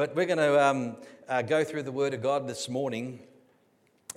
But 0.00 0.16
we're 0.16 0.24
going 0.24 0.38
to 0.38 0.58
um, 0.58 0.96
uh, 1.28 1.42
go 1.42 1.62
through 1.62 1.82
the 1.82 1.92
Word 1.92 2.14
of 2.14 2.22
God 2.22 2.48
this 2.48 2.70
morning. 2.70 3.20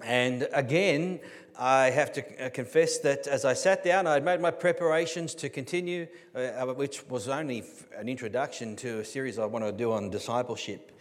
And 0.02 0.48
again, 0.54 1.20
I 1.60 1.90
have 1.90 2.14
to 2.14 2.46
uh, 2.46 2.50
confess 2.52 3.00
that 3.00 3.28
as 3.28 3.44
I 3.44 3.52
sat 3.52 3.84
down, 3.84 4.08
I 4.08 4.14
had 4.14 4.24
made 4.24 4.40
my 4.40 4.50
preparations 4.50 5.36
to 5.36 5.50
continue, 5.50 6.08
uh, 6.34 6.38
uh 6.40 6.74
which 6.74 7.06
was 7.10 7.28
only 7.28 7.66
an 7.98 8.08
introduction 8.08 8.78
to 8.78 9.00
a 9.00 9.04
series 9.04 9.38
I 9.38 9.44
want 9.44 9.66
to 9.66 9.74
do 9.74 9.92
on 9.92 10.10
discipleship. 10.10 10.98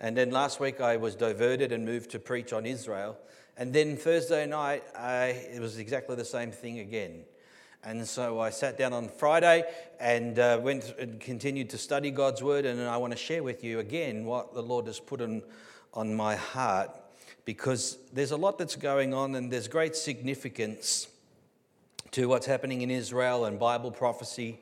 And 0.00 0.16
then 0.16 0.32
last 0.32 0.58
week 0.58 0.80
I 0.80 0.96
was 0.96 1.14
diverted 1.14 1.70
and 1.70 1.84
moved 1.84 2.10
to 2.10 2.18
preach 2.18 2.52
on 2.52 2.66
Israel. 2.66 3.16
And 3.56 3.72
then 3.72 3.96
Thursday 3.96 4.46
night, 4.46 4.82
I, 4.98 5.26
it 5.26 5.60
was 5.60 5.78
exactly 5.78 6.16
the 6.16 6.24
same 6.24 6.50
thing 6.50 6.80
again. 6.80 7.22
And 7.86 8.08
so 8.08 8.40
I 8.40 8.48
sat 8.48 8.78
down 8.78 8.94
on 8.94 9.08
Friday 9.08 9.64
and 10.00 10.38
uh, 10.38 10.58
went 10.62 10.94
and 10.98 11.20
continued 11.20 11.68
to 11.70 11.78
study 11.78 12.10
God's 12.10 12.42
word. 12.42 12.64
And 12.64 12.80
I 12.80 12.96
want 12.96 13.12
to 13.12 13.18
share 13.18 13.42
with 13.42 13.62
you 13.62 13.78
again 13.78 14.24
what 14.24 14.54
the 14.54 14.62
Lord 14.62 14.86
has 14.86 14.98
put 14.98 15.20
on, 15.20 15.42
on 15.92 16.14
my 16.14 16.34
heart 16.34 16.90
because 17.44 17.98
there's 18.12 18.30
a 18.30 18.36
lot 18.36 18.56
that's 18.56 18.76
going 18.76 19.12
on 19.12 19.34
and 19.34 19.52
there's 19.52 19.68
great 19.68 19.94
significance 19.94 21.08
to 22.12 22.26
what's 22.26 22.46
happening 22.46 22.80
in 22.80 22.90
Israel 22.90 23.44
and 23.44 23.58
Bible 23.58 23.90
prophecy. 23.90 24.60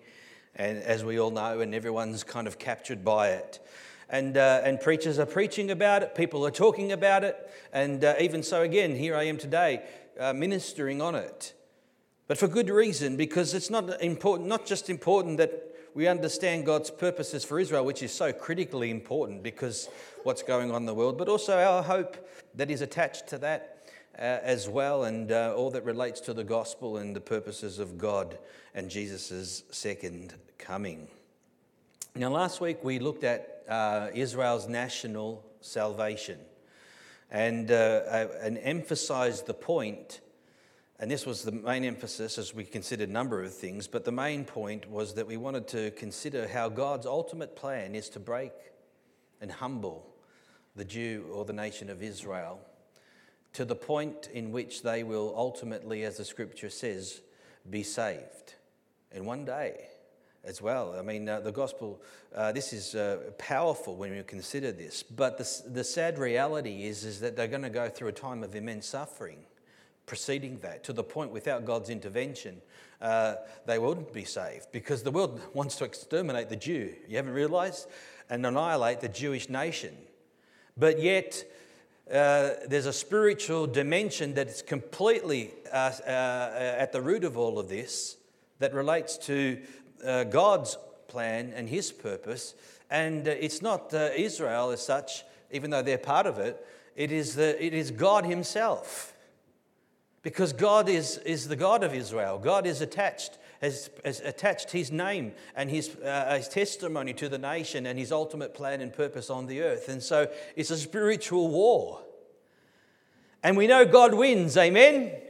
And 0.57 0.79
as 0.79 1.05
we 1.05 1.21
all 1.21 1.31
know, 1.31 1.61
and 1.61 1.75
everyone's 1.75 2.25
kind 2.25 2.49
of 2.49 2.59
captured 2.59 3.05
by 3.05 3.31
it. 3.31 3.65
And, 4.11 4.37
uh, 4.37 4.63
and 4.65 4.81
preachers 4.81 5.19
are 5.19 5.27
preaching 5.27 5.71
about 5.71 6.03
it, 6.03 6.15
people 6.15 6.45
are 6.45 6.51
talking 6.51 6.93
about 6.93 7.25
it, 7.25 7.51
and 7.73 8.05
uh, 8.05 8.15
even 8.21 8.43
so, 8.43 8.61
again, 8.61 8.95
here 8.95 9.17
I 9.17 9.23
am 9.23 9.39
today 9.39 9.85
uh, 10.21 10.35
ministering 10.35 11.01
on 11.01 11.15
it. 11.15 11.55
But 12.33 12.39
for 12.39 12.49
good 12.49 12.71
reason, 12.71 13.17
because 13.17 13.53
it's 13.53 13.69
not 13.69 14.01
important, 14.01 14.49
not 14.49 14.65
just 14.65 14.89
important 14.89 15.37
that 15.37 15.77
we 15.93 16.09
understand 16.09 16.65
God's 16.65 16.91
purposes 16.91 17.45
for 17.45 17.61
Israel, 17.61 17.85
which 17.85 18.03
is 18.03 18.11
so 18.11 18.33
critically 18.33 18.91
important 18.91 19.43
because 19.43 19.91
what's 20.23 20.43
going 20.43 20.71
on 20.71 20.77
in 20.77 20.87
the 20.87 20.95
world, 20.95 21.19
but 21.19 21.29
also 21.29 21.59
our 21.59 21.83
hope 21.83 22.17
that 22.55 22.71
is 22.71 22.81
attached 22.81 23.27
to 23.27 23.39
that 23.41 23.87
uh, 24.19 24.23
as 24.23 24.67
well, 24.67 25.05
and 25.05 25.31
uh, 25.31 25.53
all 25.55 25.71
that 25.73 25.85
relates 25.85 26.21
to 26.21 26.33
the 26.33 26.43
gospel 26.43 26.97
and 26.97 27.15
the 27.15 27.21
purposes 27.21 27.79
of 27.79 27.99
God 27.99 28.39
and 28.75 28.89
Jesus' 28.89 29.65
second 29.71 30.33
coming. 30.57 31.09
Now, 32.15 32.31
last 32.31 32.63
week 32.63 32.83
we 32.83 32.99
looked 32.99 33.25
at 33.25 33.63
uh, 33.69 34.09
Israel's 34.15 34.69
national 34.69 35.45
salvation 35.61 36.39
and, 37.31 37.71
uh, 37.71 38.29
and 38.41 38.57
emphasized 38.57 39.47
the 39.47 39.53
point 39.53 40.23
and 41.03 41.11
this 41.11 41.27
was 41.27 41.43
the 41.43 41.51
main 41.51 41.83
emphasis 41.85 42.39
as 42.39 42.55
we 42.55 42.63
considered 42.63 43.09
a 43.09 43.13
number 43.13 43.43
of 43.43 43.53
things, 43.53 43.89
but 43.89 44.05
the 44.05 44.13
main 44.13 44.45
point 44.45 44.89
was 44.89 45.15
that 45.15 45.27
we 45.27 45.37
wanted 45.37 45.67
to 45.67 45.91
consider 45.91 46.47
how 46.47 46.69
God's 46.69 47.07
ultimate 47.07 47.57
plan 47.57 47.97
is 47.97 48.09
to 48.11 48.21
break 48.21 48.53
and 49.41 49.51
humble 49.51 50.07
the 50.77 50.85
Jew 50.85 51.27
or 51.33 51.45
the 51.45 51.53
nation 51.53 51.91
of 51.91 52.05
Israel 52.05 52.61
to 53.55 53.65
the 53.65 53.75
point 53.75 54.29
in 54.33 54.53
which 54.53 54.85
they 54.85 55.03
will 55.03 55.35
ultimately, 55.37 56.05
as 56.05 56.19
the 56.19 56.25
scripture 56.25 56.71
says, 56.71 57.21
be 57.69 57.83
saved. 57.83 58.55
And 59.11 59.27
one 59.27 59.45
day 59.45 59.89
as 60.45 60.63
well. 60.63 60.95
I 60.97 61.03
mean, 61.03 61.29
uh, 61.29 61.41
the 61.41 61.51
gospel, 61.51 62.01
uh, 62.33 62.53
this 62.53 62.73
is 62.73 62.95
uh, 62.95 63.33
powerful 63.39 63.97
when 63.97 64.15
you 64.15 64.23
consider 64.23 64.71
this, 64.71 65.03
but 65.03 65.37
the, 65.37 65.63
the 65.69 65.83
sad 65.83 66.21
reality 66.21 66.85
is, 66.85 67.05
is 67.05 67.19
that 67.19 67.35
they're 67.35 67.49
going 67.49 67.63
to 67.63 67.71
go 67.71 67.89
through 67.89 68.09
a 68.09 68.13
time 68.13 68.45
of 68.45 68.55
immense 68.55 68.87
suffering 68.87 69.47
preceding 70.07 70.59
that, 70.61 70.85
to 70.85 70.93
the 70.93 71.05
point 71.05 71.31
without 71.31 71.65
God's 71.65 71.91
intervention, 71.91 72.61
uh, 73.01 73.35
they 73.67 73.79
wouldn't 73.79 74.13
be 74.13 74.25
saved 74.25 74.69
because 74.73 75.03
the 75.03 75.11
world 75.11 75.41
wants 75.55 75.77
to 75.77 75.85
exterminate 75.85 76.49
the 76.49 76.57
Jew. 76.57 76.95
You 77.09 77.17
haven't 77.17 77.33
realized? 77.33 77.89
And 78.31 78.47
annihilate 78.47 79.01
the 79.01 79.09
Jewish 79.09 79.49
nation. 79.49 79.95
But 80.77 81.01
yet, 81.01 81.45
uh, 82.11 82.51
there's 82.69 82.87
a 82.87 82.93
spiritual 82.93 83.67
dimension 83.67 84.35
that 84.35 84.49
is 84.49 84.63
completely 84.63 85.53
uh, 85.73 85.93
uh 86.07 86.77
at 86.79 86.93
the 86.93 87.01
root 87.01 87.25
of 87.25 87.37
all 87.37 87.59
of 87.59 87.69
this 87.69 88.17
that 88.59 88.73
relates 88.73 89.19
to 89.19 89.61
uh, 90.05 90.25
God's 90.25 90.79
plan 91.09 91.53
and 91.55 91.69
His 91.69 91.93
purpose. 91.93 92.55
And 92.91 93.27
uh, 93.27 93.33
it's 93.33 93.63
not 93.63 93.93
Israel 93.93 94.71
as 94.71 94.85
such, 94.85 95.25
even 95.51 95.71
though 95.71 95.83
they're 95.83 95.99
part 95.99 96.27
of 96.27 96.39
it, 96.39 96.65
it 96.95 97.11
is, 97.11 97.35
the, 97.35 97.63
it 97.65 97.75
is 97.75 97.91
God 97.91 98.25
Himself 98.25 99.12
because 100.23 100.53
God 100.53 100.89
is, 100.89 101.19
is 101.19 101.49
the 101.49 101.57
God 101.57 101.83
of 101.83 101.95
Israel. 101.95 102.39
God 102.39 102.67
is 102.67 102.81
attached, 102.81 103.39
has, 103.61 103.91
has 104.05 104.21
attached 104.21 104.71
his 104.71 104.93
name 104.93 105.33
and 105.57 105.69
his, 105.69 105.97
uh, 105.97 106.37
his 106.37 106.49
testimony 106.49 107.13
to 107.15 107.29
the 107.29 107.39
nation 107.39 107.87
and 107.87 107.99
his 107.99 108.13
ultimate 108.13 108.55
plan 108.55 108.81
and 108.81 108.93
purpose 108.93 109.31
on 109.31 109.47
the 109.47 109.63
earth. 109.63 109.89
And 109.89 110.03
so 110.03 110.29
it's 110.55 110.71
a 110.71 110.77
spiritual 110.77 111.49
war. 111.49 112.03
And 113.43 113.57
we 113.57 113.67
know 113.67 113.85
God 113.85 114.15
wins, 114.15 114.57
amen? 114.57 114.95
amen? 114.95 115.21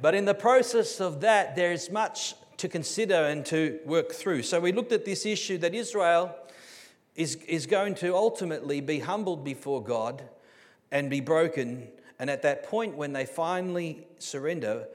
But 0.00 0.14
in 0.14 0.24
the 0.24 0.34
process 0.34 1.00
of 1.00 1.20
that, 1.20 1.54
there 1.54 1.72
is 1.72 1.90
much 1.90 2.34
to 2.56 2.68
consider 2.68 3.14
and 3.14 3.44
to 3.46 3.78
work 3.84 4.12
through. 4.12 4.42
So 4.42 4.60
we 4.60 4.72
looked 4.72 4.92
at 4.92 5.04
this 5.04 5.26
issue 5.26 5.58
that 5.58 5.74
Israel 5.74 6.34
is, 7.14 7.36
is 7.46 7.66
going 7.66 7.94
to 7.96 8.14
ultimately 8.14 8.80
be 8.80 9.00
humbled 9.00 9.44
before 9.44 9.82
God 9.82 10.22
and 10.90 11.10
be 11.10 11.20
broken 11.20 11.88
and 12.20 12.30
at 12.30 12.42
that 12.42 12.62
point, 12.62 12.94
when 12.94 13.12
they 13.12 13.26
finally 13.26 14.06
surrender 14.18 14.86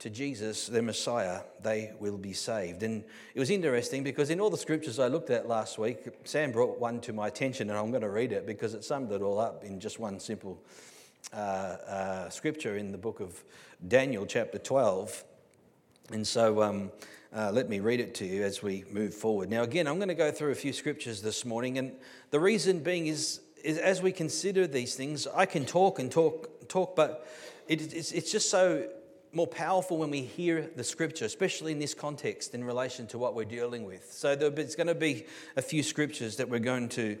to 0.00 0.10
Jesus, 0.10 0.66
their 0.66 0.82
Messiah, 0.82 1.40
they 1.62 1.92
will 1.98 2.18
be 2.18 2.34
saved. 2.34 2.82
And 2.82 3.02
it 3.34 3.40
was 3.40 3.48
interesting 3.48 4.04
because 4.04 4.28
in 4.28 4.38
all 4.38 4.50
the 4.50 4.58
scriptures 4.58 4.98
I 4.98 5.08
looked 5.08 5.30
at 5.30 5.48
last 5.48 5.78
week, 5.78 6.06
Sam 6.24 6.52
brought 6.52 6.78
one 6.78 7.00
to 7.00 7.14
my 7.14 7.28
attention, 7.28 7.70
and 7.70 7.78
I'm 7.78 7.90
going 7.90 8.02
to 8.02 8.10
read 8.10 8.32
it 8.32 8.46
because 8.46 8.74
it 8.74 8.84
summed 8.84 9.12
it 9.12 9.22
all 9.22 9.40
up 9.40 9.64
in 9.64 9.80
just 9.80 9.98
one 9.98 10.20
simple 10.20 10.62
uh, 11.32 11.36
uh, 11.36 12.28
scripture 12.28 12.76
in 12.76 12.92
the 12.92 12.98
book 12.98 13.20
of 13.20 13.42
Daniel, 13.88 14.26
chapter 14.26 14.58
12. 14.58 15.24
And 16.12 16.26
so 16.26 16.62
um, 16.62 16.92
uh, 17.34 17.50
let 17.50 17.70
me 17.70 17.80
read 17.80 18.00
it 18.00 18.14
to 18.16 18.26
you 18.26 18.42
as 18.42 18.62
we 18.62 18.84
move 18.90 19.14
forward. 19.14 19.48
Now, 19.48 19.62
again, 19.62 19.86
I'm 19.86 19.96
going 19.96 20.08
to 20.08 20.14
go 20.14 20.30
through 20.30 20.52
a 20.52 20.56
few 20.56 20.74
scriptures 20.74 21.22
this 21.22 21.46
morning, 21.46 21.78
and 21.78 21.92
the 22.30 22.40
reason 22.40 22.80
being 22.80 23.06
is, 23.06 23.40
is 23.64 23.78
as 23.78 24.02
we 24.02 24.12
consider 24.12 24.66
these 24.66 24.96
things, 24.96 25.26
I 25.34 25.46
can 25.46 25.64
talk 25.64 25.98
and 25.98 26.10
talk 26.12 26.50
talk, 26.64 26.96
but 26.96 27.26
it, 27.68 27.92
it's, 27.94 28.12
it's 28.12 28.30
just 28.30 28.50
so 28.50 28.88
more 29.34 29.46
powerful 29.46 29.98
when 29.98 30.10
we 30.10 30.22
hear 30.22 30.70
the 30.76 30.84
scripture, 30.84 31.24
especially 31.24 31.72
in 31.72 31.78
this 31.78 31.94
context 31.94 32.54
in 32.54 32.62
relation 32.62 33.06
to 33.08 33.18
what 33.18 33.34
we're 33.34 33.44
dealing 33.44 33.84
with. 33.84 34.12
So 34.12 34.36
there's 34.36 34.76
going 34.76 34.86
to 34.86 34.94
be 34.94 35.26
a 35.56 35.62
few 35.62 35.82
scriptures 35.82 36.36
that 36.36 36.48
we're 36.48 36.60
going 36.60 36.88
to 36.90 37.18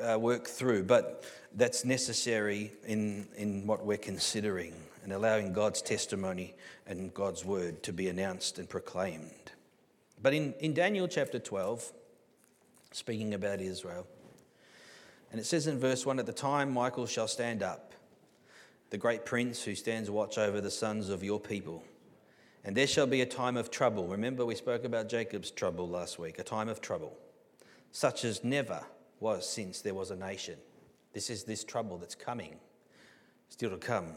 uh, 0.00 0.18
work 0.18 0.46
through, 0.46 0.84
but 0.84 1.24
that's 1.54 1.84
necessary 1.84 2.72
in, 2.86 3.26
in 3.36 3.66
what 3.66 3.84
we're 3.84 3.98
considering 3.98 4.74
and 5.02 5.12
allowing 5.12 5.52
God's 5.52 5.82
testimony 5.82 6.54
and 6.86 7.12
God's 7.12 7.44
word 7.44 7.82
to 7.84 7.92
be 7.92 8.08
announced 8.08 8.58
and 8.58 8.68
proclaimed. 8.68 9.52
But 10.22 10.34
in, 10.34 10.54
in 10.60 10.74
Daniel 10.74 11.08
chapter 11.08 11.38
12, 11.38 11.92
speaking 12.92 13.34
about 13.34 13.60
Israel, 13.60 14.06
and 15.30 15.40
it 15.40 15.44
says 15.44 15.66
in 15.66 15.78
verse 15.78 16.06
1 16.06 16.18
At 16.18 16.26
the 16.26 16.32
time 16.32 16.72
Michael 16.72 17.06
shall 17.06 17.28
stand 17.28 17.62
up 17.62 17.87
the 18.90 18.98
great 18.98 19.24
prince 19.24 19.62
who 19.62 19.74
stands 19.74 20.10
watch 20.10 20.38
over 20.38 20.60
the 20.60 20.70
sons 20.70 21.08
of 21.08 21.22
your 21.22 21.40
people. 21.40 21.82
And 22.64 22.76
there 22.76 22.86
shall 22.86 23.06
be 23.06 23.20
a 23.20 23.26
time 23.26 23.56
of 23.56 23.70
trouble. 23.70 24.06
Remember, 24.06 24.44
we 24.44 24.54
spoke 24.54 24.84
about 24.84 25.08
Jacob's 25.08 25.50
trouble 25.50 25.88
last 25.88 26.18
week, 26.18 26.38
a 26.38 26.42
time 26.42 26.68
of 26.68 26.80
trouble, 26.80 27.16
such 27.92 28.24
as 28.24 28.44
never 28.44 28.82
was 29.20 29.48
since 29.48 29.80
there 29.80 29.94
was 29.94 30.10
a 30.10 30.16
nation. 30.16 30.56
This 31.12 31.30
is 31.30 31.44
this 31.44 31.64
trouble 31.64 31.98
that's 31.98 32.14
coming, 32.14 32.56
still 33.48 33.70
to 33.70 33.76
come. 33.76 34.12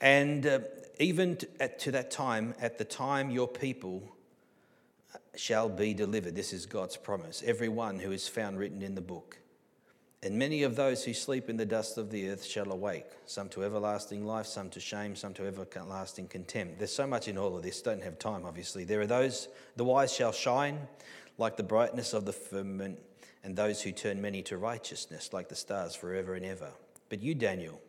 And 0.00 0.46
uh, 0.46 0.60
even 0.98 1.36
to, 1.36 1.48
at, 1.60 1.78
to 1.80 1.92
that 1.92 2.10
time, 2.10 2.54
at 2.60 2.78
the 2.78 2.84
time 2.84 3.30
your 3.30 3.48
people 3.48 4.02
shall 5.34 5.68
be 5.68 5.94
delivered. 5.94 6.34
This 6.34 6.52
is 6.52 6.66
God's 6.66 6.96
promise. 6.96 7.42
Every 7.44 7.68
one 7.68 7.98
who 7.98 8.12
is 8.12 8.28
found 8.28 8.58
written 8.58 8.82
in 8.82 8.94
the 8.94 9.00
book. 9.00 9.38
And 10.22 10.38
many 10.38 10.64
of 10.64 10.76
those 10.76 11.02
who 11.02 11.14
sleep 11.14 11.48
in 11.48 11.56
the 11.56 11.64
dust 11.64 11.96
of 11.96 12.10
the 12.10 12.28
earth 12.28 12.44
shall 12.44 12.70
awake, 12.70 13.06
some 13.24 13.48
to 13.50 13.64
everlasting 13.64 14.26
life, 14.26 14.46
some 14.46 14.68
to 14.70 14.80
shame, 14.80 15.16
some 15.16 15.32
to 15.34 15.46
everlasting 15.46 16.28
contempt. 16.28 16.78
There's 16.78 16.94
so 16.94 17.06
much 17.06 17.26
in 17.26 17.38
all 17.38 17.56
of 17.56 17.62
this, 17.62 17.80
don't 17.80 18.02
have 18.02 18.18
time, 18.18 18.44
obviously. 18.44 18.84
There 18.84 19.00
are 19.00 19.06
those, 19.06 19.48
the 19.76 19.84
wise 19.84 20.12
shall 20.12 20.32
shine 20.32 20.78
like 21.38 21.56
the 21.56 21.62
brightness 21.62 22.12
of 22.12 22.26
the 22.26 22.34
firmament, 22.34 22.98
and 23.42 23.56
those 23.56 23.80
who 23.80 23.92
turn 23.92 24.20
many 24.20 24.42
to 24.42 24.58
righteousness 24.58 25.32
like 25.32 25.48
the 25.48 25.54
stars 25.54 25.94
forever 25.94 26.34
and 26.34 26.44
ever. 26.44 26.68
But 27.08 27.22
you, 27.22 27.34
Daniel, 27.34 27.80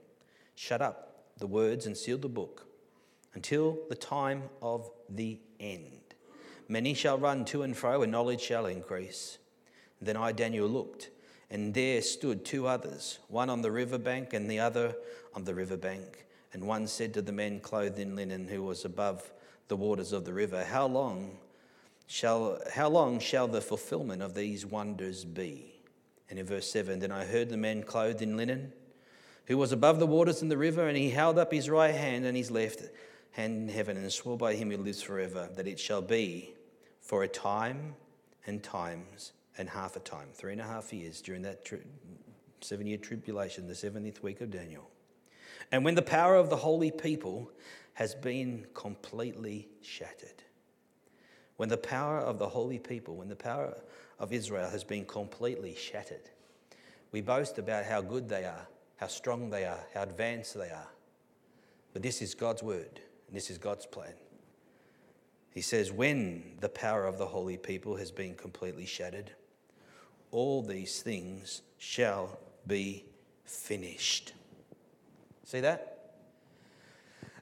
shut 0.56 0.82
up 0.82 1.26
the 1.38 1.48
words 1.48 1.86
and 1.86 1.98
seal 1.98 2.18
the 2.18 2.30
book 2.30 2.66
until 3.34 3.78
the 3.90 3.96
time 3.96 4.44
of 4.62 4.90
the 5.10 5.38
end. 5.60 6.16
Many 6.70 6.94
shall 6.94 7.18
run 7.18 7.44
to 7.46 7.64
and 7.64 7.76
fro, 7.76 8.04
and 8.04 8.12
knowledge 8.12 8.40
shall 8.40 8.68
increase. 8.68 9.38
then 10.02 10.16
I, 10.16 10.32
Daniel, 10.32 10.70
looked 10.70 11.10
and 11.52 11.74
there 11.74 12.02
stood 12.02 12.46
two 12.46 12.66
others, 12.66 13.20
one 13.28 13.50
on 13.50 13.62
the 13.62 13.72
river 13.72 13.98
bank 13.98 14.34
and 14.34 14.50
the 14.50 14.60
other 14.60 14.96
on 15.36 15.44
the 15.44 15.54
river 15.54 15.76
bank. 15.76 16.26
And 16.54 16.66
one 16.66 16.88
said 16.88 17.14
to 17.14 17.22
the 17.22 17.34
men 17.34 17.60
clothed 17.60 18.00
in 18.00 18.16
linen 18.16 18.48
who 18.48 18.64
was 18.64 18.86
above 18.86 19.30
the 19.68 19.76
waters 19.76 20.14
of 20.14 20.24
the 20.24 20.34
river, 20.34 20.64
How 20.64 20.88
long 20.88 21.38
shall, 22.08 22.58
how 22.74 22.88
long 22.88 23.20
shall 23.20 23.50
the 23.50 23.60
fulfillment 23.60 24.22
of 24.22 24.34
these 24.34 24.66
wonders 24.66 25.26
be? 25.26 25.74
And 26.30 26.40
in 26.40 26.46
verse 26.46 26.72
7, 26.72 27.00
then 27.00 27.12
I 27.12 27.26
heard 27.26 27.50
the 27.50 27.58
man 27.58 27.84
clothed 27.84 28.22
in 28.22 28.38
linen, 28.38 28.72
who 29.48 29.58
was 29.58 29.74
above 29.74 30.00
the 30.00 30.08
waters 30.08 30.42
in 30.42 30.48
the 30.48 30.58
river, 30.58 30.88
and 30.88 30.96
he 30.96 31.10
held 31.10 31.38
up 31.38 31.52
his 31.52 31.70
right 31.70 31.94
hand 31.94 32.26
and 32.26 32.38
his 32.38 32.50
left 32.50 32.82
hand 33.32 33.70
in 33.70 33.76
heaven, 33.76 33.98
and 33.98 34.10
swore 34.10 34.38
by 34.38 34.56
him 34.56 34.72
who 34.72 34.78
lives 34.78 35.02
forever, 35.02 35.50
that 35.58 35.68
it 35.68 35.80
shall 35.80 36.02
be 36.02 36.54
for 37.02 37.24
a 37.24 37.28
time 37.28 37.96
and 38.46 38.64
times 38.64 39.34
and 39.62 39.70
half 39.70 39.96
a 39.96 40.00
time, 40.00 40.28
three 40.34 40.52
and 40.52 40.62
a 40.62 40.66
half 40.66 40.92
years 40.92 41.22
during 41.22 41.42
that 41.44 41.64
tri- 41.64 41.80
seven 42.60 42.86
year 42.86 42.98
tribulation, 42.98 43.68
the 43.68 43.74
70th 43.74 44.22
week 44.22 44.42
of 44.42 44.52
Daniel. 44.52 44.90
And 45.72 45.86
when 45.86 45.96
the 45.96 46.02
power 46.02 46.36
of 46.36 46.50
the 46.50 46.58
holy 46.58 46.92
people 46.92 47.52
has 47.94 48.16
been 48.16 48.66
completely 48.74 49.70
shattered. 49.82 50.44
When 51.58 51.70
the 51.70 51.78
power 51.78 52.20
of 52.20 52.40
the 52.40 52.50
holy 52.50 52.80
people, 52.80 53.16
when 53.16 53.30
the 53.30 53.36
power 53.36 53.78
of 54.20 54.34
Israel 54.34 54.70
has 54.70 54.84
been 54.84 55.06
completely 55.06 55.76
shattered, 55.76 56.30
we 57.12 57.22
boast 57.22 57.58
about 57.60 57.86
how 57.86 58.02
good 58.02 58.30
they 58.30 58.46
are, 58.46 58.68
how 58.98 59.08
strong 59.08 59.50
they 59.50 59.66
are, 59.66 59.80
how 59.94 60.04
advanced 60.04 60.56
they 60.56 60.70
are. 60.70 60.90
But 61.94 62.02
this 62.02 62.22
is 62.22 62.34
God's 62.34 62.64
word, 62.64 63.02
and 63.28 63.36
this 63.36 63.50
is 63.50 63.58
God's 63.58 63.86
plan. 63.86 64.14
He 65.54 65.62
says, 65.62 65.92
when 65.92 66.56
the 66.62 66.70
power 66.70 67.06
of 67.06 67.18
the 67.18 67.26
holy 67.26 67.58
people 67.58 67.98
has 67.98 68.10
been 68.10 68.36
completely 68.36 68.86
shattered, 68.86 69.32
all 70.32 70.64
these 70.64 71.02
things 71.02 71.62
shall 71.78 72.40
be 72.66 73.06
finished. 73.46 74.34
See 75.44 75.60
that? 75.60 75.92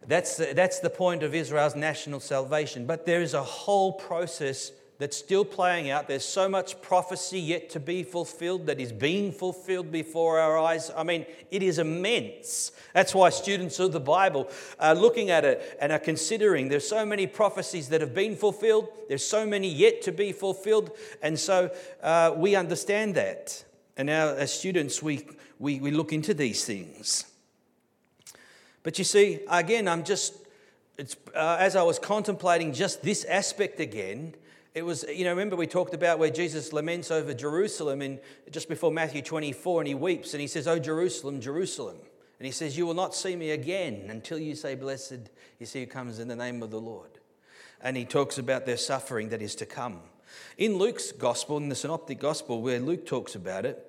That's 0.08 0.38
the, 0.38 0.54
that's 0.56 0.80
the 0.80 0.90
point 0.90 1.22
of 1.22 1.36
Israel's 1.36 1.76
national 1.76 2.20
salvation. 2.20 2.88
But 2.88 3.06
there 3.06 3.22
is 3.22 3.36
a 3.36 3.44
whole 3.44 3.94
process 3.94 4.72
that's 5.00 5.16
still 5.16 5.46
playing 5.46 5.90
out. 5.90 6.10
There's 6.10 6.26
so 6.26 6.50
much 6.50 6.82
prophecy 6.82 7.40
yet 7.40 7.70
to 7.70 7.80
be 7.80 8.04
fulfilled 8.04 8.66
that 8.66 8.82
is 8.82 8.92
being 8.92 9.32
fulfilled 9.32 9.94
before 9.94 10.40
our 10.40 10.58
eyes. 10.58 10.92
I 10.96 11.04
mean, 11.04 11.26
it 11.50 11.64
is 11.64 11.80
immense. 11.80 12.74
That's 12.94 13.16
why 13.16 13.30
students 13.30 13.80
of 13.80 13.94
the 13.94 14.02
Bible 14.02 14.50
are 14.78 14.94
looking 14.94 15.30
at 15.30 15.46
it 15.46 15.78
and 15.80 15.94
are 15.94 16.00
considering 16.00 16.68
there's 16.68 16.88
so 16.88 17.06
many 17.06 17.28
prophecies 17.28 17.88
that 17.90 18.02
have 18.02 18.14
been 18.14 18.36
fulfilled, 18.36 18.90
there's 19.08 19.26
so 19.26 19.46
many 19.46 19.70
yet 19.70 20.02
to 20.02 20.12
be 20.12 20.34
fulfilled. 20.34 20.92
And 21.22 21.40
so 21.40 21.74
uh, 22.04 22.34
we 22.36 22.58
understand 22.58 23.16
that. 23.16 23.64
And 23.96 24.08
now, 24.08 24.28
as 24.28 24.52
students, 24.52 25.02
we, 25.02 25.26
we, 25.60 25.80
we 25.80 25.92
look 25.92 26.12
into 26.12 26.34
these 26.34 26.66
things. 26.66 27.26
But 28.84 28.98
you 28.98 29.06
see, 29.06 29.40
again, 29.50 29.88
I'm 29.88 30.04
just, 30.04 30.34
it's, 30.98 31.16
uh, 31.34 31.56
as 31.58 31.78
I 31.78 31.84
was 31.84 32.00
contemplating 32.00 32.74
just 32.74 33.02
this 33.02 33.24
aspect 33.24 33.80
again, 33.80 34.36
it 34.76 34.86
was, 34.86 35.04
you 35.04 35.24
know, 35.24 35.32
remember 35.32 35.56
we 35.56 35.68
talked 35.68 35.94
about 35.94 36.20
where 36.20 36.30
Jesus 36.30 36.72
laments 36.72 37.10
over 37.10 37.34
Jerusalem 37.34 38.02
in 38.02 38.20
just 38.52 38.70
before 38.70 38.92
Matthew 38.92 39.22
24, 39.22 39.82
and 39.82 39.88
he 39.88 39.96
weeps 39.96 40.34
and 40.34 40.42
he 40.42 40.48
says, 40.48 40.68
Oh, 40.68 40.80
Jerusalem, 40.80 41.42
Jerusalem. 41.42 41.98
And 42.40 42.46
he 42.46 42.52
says, 42.52 42.78
You 42.78 42.86
will 42.86 42.94
not 42.94 43.16
see 43.16 43.36
me 43.36 43.52
again 43.52 44.06
until 44.10 44.38
you 44.38 44.56
say, 44.56 44.76
Blessed 44.76 45.30
is 45.60 45.74
he 45.74 45.82
who 45.82 45.88
comes 45.88 46.20
in 46.20 46.28
the 46.28 46.36
name 46.36 46.62
of 46.62 46.72
the 46.72 46.80
Lord. 46.80 47.10
And 47.82 47.98
he 47.98 48.06
talks 48.06 48.38
about 48.38 48.66
their 48.66 48.78
suffering 48.78 49.30
that 49.30 49.42
is 49.42 49.56
to 49.56 49.66
come. 49.66 50.02
In 50.58 50.78
Luke's 50.78 51.12
gospel, 51.12 51.58
in 51.58 51.70
the 51.70 51.76
synoptic 51.76 52.20
gospel, 52.20 52.62
where 52.62 52.80
Luke 52.80 53.06
talks 53.06 53.36
about 53.36 53.66
it, 53.66 53.86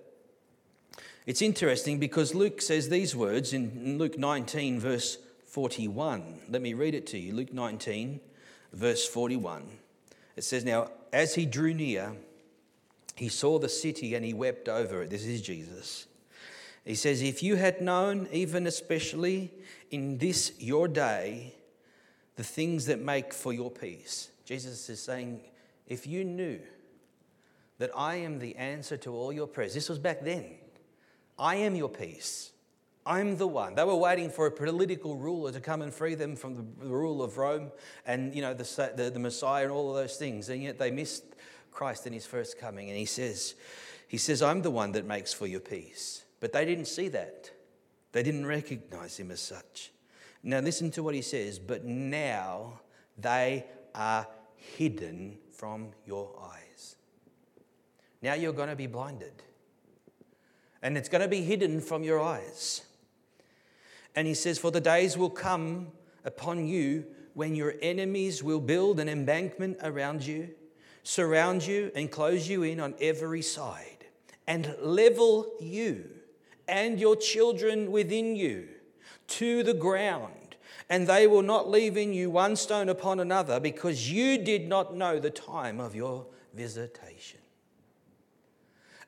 it's 1.27 1.43
interesting 1.43 1.99
because 1.99 2.35
Luke 2.35 2.63
says 2.63 2.89
these 2.89 3.15
words 3.15 3.53
in 3.53 3.99
Luke 3.99 4.19
19, 4.19 4.81
verse 4.81 5.19
41. 5.47 6.41
Let 6.49 6.63
me 6.63 6.73
read 6.73 6.95
it 6.95 7.07
to 7.09 7.19
you. 7.19 7.35
Luke 7.35 7.53
19, 7.53 8.21
verse 8.73 9.07
41. 9.07 9.80
It 10.41 10.45
says, 10.45 10.65
Now, 10.65 10.91
as 11.13 11.35
he 11.35 11.45
drew 11.45 11.75
near, 11.75 12.17
he 13.15 13.29
saw 13.29 13.59
the 13.59 13.69
city 13.69 14.15
and 14.15 14.25
he 14.25 14.33
wept 14.33 14.71
over 14.71 15.03
it. 15.03 15.11
This 15.11 15.27
is 15.27 15.43
Jesus. 15.43 16.07
He 16.83 16.95
says, 16.95 17.21
If 17.21 17.43
you 17.43 17.57
had 17.57 17.83
known, 17.83 18.27
even 18.33 18.67
especially 18.67 19.53
in 19.91 20.17
this 20.17 20.53
your 20.59 20.89
day, 20.89 21.53
the 22.37 22.43
things 22.43 22.87
that 22.87 23.03
make 23.03 23.35
for 23.35 23.53
your 23.53 23.71
peace. 23.71 24.31
Jesus 24.47 24.89
is 24.89 25.03
saying, 25.03 25.43
If 25.87 26.07
you 26.07 26.25
knew 26.25 26.59
that 27.77 27.91
I 27.95 28.15
am 28.15 28.39
the 28.39 28.57
answer 28.57 28.97
to 28.97 29.13
all 29.13 29.35
your 29.35 29.47
prayers, 29.47 29.75
this 29.75 29.91
was 29.91 29.99
back 29.99 30.23
then. 30.25 30.47
I 31.39 31.57
am 31.57 31.75
your 31.75 31.91
peace. 31.91 32.50
I'm 33.11 33.37
the 33.37 33.49
one. 33.49 33.75
They 33.75 33.83
were 33.83 33.97
waiting 33.97 34.31
for 34.31 34.47
a 34.47 34.53
political 34.53 35.17
ruler 35.17 35.51
to 35.51 35.61
come 35.61 35.83
and 35.83 35.93
free 35.93 36.15
them 36.15 36.37
from 36.37 36.55
the, 36.55 36.87
rule 36.87 37.25
of 37.25 37.39
Rome 37.39 37.73
and, 38.07 38.33
you 38.33 38.41
know, 38.41 38.55
the, 38.55 38.93
the, 38.97 39.11
the 39.11 39.19
Messiah 39.19 39.65
and 39.65 39.73
all 39.73 39.91
of 39.91 39.97
those 39.97 40.17
things. 40.17 40.49
And 40.49 40.63
yet 40.63 40.79
they 40.79 40.93
missed 40.93 41.25
Christ 41.73 42.07
in 42.07 42.13
his 42.13 42.25
first 42.25 42.57
coming. 42.61 42.89
And 42.89 42.97
he 42.97 43.07
says, 43.07 43.57
he 44.07 44.17
says, 44.17 44.43
I'm 44.43 44.63
the 44.63 44.71
one 44.71 44.93
that 44.93 45.07
makes 45.07 45.33
for 45.33 45.49
your 45.49 45.59
peace. 45.59 46.25
But 46.39 46.53
they 46.53 46.65
didn't 46.65 46.85
see 46.85 47.09
that. 47.09 47.51
They 48.13 48.23
didn't 48.23 48.47
recognize 48.47 49.19
him 49.19 49.33
as 49.33 49.41
such. 49.41 49.91
Now 50.45 50.61
listen 50.61 50.93
to 50.93 51.03
what 51.03 51.17
he 51.17 51.23
says. 51.23 51.59
But 51.59 51.85
now 51.85 52.79
they 53.19 53.67
are 53.93 54.29
hidden 54.55 55.37
from 55.51 55.89
your 56.07 56.31
eyes. 56.41 56.95
Now 58.23 58.35
you're 58.35 58.53
going 58.53 58.69
to 58.69 58.77
be 58.77 58.87
blinded 58.87 59.43
and 60.83 60.97
it's 60.97 61.09
going 61.09 61.23
to 61.23 61.29
be 61.29 61.43
hidden 61.43 61.81
from 61.81 62.03
your 62.03 62.21
eyes. 62.21 62.83
And 64.15 64.27
he 64.27 64.35
says, 64.35 64.59
For 64.59 64.71
the 64.71 64.81
days 64.81 65.17
will 65.17 65.31
come 65.31 65.89
upon 66.25 66.67
you 66.67 67.07
when 67.35 67.55
your 67.55 67.75
enemies 67.81 68.43
will 68.43 68.61
build 68.61 69.01
an 69.01 69.09
embankment 69.09 69.79
around 69.83 70.27
you, 70.27 70.51
surround 71.03 71.65
you, 71.67 71.91
and 71.95 72.11
close 72.11 72.49
you 72.49 72.63
in 72.63 72.81
on 72.81 72.95
every 73.01 73.43
side, 73.43 74.07
and 74.47 74.75
level 74.81 75.53
you 75.61 76.11
and 76.69 77.01
your 77.01 77.17
children 77.17 77.91
within 77.91 78.37
you 78.37 78.69
to 79.27 79.63
the 79.63 79.75
ground. 79.75 80.57
And 80.89 81.07
they 81.07 81.27
will 81.27 81.43
not 81.43 81.71
leave 81.71 81.97
in 81.97 82.13
you 82.13 82.31
one 82.31 82.57
stone 82.57 82.89
upon 82.89 83.21
another 83.21 83.61
because 83.61 84.11
you 84.11 84.39
did 84.39 84.69
not 84.69 84.97
know 84.97 85.21
the 85.21 85.31
time 85.31 85.81
of 85.81 85.95
your 85.95 86.27
visitation. 86.55 87.41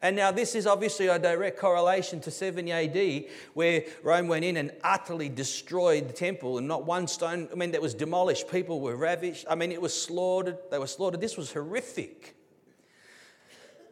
And 0.02 0.16
now, 0.16 0.32
this 0.32 0.56
is 0.56 0.66
obviously 0.66 1.06
a 1.06 1.16
direct 1.16 1.56
correlation 1.58 2.20
to 2.22 2.30
70 2.32 2.72
AD, 2.72 3.24
where 3.54 3.84
Rome 4.02 4.26
went 4.26 4.44
in 4.44 4.56
and 4.56 4.72
utterly 4.82 5.28
destroyed 5.28 6.08
the 6.08 6.12
temple, 6.12 6.58
and 6.58 6.66
not 6.66 6.84
one 6.84 7.06
stone, 7.06 7.48
I 7.52 7.54
mean, 7.54 7.70
that 7.70 7.80
was 7.80 7.94
demolished. 7.94 8.50
People 8.50 8.80
were 8.80 8.96
ravished. 8.96 9.46
I 9.48 9.54
mean, 9.54 9.70
it 9.70 9.80
was 9.80 9.94
slaughtered. 9.94 10.58
They 10.72 10.78
were 10.78 10.88
slaughtered. 10.88 11.20
This 11.20 11.36
was 11.36 11.52
horrific. 11.52 12.34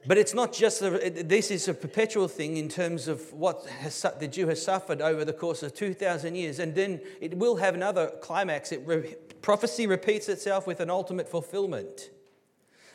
But 0.04 0.18
it's 0.18 0.34
not 0.34 0.52
just, 0.52 0.82
a, 0.82 1.10
this 1.10 1.52
is 1.52 1.68
a 1.68 1.74
perpetual 1.74 2.26
thing 2.26 2.56
in 2.56 2.68
terms 2.68 3.06
of 3.06 3.32
what 3.32 3.66
has, 3.66 4.04
the 4.18 4.26
Jew 4.26 4.48
has 4.48 4.60
suffered 4.60 5.00
over 5.00 5.24
the 5.24 5.32
course 5.32 5.62
of 5.62 5.74
2,000 5.74 6.34
years. 6.34 6.58
And 6.58 6.74
then 6.74 7.00
it 7.20 7.36
will 7.36 7.56
have 7.56 7.74
another 7.74 8.10
climax. 8.20 8.72
It, 8.72 9.42
prophecy 9.42 9.86
repeats 9.86 10.28
itself 10.28 10.66
with 10.66 10.80
an 10.80 10.90
ultimate 10.90 11.28
fulfillment. 11.28 12.10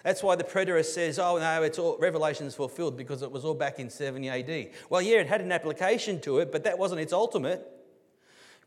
That's 0.06 0.22
why 0.22 0.36
the 0.36 0.44
preterist 0.44 0.94
says, 0.94 1.18
oh, 1.18 1.40
no, 1.40 1.64
it's 1.64 1.80
all, 1.80 1.98
Revelation's 1.98 2.54
fulfilled 2.54 2.96
because 2.96 3.24
it 3.24 3.32
was 3.32 3.44
all 3.44 3.56
back 3.56 3.80
in 3.80 3.90
70 3.90 4.30
AD. 4.30 4.70
Well, 4.88 5.02
yeah, 5.02 5.18
it 5.18 5.26
had 5.26 5.42
an 5.42 5.52
application 5.52 6.22
to 6.22 6.38
it, 6.38 6.52
but 6.52 6.64
that 6.66 6.78
wasn't 6.78 7.02
its 7.02 7.12
ultimate 7.12 7.68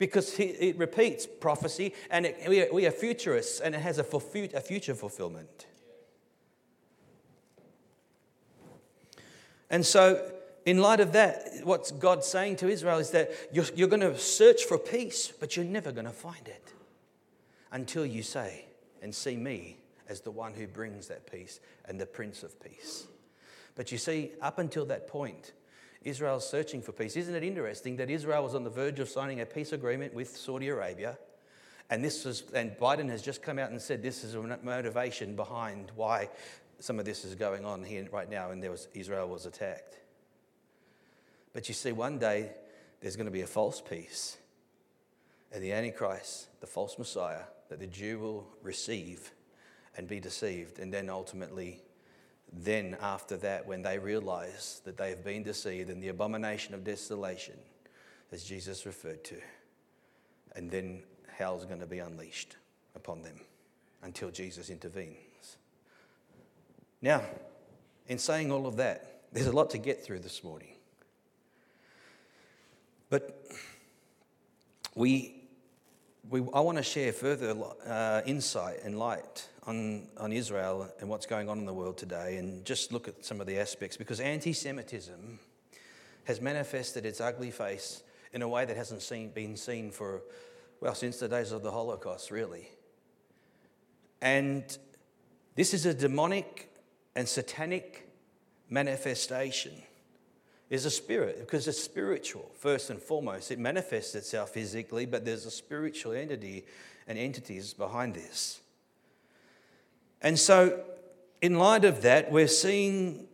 because 0.00 0.36
it 0.40 0.76
repeats 0.76 1.26
prophecy 1.26 1.94
and 2.10 2.26
it, 2.26 2.40
we, 2.48 2.62
are, 2.62 2.72
we, 2.72 2.86
are, 2.86 2.90
futurists 2.90 3.60
and 3.60 3.76
it 3.76 3.80
has 3.80 3.98
a, 3.98 4.02
a 4.02 4.60
future 4.60 4.96
fulfillment. 4.96 5.66
And 9.70 9.86
so, 9.86 10.32
in 10.66 10.78
light 10.78 10.98
of 10.98 11.12
that, 11.12 11.60
what 11.62 11.92
God's 12.00 12.26
saying 12.26 12.56
to 12.56 12.68
Israel 12.68 12.98
is 12.98 13.10
that 13.12 13.30
you're, 13.52 13.66
you're 13.76 13.86
going 13.86 14.00
to 14.00 14.18
search 14.18 14.64
for 14.64 14.76
peace, 14.76 15.32
but 15.38 15.54
you're 15.54 15.64
never 15.64 15.92
going 15.92 16.06
to 16.06 16.12
find 16.12 16.48
it 16.48 16.72
until 17.70 18.04
you 18.04 18.24
say, 18.24 18.64
and 19.00 19.14
see 19.14 19.36
me 19.36 19.77
as 20.08 20.20
the 20.20 20.30
one 20.30 20.54
who 20.54 20.66
brings 20.66 21.08
that 21.08 21.30
peace 21.30 21.60
and 21.84 22.00
the 22.00 22.06
Prince 22.06 22.42
of 22.42 22.60
Peace. 22.62 23.06
But 23.74 23.92
you 23.92 23.98
see, 23.98 24.32
up 24.40 24.58
until 24.58 24.86
that 24.86 25.06
point, 25.06 25.52
Israel's 26.02 26.48
searching 26.48 26.82
for 26.82 26.92
peace. 26.92 27.16
Isn't 27.16 27.34
it 27.34 27.44
interesting 27.44 27.96
that 27.96 28.10
Israel 28.10 28.44
was 28.44 28.54
on 28.54 28.64
the 28.64 28.70
verge 28.70 29.00
of 29.00 29.08
signing 29.08 29.40
a 29.40 29.46
peace 29.46 29.72
agreement 29.72 30.14
with 30.14 30.36
Saudi 30.36 30.68
Arabia? 30.68 31.18
And 31.90 32.04
this 32.04 32.24
was, 32.24 32.44
and 32.54 32.72
Biden 32.72 33.08
has 33.08 33.22
just 33.22 33.42
come 33.42 33.58
out 33.58 33.70
and 33.70 33.80
said 33.80 34.02
this 34.02 34.24
is 34.24 34.34
a 34.34 34.58
motivation 34.62 35.36
behind 35.36 35.90
why 35.96 36.28
some 36.80 36.98
of 36.98 37.04
this 37.04 37.24
is 37.24 37.34
going 37.34 37.64
on 37.64 37.82
here 37.82 38.06
right 38.12 38.30
now, 38.30 38.50
and 38.50 38.62
there 38.62 38.70
was 38.70 38.88
Israel 38.94 39.28
was 39.28 39.46
attacked. 39.46 39.98
But 41.52 41.68
you 41.68 41.74
see, 41.74 41.92
one 41.92 42.18
day 42.18 42.52
there's 43.00 43.16
going 43.16 43.26
to 43.26 43.32
be 43.32 43.40
a 43.40 43.46
false 43.46 43.80
peace, 43.80 44.36
and 45.50 45.62
the 45.62 45.72
Antichrist, 45.72 46.48
the 46.60 46.66
false 46.66 46.98
Messiah 46.98 47.42
that 47.68 47.80
the 47.80 47.86
Jew 47.86 48.18
will 48.18 48.46
receive, 48.62 49.32
and 49.98 50.06
be 50.08 50.20
deceived. 50.20 50.78
And 50.78 50.94
then 50.94 51.10
ultimately, 51.10 51.82
then 52.52 52.96
after 53.02 53.36
that, 53.38 53.66
when 53.66 53.82
they 53.82 53.98
realize 53.98 54.80
that 54.84 54.96
they 54.96 55.10
have 55.10 55.24
been 55.24 55.42
deceived 55.42 55.90
and 55.90 56.00
the 56.02 56.08
abomination 56.08 56.72
of 56.72 56.84
desolation, 56.84 57.58
as 58.32 58.44
Jesus 58.44 58.86
referred 58.86 59.24
to, 59.24 59.36
and 60.54 60.70
then 60.70 61.02
hell's 61.36 61.66
going 61.66 61.80
to 61.80 61.86
be 61.86 61.98
unleashed 61.98 62.56
upon 62.94 63.22
them 63.22 63.40
until 64.02 64.30
Jesus 64.30 64.70
intervenes. 64.70 65.56
Now, 67.02 67.22
in 68.06 68.18
saying 68.18 68.50
all 68.52 68.66
of 68.66 68.76
that, 68.76 69.22
there's 69.32 69.46
a 69.46 69.52
lot 69.52 69.70
to 69.70 69.78
get 69.78 70.02
through 70.04 70.20
this 70.20 70.42
morning. 70.42 70.74
But 73.10 73.46
we, 74.94 75.37
we, 76.30 76.40
I 76.52 76.60
want 76.60 76.76
to 76.76 76.84
share 76.84 77.12
further 77.12 77.56
uh, 77.86 78.20
insight 78.26 78.80
and 78.84 78.98
light 78.98 79.48
on, 79.66 80.08
on 80.18 80.32
Israel 80.32 80.90
and 81.00 81.08
what's 81.08 81.26
going 81.26 81.48
on 81.48 81.58
in 81.58 81.64
the 81.64 81.72
world 81.72 81.96
today 81.96 82.36
and 82.36 82.64
just 82.64 82.92
look 82.92 83.08
at 83.08 83.24
some 83.24 83.40
of 83.40 83.46
the 83.46 83.58
aspects 83.58 83.96
because 83.96 84.20
anti 84.20 84.52
Semitism 84.52 85.38
has 86.24 86.40
manifested 86.40 87.06
its 87.06 87.20
ugly 87.20 87.50
face 87.50 88.02
in 88.32 88.42
a 88.42 88.48
way 88.48 88.66
that 88.66 88.76
hasn't 88.76 89.00
seen, 89.00 89.30
been 89.30 89.56
seen 89.56 89.90
for, 89.90 90.20
well, 90.80 90.94
since 90.94 91.18
the 91.18 91.28
days 91.28 91.52
of 91.52 91.62
the 91.62 91.70
Holocaust, 91.70 92.30
really. 92.30 92.68
And 94.20 94.76
this 95.54 95.72
is 95.72 95.86
a 95.86 95.94
demonic 95.94 96.70
and 97.16 97.26
satanic 97.26 98.10
manifestation. 98.68 99.72
Is 100.70 100.84
a 100.84 100.90
spirit 100.90 101.40
because 101.40 101.66
it's 101.66 101.82
spiritual 101.82 102.50
first 102.58 102.90
and 102.90 103.00
foremost. 103.00 103.50
It 103.50 103.58
manifests 103.58 104.14
itself 104.14 104.50
physically, 104.50 105.06
but 105.06 105.24
there's 105.24 105.46
a 105.46 105.50
spiritual 105.50 106.12
entity 106.12 106.66
and 107.06 107.18
entities 107.18 107.72
behind 107.72 108.14
this. 108.14 108.60
And 110.20 110.38
so, 110.38 110.84
in 111.40 111.58
light 111.58 111.86
of 111.86 112.02
that, 112.02 112.30
we're 112.30 112.48
seeing 112.48 113.28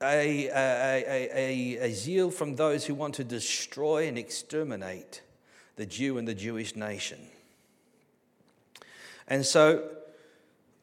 a, 0.00 0.46
a, 0.46 1.28
a, 1.34 1.78
a, 1.86 1.92
zeal 1.92 2.30
from 2.30 2.54
those 2.54 2.84
who 2.84 2.94
want 2.94 3.14
to 3.14 3.24
destroy 3.24 4.06
and 4.06 4.16
exterminate 4.16 5.22
the 5.76 5.86
Jew 5.86 6.18
and 6.18 6.28
the 6.28 6.34
Jewish 6.34 6.76
nation. 6.76 7.18
And 9.26 9.44
so, 9.44 9.90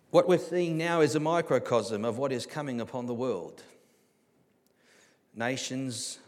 what 0.10 0.28
we're 0.28 0.38
seeing 0.38 0.78
now 0.78 1.02
is 1.02 1.16
a 1.16 1.20
microcosm 1.20 2.04
of 2.04 2.18
what 2.18 2.32
is 2.32 2.46
coming 2.46 2.82
upon 2.82 3.06
the 3.06 3.14
world. 3.14 3.64
Nations, 5.36 6.20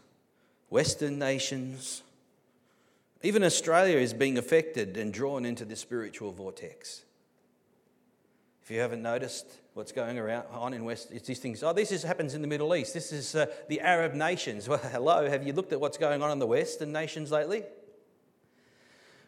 Western 0.68 1.18
nations, 1.18 2.02
even 3.22 3.42
Australia 3.42 3.96
is 3.96 4.12
being 4.12 4.38
affected 4.38 4.96
and 4.96 5.12
drawn 5.12 5.44
into 5.44 5.64
this 5.64 5.80
spiritual 5.80 6.32
vortex. 6.32 7.04
If 8.62 8.70
you 8.70 8.80
haven't 8.80 9.02
noticed 9.02 9.46
what's 9.74 9.92
going 9.92 10.18
around 10.18 10.44
on 10.50 10.74
in 10.74 10.84
West, 10.84 11.08
it's 11.12 11.26
these 11.26 11.38
things. 11.38 11.62
Oh, 11.62 11.72
this 11.72 11.92
is, 11.92 12.02
happens 12.02 12.34
in 12.34 12.42
the 12.42 12.48
Middle 12.48 12.74
East. 12.74 12.94
This 12.94 13.12
is 13.12 13.34
uh, 13.34 13.46
the 13.68 13.80
Arab 13.80 14.14
nations. 14.14 14.68
Well, 14.68 14.78
hello, 14.78 15.28
have 15.28 15.46
you 15.46 15.52
looked 15.52 15.72
at 15.72 15.80
what's 15.80 15.98
going 15.98 16.22
on 16.22 16.30
in 16.30 16.38
the 16.38 16.46
Western 16.46 16.92
nations 16.92 17.30
lately? 17.30 17.62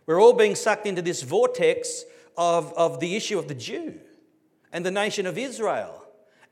We're 0.06 0.20
all 0.20 0.32
being 0.32 0.54
sucked 0.54 0.86
into 0.86 1.02
this 1.02 1.22
vortex 1.22 2.04
of, 2.36 2.72
of 2.74 2.98
the 3.00 3.14
issue 3.14 3.38
of 3.38 3.46
the 3.46 3.54
Jew 3.54 3.94
and 4.72 4.84
the 4.84 4.90
nation 4.90 5.26
of 5.26 5.38
Israel. 5.38 6.04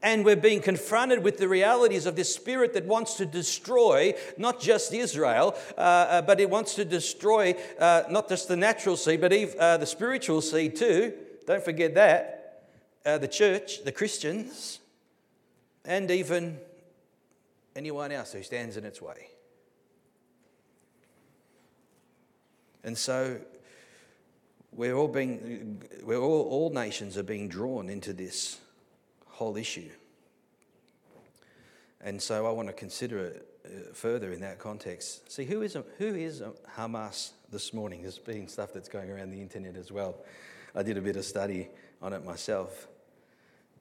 And 0.03 0.25
we're 0.25 0.37
being 0.37 0.61
confronted 0.61 1.25
with 1.25 1.39
the 1.39 1.49
realities 1.49 2.07
of 2.07 2.17
this 2.17 2.33
spirit 2.35 2.75
that 2.75 2.85
wants 2.85 3.15
to 3.15 3.27
destroy 3.27 4.15
not 4.37 4.61
just 4.61 4.93
Israel, 4.93 5.55
uh, 5.77 5.81
uh, 5.81 6.23
but 6.23 6.39
it 6.39 6.51
wants 6.51 6.75
to 6.75 6.85
destroy 6.85 7.55
uh, 7.79 8.03
not 8.11 8.29
just 8.29 8.49
the 8.49 8.57
natural 8.57 8.97
seed, 8.97 9.21
but 9.21 9.33
even, 9.33 9.59
uh, 9.59 9.79
the 9.79 9.87
spiritual 9.87 10.41
seed 10.43 10.77
too. 10.77 11.13
Don't 11.47 11.65
forget 11.65 11.95
that 11.95 12.37
uh, 13.07 13.19
the 13.19 13.29
church, 13.29 13.85
the 13.85 13.93
Christians, 13.93 14.81
and 15.85 16.11
even 16.11 16.59
anyone 17.75 18.13
else 18.13 18.33
who 18.33 18.43
stands 18.43 18.77
in 18.77 18.85
its 18.85 19.01
way. 19.01 19.29
And 22.85 22.97
so 22.97 23.39
we're 24.73 24.95
all 24.95 25.09
being, 25.09 25.83
we're 26.03 26.21
all, 26.21 26.43
all 26.43 26.71
nations 26.71 27.17
are 27.17 27.23
being 27.23 27.49
drawn 27.49 27.89
into 27.89 28.13
this 28.13 28.61
whole 29.37 29.57
issue. 29.57 29.91
And 32.01 32.21
so 32.21 32.47
I 32.47 32.51
want 32.51 32.69
to 32.69 32.73
consider 32.73 33.19
it 33.19 33.49
uh, 33.65 33.93
further 33.93 34.33
in 34.33 34.41
that 34.41 34.59
context. 34.59 35.31
See, 35.31 35.45
who 35.45 35.61
is, 35.63 35.77
who 35.99 36.15
is 36.15 36.43
Hamas 36.77 37.33
this 37.53 37.75
morning? 37.75 38.03
There's 38.03 38.19
been 38.19 38.49
stuff 38.49 38.73
that's 38.73 38.89
going 38.89 39.11
around 39.11 39.31
the 39.31 39.41
internet 39.41 39.77
as 39.77 39.93
well. 39.93 40.17
I 40.75 40.83
did 40.83 40.97
a 40.97 41.03
bit 41.03 41.17
of 41.17 41.25
study 41.25 41.69
on 42.01 42.13
it 42.13 42.25
myself. 42.25 42.89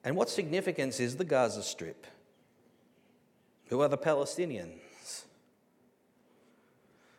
And 0.03 0.15
what 0.15 0.29
significance 0.29 0.99
is 0.99 1.15
the 1.15 1.25
Gaza 1.25 1.63
Strip? 1.63 2.05
Who 3.67 3.81
are 3.81 3.87
the 3.87 3.97
Palestinians? 3.97 5.23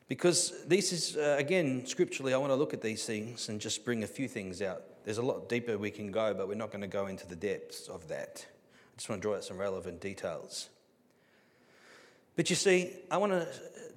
Because 0.08 0.66
this 0.66 0.92
is, 0.92 1.16
uh, 1.16 1.36
again, 1.38 1.86
scripturally, 1.86 2.34
I 2.34 2.36
want 2.36 2.50
to 2.50 2.56
look 2.56 2.74
at 2.74 2.82
these 2.82 3.04
things 3.06 3.48
and 3.48 3.60
just 3.60 3.84
bring 3.84 4.04
a 4.04 4.06
few 4.06 4.28
things 4.28 4.60
out. 4.60 4.82
There's 5.06 5.18
a 5.18 5.22
lot 5.22 5.48
deeper 5.48 5.78
we 5.78 5.92
can 5.92 6.10
go, 6.10 6.34
but 6.34 6.48
we're 6.48 6.54
not 6.54 6.72
going 6.72 6.82
to 6.82 6.88
go 6.88 7.06
into 7.06 7.28
the 7.28 7.36
depths 7.36 7.86
of 7.86 8.08
that. 8.08 8.44
I 8.44 8.96
just 8.96 9.08
want 9.08 9.22
to 9.22 9.28
draw 9.28 9.36
out 9.36 9.44
some 9.44 9.56
relevant 9.56 10.00
details. 10.00 10.68
But 12.34 12.50
you 12.50 12.56
see, 12.56 12.92
I 13.08 13.16
want 13.16 13.30
to 13.30 13.46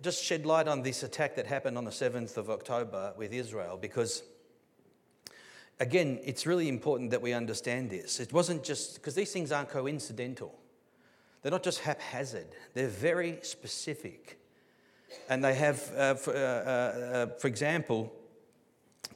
just 0.04 0.24
shed 0.24 0.46
light 0.46 0.68
on 0.68 0.84
this 0.84 1.01
attack 1.01 1.36
that 1.38 1.48
happened 1.48 1.80
on 1.80 1.84
the 1.84 1.92
7th 1.92 2.38
of 2.38 2.51
October 2.51 3.13
with 3.18 3.34
Israel 3.34 3.75
because 3.75 4.22
again, 5.80 6.20
it's 6.24 6.46
really 6.46 6.70
important 6.70 7.10
that 7.10 7.24
we 7.24 7.34
understand 7.34 7.89
this. 7.89 8.20
It 8.20 8.32
wasn't 8.32 8.63
just 8.63 8.96
because 8.96 9.16
these 9.16 9.32
things 9.32 9.51
aren't 9.51 9.70
coincidental, 9.70 10.54
they're 11.42 11.51
not 11.51 11.63
just 11.63 11.80
haphazard, 11.80 12.48
they're 12.75 12.88
very 12.88 13.39
specific. 13.42 14.36
And 15.28 15.44
they 15.44 15.56
have, 15.56 15.92
uh, 15.98 16.13
for, 16.13 16.36
uh, 16.36 16.38
uh, 16.38 16.39
uh 16.39 17.25
for, 17.39 17.48
example, 17.48 18.13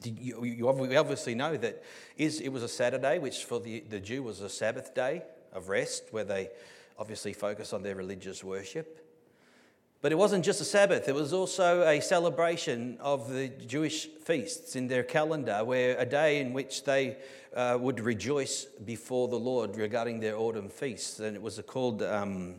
you, 0.02 0.44
you, 0.44 0.68
obviously 0.68 1.34
know 1.34 1.56
that 1.56 1.82
is, 2.16 2.40
it 2.40 2.48
was 2.48 2.62
a 2.62 2.68
Saturday, 2.68 3.18
which 3.18 3.44
for 3.44 3.60
the, 3.60 3.80
the 3.88 4.00
Jew 4.00 4.22
was 4.22 4.40
a 4.40 4.48
Sabbath 4.48 4.94
day 4.94 5.22
of 5.52 5.68
rest, 5.68 6.04
where 6.10 6.24
they 6.24 6.50
obviously 6.98 7.32
focus 7.32 7.72
on 7.72 7.82
their 7.82 7.94
religious 7.94 8.44
worship. 8.44 9.00
But 10.02 10.12
it 10.12 10.16
wasn't 10.16 10.44
just 10.44 10.60
a 10.60 10.64
Sabbath, 10.64 11.08
it 11.08 11.14
was 11.14 11.32
also 11.32 11.82
a 11.82 11.98
celebration 12.00 12.98
of 13.00 13.30
the 13.32 13.48
Jewish 13.48 14.06
feasts 14.06 14.76
in 14.76 14.86
their 14.86 15.02
calendar, 15.02 15.64
where 15.64 15.96
a 15.98 16.04
day 16.04 16.40
in 16.40 16.52
which 16.52 16.84
they 16.84 17.16
uh, 17.56 17.78
would 17.80 18.00
rejoice 18.00 18.66
before 18.84 19.28
the 19.28 19.38
Lord 19.38 19.76
regarding 19.76 20.20
their 20.20 20.36
autumn 20.36 20.68
feasts. 20.68 21.20
And 21.20 21.34
it 21.34 21.40
was 21.40 21.58
called, 21.66 22.02
um, 22.02 22.56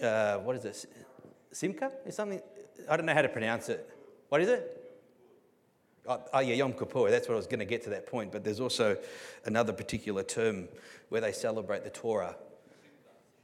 uh, 0.00 0.36
what 0.36 0.54
is 0.54 0.64
it? 0.64 0.86
Simcha? 1.50 1.90
Is 2.06 2.14
something? 2.14 2.40
I 2.88 2.96
don't 2.96 3.06
know 3.06 3.14
how 3.14 3.22
to 3.22 3.28
pronounce 3.28 3.68
it. 3.68 3.90
What 4.28 4.40
is 4.40 4.48
it? 4.48 4.85
Oh, 6.08 6.22
oh, 6.32 6.40
yeah, 6.40 6.54
Yom 6.54 6.72
Kippur. 6.72 7.10
That's 7.10 7.28
what 7.28 7.34
I 7.34 7.36
was 7.36 7.46
going 7.46 7.58
to 7.58 7.64
get 7.64 7.82
to 7.84 7.90
that 7.90 8.06
point. 8.06 8.32
But 8.32 8.44
there's 8.44 8.60
also 8.60 8.96
another 9.44 9.72
particular 9.72 10.22
term 10.22 10.68
where 11.08 11.20
they 11.20 11.32
celebrate 11.32 11.84
the 11.84 11.90
Torah. 11.90 12.36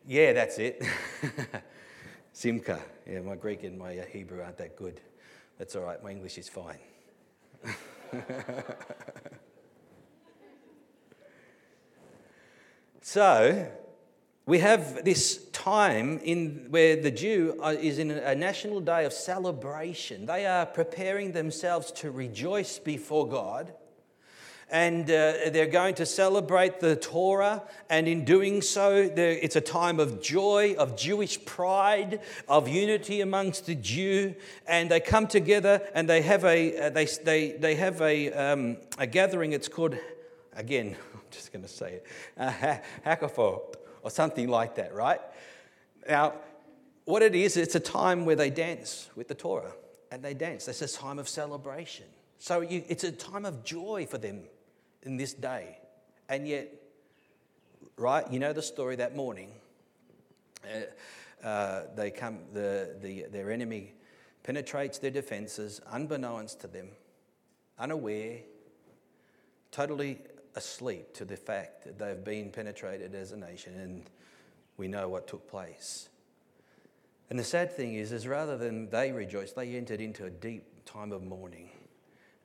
Yeah, 0.06 0.32
that's 0.32 0.58
it. 0.58 0.82
Simcha. 2.32 2.80
Yeah, 3.08 3.20
my 3.20 3.36
Greek 3.36 3.62
and 3.64 3.78
my 3.78 3.98
uh, 3.98 4.04
Hebrew 4.06 4.42
aren't 4.42 4.58
that 4.58 4.76
good. 4.76 5.00
That's 5.58 5.76
all 5.76 5.82
right, 5.82 6.02
my 6.02 6.10
English 6.10 6.38
is 6.38 6.48
fine. 6.48 6.78
so, 13.00 13.70
we 14.46 14.58
have 14.58 15.04
this 15.04 15.44
time 15.52 16.18
in 16.24 16.66
where 16.70 16.96
the 16.96 17.10
Jew 17.10 17.58
uh, 17.62 17.76
is 17.78 17.98
in 17.98 18.10
a 18.10 18.34
national 18.34 18.80
day 18.80 19.04
of 19.04 19.12
celebration. 19.12 20.26
They 20.26 20.46
are 20.46 20.66
preparing 20.66 21.32
themselves 21.32 21.92
to 21.92 22.10
rejoice 22.10 22.78
before 22.78 23.28
God 23.28 23.72
and 24.72 25.04
uh, 25.04 25.50
they're 25.50 25.66
going 25.66 25.94
to 25.96 26.06
celebrate 26.06 26.80
the 26.80 26.96
Torah. 26.96 27.62
And 27.90 28.08
in 28.08 28.24
doing 28.24 28.62
so, 28.62 29.10
it's 29.14 29.54
a 29.54 29.60
time 29.60 30.00
of 30.00 30.22
joy, 30.22 30.74
of 30.78 30.96
Jewish 30.96 31.44
pride, 31.44 32.20
of 32.48 32.68
unity 32.68 33.20
amongst 33.20 33.66
the 33.66 33.74
Jew. 33.74 34.34
And 34.66 34.90
they 34.90 34.98
come 34.98 35.26
together 35.26 35.82
and 35.94 36.08
they 36.08 36.22
have 36.22 36.44
a, 36.46 36.86
uh, 36.86 36.90
they, 36.90 37.04
they, 37.04 37.52
they 37.52 37.74
have 37.74 38.00
a, 38.00 38.32
um, 38.32 38.78
a 38.96 39.06
gathering. 39.06 39.52
It's 39.52 39.68
called, 39.68 39.94
again, 40.56 40.96
I'm 41.14 41.20
just 41.30 41.52
going 41.52 41.64
to 41.64 41.68
say 41.68 42.00
it, 42.00 42.06
uh, 42.38 42.78
Hakafor, 43.04 43.60
or 44.02 44.10
something 44.10 44.48
like 44.48 44.74
that, 44.76 44.94
right? 44.94 45.20
Now, 46.08 46.34
what 47.04 47.22
it 47.22 47.34
is, 47.34 47.56
it's 47.56 47.74
a 47.74 47.80
time 47.80 48.24
where 48.24 48.36
they 48.36 48.50
dance 48.50 49.08
with 49.16 49.28
the 49.28 49.34
Torah. 49.34 49.72
And 50.10 50.22
they 50.22 50.34
dance. 50.34 50.68
It's 50.68 50.82
a 50.82 50.88
time 50.88 51.18
of 51.18 51.26
celebration. 51.26 52.04
So 52.38 52.60
you, 52.60 52.84
it's 52.86 53.02
a 53.02 53.12
time 53.12 53.46
of 53.46 53.64
joy 53.64 54.06
for 54.06 54.18
them 54.18 54.42
in 55.04 55.16
this 55.16 55.32
day. 55.32 55.78
And 56.28 56.46
yet, 56.46 56.68
right, 57.96 58.30
you 58.30 58.38
know 58.38 58.52
the 58.52 58.62
story 58.62 58.96
that 58.96 59.16
morning. 59.16 59.52
Uh, 60.64 61.46
uh, 61.46 61.82
they 61.96 62.10
come, 62.10 62.40
the, 62.52 62.96
the, 63.00 63.24
their 63.32 63.50
enemy 63.50 63.94
penetrates 64.42 64.98
their 64.98 65.10
defenses, 65.10 65.80
unbeknownst 65.90 66.60
to 66.60 66.66
them, 66.66 66.88
unaware, 67.78 68.40
totally 69.70 70.18
asleep 70.56 71.14
to 71.14 71.24
the 71.24 71.36
fact 71.36 71.84
that 71.84 71.98
they've 71.98 72.24
been 72.24 72.50
penetrated 72.50 73.14
as 73.14 73.32
a 73.32 73.36
nation, 73.36 73.78
and 73.78 74.10
we 74.76 74.88
know 74.88 75.08
what 75.08 75.26
took 75.26 75.48
place. 75.48 76.08
And 77.30 77.38
the 77.38 77.44
sad 77.44 77.72
thing 77.72 77.94
is, 77.94 78.12
is 78.12 78.26
rather 78.26 78.58
than 78.58 78.90
they 78.90 79.12
rejoice, 79.12 79.52
they 79.52 79.76
entered 79.76 80.00
into 80.00 80.26
a 80.26 80.30
deep 80.30 80.84
time 80.84 81.12
of 81.12 81.22
mourning, 81.22 81.70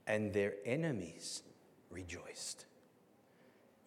and 0.06 0.32
their 0.32 0.54
enemies 0.66 1.44
rejoiced. 1.90 2.67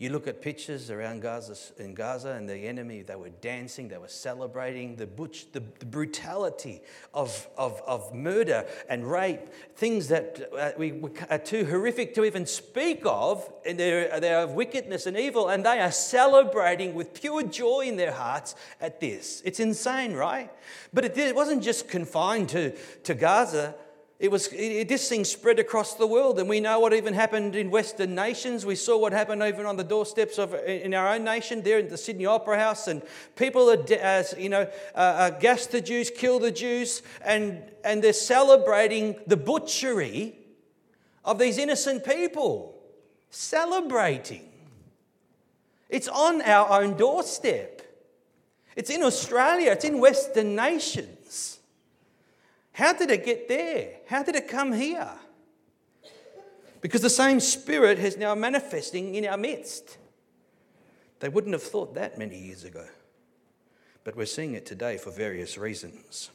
You 0.00 0.08
look 0.08 0.26
at 0.26 0.40
pictures 0.40 0.90
around 0.90 1.20
Gaza, 1.20 1.54
in 1.76 1.92
Gaza 1.92 2.30
and 2.30 2.48
the 2.48 2.56
enemy, 2.56 3.02
they 3.02 3.16
were 3.16 3.28
dancing, 3.28 3.88
they 3.88 3.98
were 3.98 4.08
celebrating 4.08 4.96
the, 4.96 5.06
butch, 5.06 5.52
the, 5.52 5.62
the 5.78 5.84
brutality 5.84 6.80
of, 7.12 7.46
of, 7.58 7.82
of 7.86 8.14
murder 8.14 8.64
and 8.88 9.08
rape, 9.08 9.40
things 9.76 10.08
that 10.08 10.48
uh, 10.58 10.70
we, 10.78 10.94
are 11.28 11.36
too 11.36 11.66
horrific 11.66 12.14
to 12.14 12.24
even 12.24 12.46
speak 12.46 13.02
of, 13.04 13.46
and 13.66 13.78
they're, 13.78 14.18
they're 14.20 14.38
of 14.38 14.52
wickedness 14.52 15.04
and 15.04 15.18
evil, 15.18 15.50
and 15.50 15.66
they 15.66 15.80
are 15.80 15.92
celebrating 15.92 16.94
with 16.94 17.12
pure 17.12 17.42
joy 17.42 17.80
in 17.80 17.96
their 17.96 18.12
hearts 18.12 18.54
at 18.80 19.00
this. 19.00 19.42
It's 19.44 19.60
insane, 19.60 20.14
right? 20.14 20.50
But 20.94 21.04
it, 21.04 21.18
it 21.18 21.34
wasn't 21.34 21.62
just 21.62 21.88
confined 21.88 22.48
to, 22.48 22.74
to 23.02 23.14
Gaza. 23.14 23.74
It 24.20 24.30
was, 24.30 24.48
it, 24.52 24.86
this 24.86 25.08
thing 25.08 25.24
spread 25.24 25.58
across 25.58 25.94
the 25.94 26.06
world, 26.06 26.38
and 26.38 26.46
we 26.46 26.60
know 26.60 26.78
what 26.78 26.92
even 26.92 27.14
happened 27.14 27.56
in 27.56 27.70
Western 27.70 28.14
nations. 28.14 28.66
We 28.66 28.74
saw 28.74 28.98
what 28.98 29.14
happened 29.14 29.42
even 29.42 29.64
on 29.64 29.78
the 29.78 29.82
doorsteps 29.82 30.38
of 30.38 30.52
in 30.52 30.92
our 30.92 31.14
own 31.14 31.24
nation, 31.24 31.62
there 31.62 31.78
in 31.78 31.88
the 31.88 31.96
Sydney 31.96 32.26
Opera 32.26 32.58
House, 32.58 32.86
and 32.86 33.00
people 33.34 33.70
are, 33.70 33.82
as 33.94 34.34
you 34.38 34.50
know, 34.50 34.68
uh, 34.94 34.98
uh, 34.98 35.30
gas 35.30 35.64
the 35.64 35.80
Jews, 35.80 36.10
kill 36.10 36.38
the 36.38 36.50
Jews, 36.50 37.00
and 37.24 37.62
and 37.82 38.04
they're 38.04 38.12
celebrating 38.12 39.16
the 39.26 39.38
butchery 39.38 40.36
of 41.24 41.38
these 41.38 41.56
innocent 41.56 42.04
people. 42.04 42.78
Celebrating. 43.30 44.46
It's 45.88 46.08
on 46.08 46.42
our 46.42 46.82
own 46.82 46.98
doorstep. 46.98 47.80
It's 48.76 48.90
in 48.90 49.02
Australia. 49.02 49.72
It's 49.72 49.86
in 49.86 49.98
Western 49.98 50.54
nations. 50.54 51.19
How 52.80 52.94
did 52.94 53.10
it 53.10 53.26
get 53.26 53.46
there? 53.46 53.90
How 54.06 54.22
did 54.22 54.36
it 54.36 54.48
come 54.48 54.72
here? 54.72 55.10
Because 56.80 57.02
the 57.02 57.10
same 57.10 57.38
Spirit 57.38 57.98
is 57.98 58.16
now 58.16 58.34
manifesting 58.34 59.14
in 59.16 59.26
our 59.26 59.36
midst. 59.36 59.98
They 61.18 61.28
wouldn't 61.28 61.52
have 61.52 61.62
thought 61.62 61.94
that 61.96 62.16
many 62.16 62.38
years 62.38 62.64
ago. 62.64 62.86
But 64.02 64.16
we're 64.16 64.24
seeing 64.24 64.54
it 64.54 64.64
today 64.64 64.96
for 64.96 65.10
various 65.10 65.58
reasons. 65.58 66.30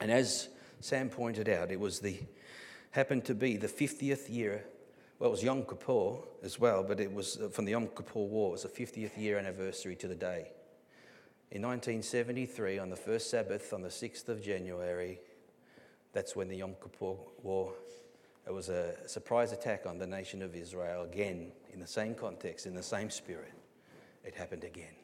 And 0.00 0.10
as 0.10 0.48
Sam 0.80 1.10
pointed 1.10 1.50
out, 1.50 1.70
it 1.70 1.78
was 1.78 2.00
the 2.00 2.16
happened 2.92 3.26
to 3.26 3.34
be 3.34 3.58
the 3.58 3.68
50th 3.68 4.34
year. 4.34 4.64
Well, 5.18 5.28
it 5.28 5.32
was 5.32 5.42
Yom 5.42 5.64
Kippur 5.64 6.14
as 6.42 6.58
well, 6.58 6.82
but 6.82 6.98
it 6.98 7.12
was 7.12 7.38
uh, 7.38 7.50
from 7.50 7.66
the 7.66 7.72
Yom 7.72 7.88
Kippur 7.88 8.20
War. 8.20 8.48
It 8.48 8.52
was 8.52 8.62
the 8.62 8.70
50th 8.70 9.18
year 9.18 9.36
anniversary 9.36 9.96
to 9.96 10.08
the 10.08 10.14
day. 10.14 10.50
In 11.52 11.60
1973, 11.60 12.78
on 12.78 12.88
the 12.88 12.96
first 12.96 13.28
Sabbath, 13.28 13.74
on 13.74 13.82
the 13.82 13.90
6th 13.90 14.30
of 14.30 14.42
January, 14.42 15.20
that's 16.14 16.34
when 16.34 16.48
the 16.48 16.56
Yom 16.56 16.74
Kippur 16.82 17.16
War, 17.42 17.74
it 18.46 18.54
was 18.54 18.70
a 18.70 18.94
surprise 19.06 19.52
attack 19.52 19.84
on 19.84 19.98
the 19.98 20.06
nation 20.06 20.40
of 20.40 20.56
Israel 20.56 21.02
again, 21.02 21.52
in 21.70 21.78
the 21.78 21.86
same 21.86 22.14
context, 22.14 22.64
in 22.64 22.74
the 22.74 22.82
same 22.82 23.10
spirit. 23.10 23.52
It 24.24 24.34
happened 24.34 24.64
again. 24.64 24.94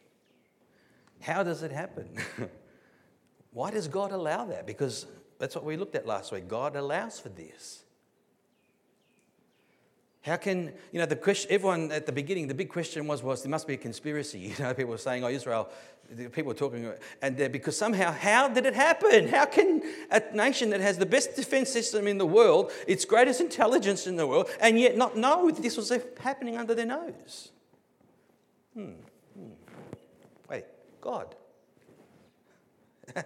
How 1.20 1.42
does 1.42 1.62
it 1.62 1.70
happen? 1.70 2.08
Why 3.52 3.70
does 3.70 3.86
God 3.86 4.12
allow 4.12 4.46
that? 4.46 4.66
Because 4.66 5.04
that's 5.38 5.54
what 5.54 5.66
we 5.66 5.76
looked 5.76 5.96
at 5.96 6.06
last 6.06 6.32
week. 6.32 6.48
God 6.48 6.76
allows 6.76 7.20
for 7.20 7.28
this. 7.28 7.84
How 10.28 10.36
can, 10.36 10.74
you 10.92 11.00
know, 11.00 11.06
the 11.06 11.16
question, 11.16 11.50
everyone 11.50 11.90
at 11.90 12.04
the 12.04 12.12
beginning, 12.12 12.48
the 12.48 12.54
big 12.54 12.68
question 12.68 13.06
was, 13.06 13.22
was 13.22 13.42
there 13.42 13.50
must 13.50 13.66
be 13.66 13.74
a 13.74 13.78
conspiracy. 13.78 14.38
You 14.58 14.64
know, 14.64 14.74
people 14.74 14.90
were 14.90 14.98
saying, 14.98 15.24
oh, 15.24 15.28
Israel, 15.28 15.70
people 16.16 16.44
were 16.44 16.54
talking, 16.54 16.92
and 17.22 17.36
because 17.50 17.78
somehow, 17.78 18.12
how 18.12 18.46
did 18.48 18.66
it 18.66 18.74
happen? 18.74 19.28
How 19.28 19.46
can 19.46 19.82
a 20.10 20.22
nation 20.34 20.68
that 20.70 20.80
has 20.82 20.98
the 20.98 21.06
best 21.06 21.34
defense 21.34 21.70
system 21.70 22.06
in 22.06 22.18
the 22.18 22.26
world, 22.26 22.72
its 22.86 23.06
greatest 23.06 23.40
intelligence 23.40 24.06
in 24.06 24.16
the 24.16 24.26
world, 24.26 24.50
and 24.60 24.78
yet 24.78 24.98
not 24.98 25.16
know 25.16 25.50
that 25.50 25.62
this 25.62 25.78
was 25.78 25.90
happening 26.20 26.58
under 26.58 26.74
their 26.74 26.86
nose? 26.86 27.50
Hmm. 28.74 28.90
hmm. 29.34 29.50
Wait, 30.50 30.64
God. 31.00 31.34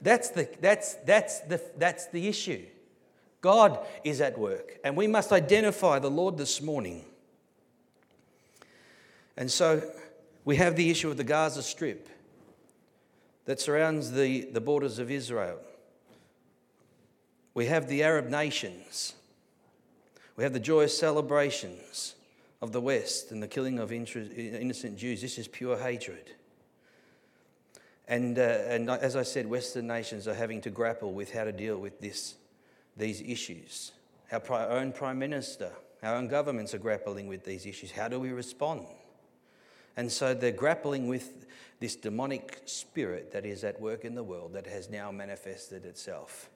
that's, 0.00 0.30
the, 0.30 0.48
that's, 0.60 0.94
that's, 1.06 1.40
the, 1.40 1.62
that's 1.76 2.06
the 2.08 2.26
issue. 2.26 2.66
God 3.40 3.78
is 4.04 4.20
at 4.20 4.36
work, 4.38 4.78
and 4.82 4.96
we 4.96 5.06
must 5.06 5.32
identify 5.32 5.98
the 5.98 6.10
Lord 6.10 6.38
this 6.38 6.60
morning. 6.60 7.04
And 9.36 9.50
so 9.50 9.82
we 10.44 10.56
have 10.56 10.74
the 10.74 10.90
issue 10.90 11.10
of 11.10 11.16
the 11.16 11.24
Gaza 11.24 11.62
Strip 11.62 12.08
that 13.44 13.60
surrounds 13.60 14.10
the, 14.10 14.42
the 14.52 14.60
borders 14.60 14.98
of 14.98 15.10
Israel. 15.10 15.58
We 17.54 17.66
have 17.66 17.88
the 17.88 18.02
Arab 18.02 18.28
nations. 18.28 19.14
We 20.36 20.44
have 20.44 20.52
the 20.52 20.60
joyous 20.60 20.96
celebrations 20.98 22.14
of 22.60 22.72
the 22.72 22.80
West 22.80 23.30
and 23.30 23.42
the 23.42 23.48
killing 23.48 23.78
of 23.78 23.92
innocent 23.92 24.96
Jews. 24.96 25.22
This 25.22 25.38
is 25.38 25.48
pure 25.48 25.78
hatred. 25.78 26.32
And, 28.08 28.38
uh, 28.38 28.42
and 28.42 28.90
as 28.90 29.16
I 29.16 29.22
said, 29.22 29.46
Western 29.46 29.86
nations 29.86 30.26
are 30.26 30.34
having 30.34 30.60
to 30.62 30.70
grapple 30.70 31.12
with 31.12 31.32
how 31.32 31.44
to 31.44 31.52
deal 31.52 31.78
with 31.78 32.00
this 32.00 32.34
these 32.98 33.22
issues. 33.22 33.92
Our 34.30 34.68
own 34.70 34.92
Prime 34.92 35.18
Minister, 35.18 35.72
our 36.02 36.16
own 36.16 36.28
governments 36.28 36.74
are 36.74 36.78
grappling 36.78 37.28
with 37.28 37.44
these 37.44 37.64
issues. 37.64 37.90
How 37.90 38.08
do 38.08 38.20
we 38.20 38.30
respond? 38.30 38.86
And 39.96 40.12
so 40.12 40.34
they're 40.34 40.52
grappling 40.52 41.08
with 41.08 41.46
this 41.80 41.96
demonic 41.96 42.60
spirit 42.66 43.32
that 43.32 43.46
is 43.46 43.64
at 43.64 43.80
work 43.80 44.04
in 44.04 44.14
the 44.14 44.22
world 44.22 44.52
that 44.52 44.66
has 44.66 44.90
now 44.90 45.10
manifested 45.10 45.84
itself 45.84 46.50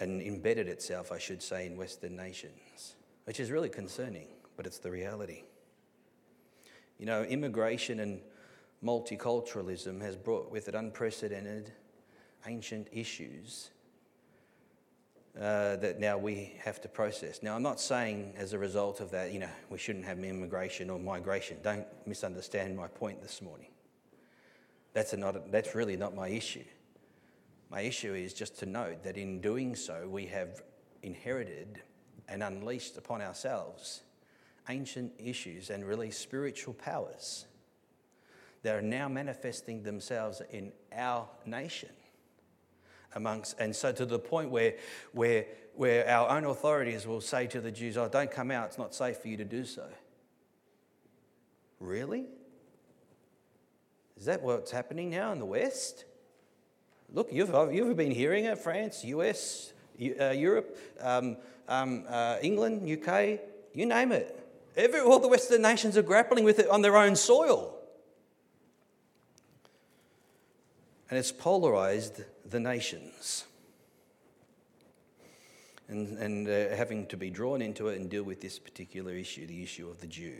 and 0.00 0.22
embedded 0.22 0.68
itself, 0.68 1.12
I 1.12 1.18
should 1.18 1.42
say, 1.42 1.66
in 1.66 1.76
Western 1.76 2.16
nations, 2.16 2.96
which 3.24 3.38
is 3.38 3.50
really 3.50 3.68
concerning, 3.68 4.26
but 4.56 4.66
it's 4.66 4.78
the 4.78 4.90
reality. 4.90 5.42
You 6.98 7.06
know, 7.06 7.22
immigration 7.22 8.00
and 8.00 8.20
multiculturalism 8.82 10.00
has 10.00 10.16
brought 10.16 10.50
with 10.50 10.68
it 10.68 10.74
unprecedented 10.74 11.72
ancient 12.46 12.88
issues 12.92 13.70
uh, 15.36 15.76
that 15.76 15.98
now 15.98 16.16
we 16.16 16.52
have 16.64 16.80
to 16.80 16.88
process. 16.88 17.42
Now, 17.42 17.56
I'm 17.56 17.62
not 17.62 17.80
saying 17.80 18.34
as 18.36 18.52
a 18.52 18.58
result 18.58 19.00
of 19.00 19.10
that, 19.10 19.32
you 19.32 19.40
know, 19.40 19.48
we 19.68 19.78
shouldn't 19.78 20.04
have 20.04 20.18
immigration 20.22 20.90
or 20.90 20.98
migration. 20.98 21.58
Don't 21.62 21.86
misunderstand 22.06 22.76
my 22.76 22.86
point 22.86 23.20
this 23.20 23.42
morning. 23.42 23.68
That's, 24.92 25.12
not, 25.16 25.50
that's 25.50 25.74
really 25.74 25.96
not 25.96 26.14
my 26.14 26.28
issue. 26.28 26.64
My 27.68 27.80
issue 27.80 28.14
is 28.14 28.32
just 28.32 28.60
to 28.60 28.66
note 28.66 29.02
that 29.02 29.16
in 29.16 29.40
doing 29.40 29.74
so, 29.74 30.06
we 30.08 30.26
have 30.26 30.62
inherited 31.02 31.82
and 32.28 32.42
unleashed 32.42 32.96
upon 32.96 33.20
ourselves 33.20 34.02
ancient 34.68 35.12
issues 35.18 35.70
and 35.70 35.84
really 35.84 36.10
spiritual 36.10 36.74
powers 36.74 37.46
that 38.62 38.74
are 38.76 38.82
now 38.82 39.08
manifesting 39.08 39.82
themselves 39.82 40.40
in 40.50 40.72
our 40.92 41.28
nation 41.44 41.90
amongst, 43.14 43.58
and 43.58 43.74
so 43.74 43.92
to 43.92 44.06
the 44.06 44.18
point 44.18 44.50
where, 44.50 44.74
where, 45.12 45.46
where 45.74 46.08
our 46.08 46.30
own 46.30 46.44
authorities 46.44 47.06
will 47.06 47.20
say 47.20 47.46
to 47.48 47.60
the 47.60 47.70
Jews, 47.70 47.96
Oh, 47.96 48.08
don't 48.08 48.30
come 48.30 48.50
out, 48.50 48.68
it's 48.68 48.78
not 48.78 48.94
safe 48.94 49.18
for 49.18 49.28
you 49.28 49.36
to 49.36 49.44
do 49.44 49.64
so. 49.64 49.86
Really? 51.80 52.26
Is 54.16 54.26
that 54.26 54.42
what's 54.42 54.70
happening 54.70 55.10
now 55.10 55.32
in 55.32 55.38
the 55.38 55.44
West? 55.44 56.04
Look, 57.12 57.28
you've, 57.32 57.50
you've 57.72 57.96
been 57.96 58.10
hearing 58.10 58.44
it 58.44 58.58
France, 58.58 59.04
US, 59.04 59.72
uh, 60.20 60.30
Europe, 60.30 60.78
um, 61.00 61.36
um, 61.68 62.04
uh, 62.08 62.38
England, 62.42 62.82
UK, 62.82 63.40
you 63.72 63.86
name 63.86 64.12
it. 64.12 64.40
Every, 64.76 65.00
all 65.00 65.20
the 65.20 65.28
Western 65.28 65.62
nations 65.62 65.96
are 65.96 66.02
grappling 66.02 66.44
with 66.44 66.58
it 66.58 66.68
on 66.68 66.82
their 66.82 66.96
own 66.96 67.14
soil. 67.14 67.76
And 71.10 71.18
it's 71.18 71.30
polarized 71.30 72.24
the 72.48 72.60
nations. 72.60 73.44
And, 75.88 76.18
and 76.18 76.48
uh, 76.48 76.74
having 76.76 77.06
to 77.08 77.16
be 77.16 77.30
drawn 77.30 77.60
into 77.60 77.88
it 77.88 78.00
and 78.00 78.08
deal 78.08 78.22
with 78.22 78.40
this 78.40 78.58
particular 78.58 79.12
issue, 79.12 79.46
the 79.46 79.62
issue 79.62 79.88
of 79.88 80.00
the 80.00 80.06
Jew. 80.06 80.36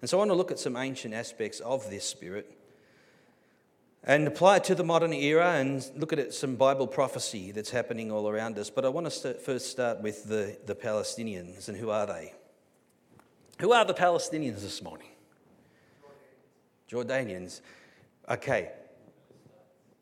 And 0.00 0.10
so 0.10 0.16
I 0.16 0.20
want 0.20 0.30
to 0.30 0.34
look 0.34 0.50
at 0.50 0.58
some 0.58 0.76
ancient 0.76 1.14
aspects 1.14 1.60
of 1.60 1.88
this 1.90 2.04
spirit 2.04 2.52
and 4.04 4.26
apply 4.28 4.56
it 4.56 4.64
to 4.64 4.74
the 4.74 4.84
modern 4.84 5.12
era 5.12 5.54
and 5.54 5.88
look 5.96 6.12
at 6.12 6.18
it, 6.18 6.34
some 6.34 6.54
Bible 6.54 6.86
prophecy 6.86 7.50
that's 7.50 7.70
happening 7.70 8.12
all 8.12 8.28
around 8.28 8.58
us. 8.58 8.70
But 8.70 8.84
I 8.84 8.88
want 8.88 9.10
to 9.10 9.34
first 9.34 9.70
start 9.70 10.00
with 10.00 10.24
the, 10.24 10.56
the 10.66 10.74
Palestinians 10.74 11.68
and 11.68 11.76
who 11.76 11.90
are 11.90 12.06
they? 12.06 12.34
Who 13.60 13.72
are 13.72 13.84
the 13.84 13.94
Palestinians 13.94 14.60
this 14.60 14.82
morning? 14.82 15.08
Jordanians. 16.90 17.62
Okay, 18.28 18.70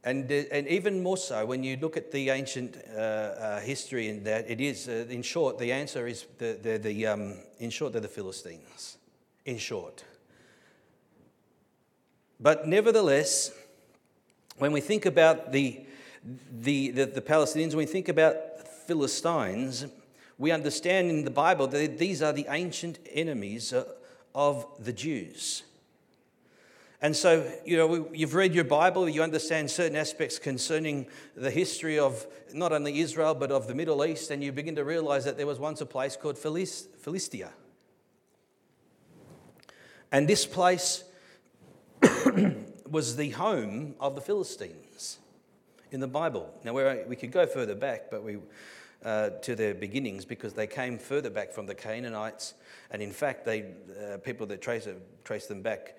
and, 0.04 0.30
uh, 0.30 0.34
and 0.52 0.68
even 0.68 1.02
more 1.02 1.16
so, 1.16 1.46
when 1.46 1.64
you 1.64 1.78
look 1.78 1.96
at 1.96 2.12
the 2.12 2.28
ancient 2.28 2.76
uh, 2.94 3.00
uh, 3.00 3.60
history 3.60 4.08
in 4.08 4.22
that, 4.24 4.48
it 4.48 4.60
is, 4.60 4.86
uh, 4.86 5.06
in 5.08 5.22
short, 5.22 5.58
the 5.58 5.72
answer 5.72 6.06
is, 6.06 6.26
the, 6.38 6.58
the, 6.62 6.78
the 6.78 7.06
um, 7.06 7.36
in 7.58 7.70
short, 7.70 7.92
they're 7.92 8.02
the 8.02 8.08
Philistines. 8.08 8.98
In 9.46 9.58
short. 9.58 10.04
But 12.38 12.68
nevertheless, 12.68 13.50
when 14.58 14.72
we 14.72 14.80
think 14.80 15.06
about 15.06 15.52
the, 15.52 15.80
the, 16.60 16.90
the, 16.90 17.04
the 17.06 17.20
Palestinians, 17.22 17.70
when 17.70 17.78
we 17.78 17.86
think 17.86 18.08
about 18.08 18.36
Philistines, 18.86 19.86
we 20.38 20.50
understand 20.50 21.08
in 21.10 21.24
the 21.24 21.30
Bible 21.30 21.66
that 21.68 21.98
these 21.98 22.22
are 22.22 22.32
the 22.32 22.46
ancient 22.50 22.98
enemies 23.12 23.72
uh, 23.72 23.84
of 24.34 24.66
the 24.78 24.92
Jews. 24.92 25.62
And 27.04 27.14
so, 27.14 27.46
you 27.66 27.76
know, 27.76 28.08
you've 28.14 28.32
read 28.32 28.54
your 28.54 28.64
Bible, 28.64 29.06
you 29.06 29.22
understand 29.22 29.70
certain 29.70 29.94
aspects 29.94 30.38
concerning 30.38 31.06
the 31.36 31.50
history 31.50 31.98
of 31.98 32.26
not 32.54 32.72
only 32.72 33.00
Israel, 33.00 33.34
but 33.34 33.50
of 33.50 33.66
the 33.66 33.74
Middle 33.74 34.06
East, 34.06 34.30
and 34.30 34.42
you 34.42 34.52
begin 34.52 34.74
to 34.76 34.84
realize 34.84 35.26
that 35.26 35.36
there 35.36 35.46
was 35.46 35.58
once 35.58 35.82
a 35.82 35.86
place 35.86 36.16
called 36.16 36.38
Philistia. 36.38 37.52
And 40.12 40.26
this 40.26 40.46
place 40.46 41.04
was 42.90 43.16
the 43.16 43.28
home 43.32 43.96
of 44.00 44.14
the 44.14 44.22
Philistines 44.22 45.18
in 45.90 46.00
the 46.00 46.08
Bible. 46.08 46.58
Now, 46.64 46.72
we 47.06 47.16
could 47.16 47.32
go 47.32 47.46
further 47.46 47.74
back, 47.74 48.10
but 48.10 48.24
we, 48.24 48.38
uh, 49.04 49.28
to 49.42 49.54
their 49.54 49.74
beginnings 49.74 50.24
because 50.24 50.54
they 50.54 50.66
came 50.66 50.96
further 50.96 51.28
back 51.28 51.52
from 51.52 51.66
the 51.66 51.74
Canaanites. 51.74 52.54
And 52.90 53.02
in 53.02 53.10
fact, 53.10 53.44
they, 53.44 53.72
uh, 54.02 54.16
people 54.24 54.46
that 54.46 54.62
trace, 54.62 54.88
trace 55.22 55.44
them 55.48 55.60
back 55.60 55.96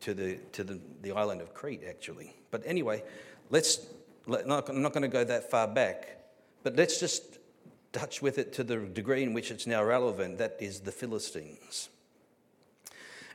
to, 0.00 0.14
the, 0.14 0.36
to 0.52 0.64
the, 0.64 0.80
the 1.02 1.12
island 1.12 1.40
of 1.40 1.54
Crete, 1.54 1.82
actually. 1.88 2.34
But 2.50 2.62
anyway, 2.64 3.02
let's, 3.50 3.86
let, 4.26 4.46
not, 4.46 4.68
I'm 4.68 4.82
not 4.82 4.92
going 4.92 5.02
to 5.02 5.08
go 5.08 5.24
that 5.24 5.50
far 5.50 5.68
back, 5.68 6.18
but 6.62 6.76
let's 6.76 7.00
just 7.00 7.38
touch 7.92 8.20
with 8.22 8.38
it 8.38 8.52
to 8.54 8.64
the 8.64 8.76
degree 8.76 9.22
in 9.22 9.32
which 9.32 9.50
it's 9.50 9.66
now 9.66 9.82
relevant. 9.82 10.38
That 10.38 10.56
is 10.60 10.80
the 10.80 10.92
Philistines. 10.92 11.88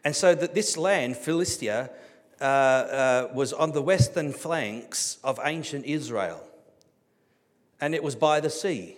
And 0.03 0.15
so 0.15 0.35
that 0.35 0.53
this 0.53 0.77
land, 0.77 1.17
Philistia, 1.17 1.89
uh, 2.41 2.43
uh, 2.43 3.27
was 3.33 3.53
on 3.53 3.71
the 3.71 3.81
western 3.81 4.33
flanks 4.33 5.17
of 5.23 5.39
ancient 5.43 5.85
Israel. 5.85 6.43
And 7.79 7.95
it 7.95 8.03
was 8.03 8.15
by 8.15 8.39
the 8.39 8.49
sea. 8.49 8.97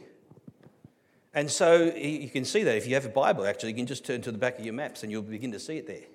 And 1.33 1.51
so 1.51 1.93
you 1.95 2.29
can 2.29 2.45
see 2.45 2.63
that 2.63 2.77
if 2.77 2.87
you 2.87 2.93
have 2.95 3.05
a 3.05 3.09
Bible, 3.09 3.45
actually, 3.45 3.69
you 3.69 3.75
can 3.75 3.87
just 3.87 4.05
turn 4.05 4.21
to 4.21 4.31
the 4.31 4.37
back 4.37 4.57
of 4.57 4.63
your 4.63 4.73
maps 4.73 5.03
and 5.03 5.11
you'll 5.11 5.21
begin 5.21 5.51
to 5.51 5.59
see 5.59 5.77
it 5.77 5.85
there. 5.85 6.05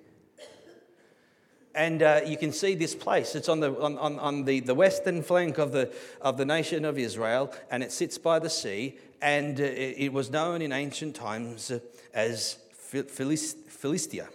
And 1.73 2.03
uh, 2.03 2.21
you 2.25 2.37
can 2.37 2.51
see 2.51 2.75
this 2.75 2.93
place. 2.93 3.33
It's 3.33 3.47
on, 3.47 3.61
the, 3.61 3.73
on, 3.79 3.97
on, 3.97 4.19
on 4.19 4.43
the, 4.43 4.59
the 4.59 4.75
western 4.75 5.23
flank 5.23 5.57
of 5.57 5.71
the, 5.71 5.93
of 6.19 6.37
the 6.37 6.45
nation 6.45 6.83
of 6.83 6.97
Israel, 6.97 7.53
and 7.69 7.81
it 7.81 7.91
sits 7.91 8.17
by 8.17 8.39
the 8.39 8.49
sea. 8.49 8.97
And 9.21 9.59
uh, 9.59 9.63
it, 9.63 9.95
it, 9.97 10.13
was 10.13 10.29
known 10.29 10.61
in 10.61 10.71
ancient 10.71 11.15
times 11.15 11.71
as 12.13 12.57
Philistia. 12.73 14.27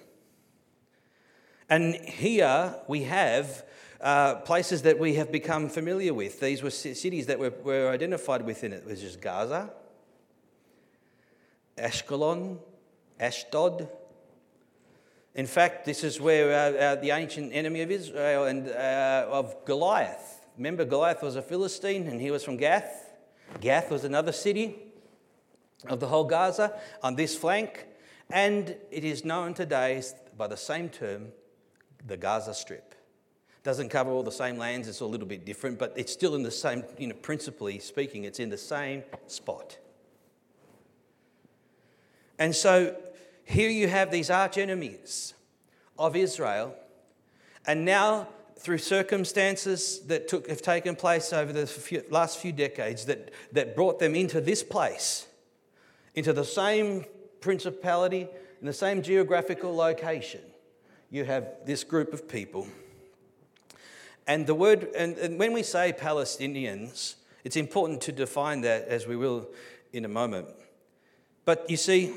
And 1.68 1.94
here 1.96 2.74
we 2.86 3.02
have 3.02 3.64
uh, 4.00 4.36
places 4.36 4.82
that 4.82 4.98
we 4.98 5.14
have 5.14 5.32
become 5.32 5.68
familiar 5.68 6.14
with. 6.14 6.40
These 6.40 6.62
were 6.62 6.70
cities 6.70 7.26
that 7.26 7.38
were, 7.38 7.52
were 7.64 7.90
identified 7.90 8.42
within 8.46 8.72
it, 8.72 8.86
which 8.86 9.02
is 9.02 9.16
Gaza, 9.16 9.70
Ashkelon, 11.76 12.58
Ashdod. 13.20 13.88
In 15.36 15.46
fact, 15.46 15.84
this 15.84 16.02
is 16.02 16.18
where 16.18 16.50
uh, 16.50 16.78
uh, 16.78 16.94
the 16.96 17.10
ancient 17.10 17.52
enemy 17.54 17.82
of 17.82 17.90
Israel 17.90 18.44
and 18.44 18.68
uh, 18.68 19.26
of 19.30 19.66
Goliath. 19.66 20.46
Remember, 20.56 20.86
Goliath 20.86 21.22
was 21.22 21.36
a 21.36 21.42
Philistine 21.42 22.06
and 22.06 22.18
he 22.18 22.30
was 22.30 22.42
from 22.42 22.56
Gath. 22.56 23.14
Gath 23.60 23.90
was 23.90 24.04
another 24.04 24.32
city 24.32 24.76
of 25.88 26.00
the 26.00 26.06
whole 26.06 26.24
Gaza 26.24 26.80
on 27.02 27.16
this 27.16 27.36
flank. 27.36 27.86
And 28.30 28.76
it 28.90 29.04
is 29.04 29.26
known 29.26 29.52
today 29.52 30.02
by 30.38 30.46
the 30.46 30.56
same 30.56 30.88
term, 30.88 31.28
the 32.06 32.16
Gaza 32.16 32.54
Strip. 32.54 32.94
Doesn't 33.62 33.90
cover 33.90 34.10
all 34.10 34.22
the 34.22 34.32
same 34.32 34.56
lands, 34.56 34.88
it's 34.88 35.00
a 35.00 35.06
little 35.06 35.26
bit 35.26 35.44
different, 35.44 35.78
but 35.78 35.92
it's 35.96 36.12
still 36.12 36.34
in 36.34 36.44
the 36.44 36.50
same, 36.50 36.82
you 36.96 37.08
know, 37.08 37.14
principally 37.14 37.78
speaking, 37.78 38.24
it's 38.24 38.40
in 38.40 38.48
the 38.48 38.56
same 38.56 39.02
spot. 39.26 39.76
And 42.38 42.54
so 42.54 42.96
here 43.46 43.70
you 43.70 43.88
have 43.88 44.10
these 44.10 44.28
arch 44.28 44.58
enemies 44.58 45.32
of 45.98 46.14
Israel, 46.14 46.74
and 47.66 47.86
now 47.86 48.28
through 48.58 48.78
circumstances 48.78 50.00
that 50.06 50.28
took, 50.28 50.48
have 50.48 50.60
taken 50.60 50.94
place 50.94 51.32
over 51.32 51.52
the 51.52 51.66
few, 51.66 52.04
last 52.10 52.38
few 52.38 52.52
decades 52.52 53.06
that, 53.06 53.30
that 53.52 53.74
brought 53.74 53.98
them 53.98 54.14
into 54.14 54.40
this 54.40 54.62
place, 54.62 55.26
into 56.14 56.34
the 56.34 56.44
same 56.44 57.06
principality, 57.40 58.28
in 58.60 58.66
the 58.66 58.72
same 58.74 59.00
geographical 59.00 59.74
location, 59.74 60.42
you 61.10 61.24
have 61.24 61.46
this 61.64 61.84
group 61.84 62.12
of 62.12 62.28
people 62.28 62.66
and 64.26 64.46
the 64.46 64.54
word, 64.54 64.88
and, 64.96 65.16
and 65.18 65.38
when 65.38 65.52
we 65.52 65.62
say 65.62 65.92
Palestinians, 65.92 67.14
it's 67.44 67.56
important 67.56 68.00
to 68.02 68.12
define 68.12 68.62
that 68.62 68.88
as 68.88 69.06
we 69.06 69.16
will 69.16 69.48
in 69.92 70.04
a 70.04 70.08
moment. 70.08 70.48
But 71.44 71.70
you 71.70 71.76
see, 71.76 72.12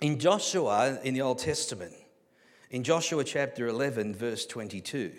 in 0.00 0.18
Joshua 0.18 0.98
in 1.02 1.14
the 1.14 1.22
Old 1.22 1.38
Testament, 1.38 1.94
in 2.70 2.84
Joshua 2.84 3.24
chapter 3.24 3.66
11, 3.66 4.14
verse 4.14 4.46
22, 4.46 5.12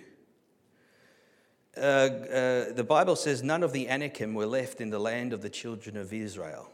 uh, 1.78 1.80
uh, 1.80 2.74
the 2.74 2.86
Bible 2.88 3.16
says, 3.16 3.44
None 3.44 3.64
of 3.64 3.74
the 3.74 3.88
Anakim 3.90 4.34
were 4.34 4.46
left 4.46 4.82
in 4.82 4.90
the 4.90 5.00
land 5.00 5.34
of 5.34 5.42
the 5.42 5.50
children 5.50 5.98
of 5.98 6.14
Israel. 6.14 6.70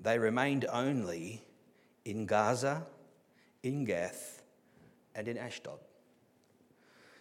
They 0.00 0.18
remained 0.18 0.64
only 0.72 1.42
in 2.04 2.26
Gaza, 2.26 2.86
in 3.62 3.84
Gath, 3.84 4.42
and 5.14 5.28
in 5.28 5.36
Ashdod. 5.36 5.78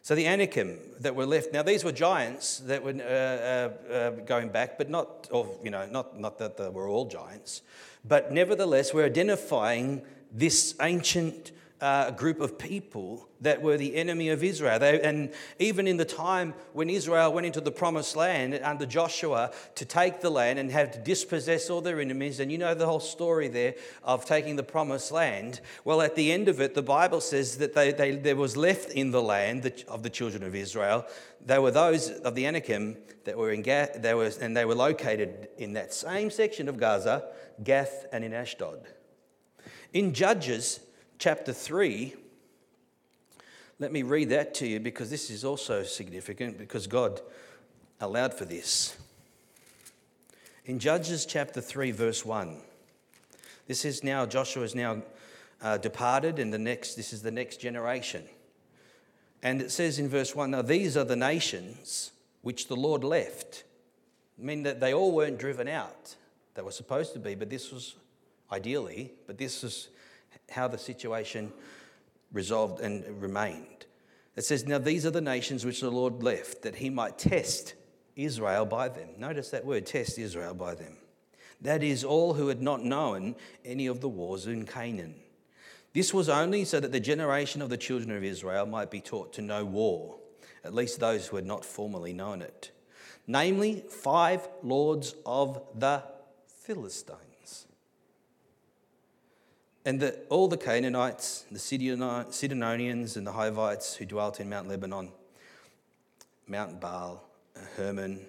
So 0.01 0.15
the 0.15 0.25
Anakim 0.25 0.77
that 1.01 1.15
were 1.15 1.25
left, 1.25 1.51
now 1.51 1.63
these 1.63 1.83
were 1.83 1.91
giants 1.91 2.59
that 2.59 2.81
were 2.81 2.91
uh, 2.91 3.91
uh, 3.91 3.93
uh, 3.93 4.09
going 4.25 4.49
back, 4.49 4.77
but 4.77 4.89
not, 4.89 5.27
or, 5.31 5.53
you 5.61 5.69
know, 5.69 5.85
not, 5.85 6.17
not 6.17 6.37
that 6.37 6.55
they 6.55 6.69
were 6.69 6.87
all 6.87 7.09
giants, 7.09 7.61
but 8.05 8.31
nevertheless, 8.31 8.93
we're 8.93 9.05
identifying 9.05 10.01
this 10.31 10.75
ancient 10.81 11.51
uh, 11.79 12.11
group 12.11 12.41
of 12.41 12.57
people 12.57 13.27
that 13.41 13.61
were 13.61 13.77
the 13.77 13.95
enemy 13.95 14.29
of 14.29 14.43
Israel. 14.43 14.79
They, 14.79 14.99
and 14.99 15.31
even 15.59 15.87
in 15.87 15.97
the 15.97 16.05
time 16.05 16.55
when 16.73 16.89
Israel 16.89 17.31
went 17.31 17.45
into 17.45 17.61
the 17.61 17.71
promised 17.71 18.15
land 18.15 18.59
under 18.63 18.85
Joshua 18.85 19.51
to 19.75 19.85
take 19.85 20.21
the 20.21 20.31
land 20.31 20.57
and 20.57 20.71
have 20.71 20.91
to 20.91 20.99
dispossess 20.99 21.69
all 21.69 21.81
their 21.81 22.01
enemies, 22.01 22.39
and 22.39 22.51
you 22.51 22.57
know 22.57 22.73
the 22.73 22.87
whole 22.87 22.99
story 22.99 23.47
there 23.47 23.75
of 24.03 24.25
taking 24.25 24.55
the 24.55 24.63
promised 24.63 25.11
land. 25.11 25.61
Well, 25.85 26.01
at 26.01 26.15
the 26.15 26.31
end 26.31 26.47
of 26.47 26.59
it, 26.61 26.73
the 26.73 26.81
Bible 26.81 27.21
says 27.21 27.57
that 27.57 27.75
they, 27.75 27.91
they, 27.91 28.15
there 28.15 28.35
was 28.35 28.57
left 28.57 28.91
in 28.91 29.11
the 29.11 29.21
land 29.21 29.83
of 29.87 30.01
the 30.01 30.09
children 30.09 30.43
of 30.43 30.55
Israel. 30.55 31.05
They 31.45 31.59
were 31.59 31.71
those 31.71 32.09
of 32.09 32.33
the 32.33 32.47
Anakim 32.47 32.97
that 33.25 33.37
were 33.37 33.51
in 33.51 33.61
Gath, 33.61 34.01
they 34.01 34.15
were, 34.15 34.31
and 34.41 34.57
they 34.57 34.65
were 34.65 34.75
located 34.75 35.49
in 35.57 35.73
that 35.73 35.93
same 35.93 36.31
section 36.31 36.67
of 36.67 36.77
Gaza, 36.77 37.25
Gath, 37.63 38.07
and 38.11 38.23
in 38.23 38.33
Ashdod. 38.33 38.87
In 39.93 40.13
Judges, 40.13 40.79
chapter 41.17 41.53
3. 41.53 42.13
Let 43.79 43.91
me 43.91 44.01
read 44.01 44.29
that 44.29 44.53
to 44.55 44.67
you 44.67 44.79
because 44.79 45.09
this 45.09 45.29
is 45.29 45.45
also 45.45 45.83
significant 45.83 46.57
because 46.57 46.87
God 46.87 47.21
allowed 48.01 48.33
for 48.33 48.45
this. 48.45 48.97
In 50.65 50.79
Judges 50.79 51.25
chapter 51.25 51.61
3, 51.61 51.91
verse 51.91 52.25
1, 52.25 52.57
this 53.67 53.85
is 53.85 54.03
now, 54.03 54.25
Joshua 54.25 54.63
is 54.63 54.75
now 54.75 55.03
uh, 55.61 55.77
departed, 55.77 56.39
and 56.39 56.53
the 56.53 56.59
next, 56.59 56.95
this 56.95 57.13
is 57.13 57.21
the 57.21 57.31
next 57.31 57.57
generation. 57.57 58.23
And 59.43 59.61
it 59.61 59.71
says 59.71 59.99
in 59.99 60.09
verse 60.09 60.35
1 60.35 60.51
Now 60.51 60.61
these 60.61 60.97
are 60.97 61.03
the 61.03 61.15
nations 61.15 62.11
which 62.41 62.67
the 62.67 62.75
Lord 62.75 63.03
left. 63.03 63.63
I 64.39 64.43
mean 64.43 64.63
that 64.63 64.79
they 64.79 64.93
all 64.93 65.11
weren't 65.11 65.37
driven 65.37 65.67
out. 65.67 66.15
They 66.55 66.61
were 66.61 66.71
supposed 66.71 67.13
to 67.13 67.19
be, 67.19 67.35
but 67.35 67.49
this 67.49 67.71
was 67.71 67.95
ideally, 68.51 69.13
but 69.25 69.37
this 69.37 69.63
is 69.63 69.89
how 70.49 70.67
the 70.67 70.77
situation 70.77 71.51
resolved 72.31 72.81
and 72.81 73.21
remained. 73.21 73.85
It 74.35 74.45
says, 74.45 74.65
Now 74.65 74.77
these 74.77 75.05
are 75.05 75.11
the 75.11 75.21
nations 75.21 75.65
which 75.65 75.81
the 75.81 75.91
Lord 75.91 76.23
left, 76.23 76.61
that 76.61 76.75
he 76.75 76.89
might 76.89 77.17
test 77.17 77.73
Israel 78.15 78.65
by 78.65 78.89
them. 78.89 79.09
Notice 79.17 79.49
that 79.49 79.65
word, 79.65 79.85
test 79.85 80.17
Israel 80.17 80.53
by 80.53 80.75
them. 80.75 80.97
That 81.61 81.81
is, 81.81 82.03
all 82.03 82.35
who 82.35 82.47
had 82.47 82.61
not 82.61 82.83
known 82.83 83.35
any 83.65 83.87
of 83.87 84.01
the 84.01 84.09
wars 84.09 84.45
in 84.45 84.65
Canaan. 84.65 85.15
This 85.93 86.13
was 86.13 86.29
only 86.29 86.65
so 86.65 86.79
that 86.79 86.91
the 86.91 86.99
generation 86.99 87.61
of 87.61 87.69
the 87.69 87.77
children 87.77 88.15
of 88.15 88.23
Israel 88.23 88.67
might 88.67 88.91
be 88.91 89.01
taught 89.01 89.33
to 89.33 89.41
know 89.41 89.65
war, 89.65 90.19
at 90.63 90.75
least 90.75 90.99
those 90.99 91.25
who 91.25 91.35
had 91.35 91.45
not 91.45 91.65
formerly 91.65 92.13
known 92.13 92.43
it. 92.43 92.71
Namely, 93.25 93.83
five 93.89 94.47
lords 94.61 95.15
of 95.25 95.61
the 95.73 96.03
Philistines 96.45 97.26
and 99.87 100.01
the, 100.01 100.19
all 100.27 100.49
the 100.49 100.57
Canaanites, 100.57 101.45
the 101.49 101.59
Sidonians, 101.59 103.15
and 103.15 103.25
the 103.25 103.31
Hivites 103.31 103.95
who 103.95 104.05
dwelt 104.05 104.41
in 104.41 104.49
Mount 104.49 104.67
Lebanon, 104.67 105.13
Mount 106.45 106.81
Baal, 106.81 107.23
Hermon, 107.77 108.19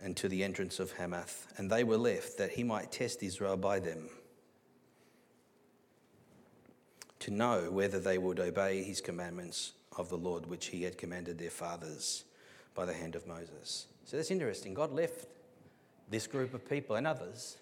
and 0.00 0.16
to 0.16 0.28
the 0.28 0.44
entrance 0.44 0.78
of 0.78 0.92
Hamath. 0.92 1.48
And 1.56 1.68
they 1.68 1.82
were 1.82 1.96
left 1.96 2.38
that 2.38 2.52
he 2.52 2.62
might 2.62 2.92
test 2.92 3.24
Israel 3.24 3.56
by 3.56 3.80
them, 3.80 4.08
to 7.18 7.32
know 7.32 7.72
whether 7.72 7.98
they 7.98 8.16
would 8.16 8.38
obey 8.38 8.84
his 8.84 9.00
commandments 9.00 9.72
of 9.98 10.08
the 10.10 10.16
Lord, 10.16 10.46
which 10.46 10.66
he 10.66 10.84
had 10.84 10.96
commanded 10.96 11.40
their 11.40 11.50
fathers 11.50 12.22
by 12.76 12.84
the 12.84 12.94
hand 12.94 13.16
of 13.16 13.26
Moses. 13.26 13.86
So 14.04 14.16
that's 14.16 14.30
interesting. 14.30 14.74
God 14.74 14.92
left 14.92 15.26
this 16.08 16.28
group 16.28 16.54
of 16.54 16.70
people 16.70 16.94
and 16.94 17.04
others 17.04 17.56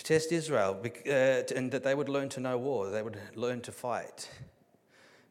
to 0.00 0.04
test 0.04 0.32
Israel 0.32 0.80
uh, 0.82 1.10
and 1.54 1.70
that 1.70 1.84
they 1.84 1.94
would 1.94 2.08
learn 2.08 2.30
to 2.30 2.40
know 2.40 2.56
war, 2.56 2.88
they 2.88 3.02
would 3.02 3.18
learn 3.34 3.60
to 3.60 3.72
fight 3.72 4.30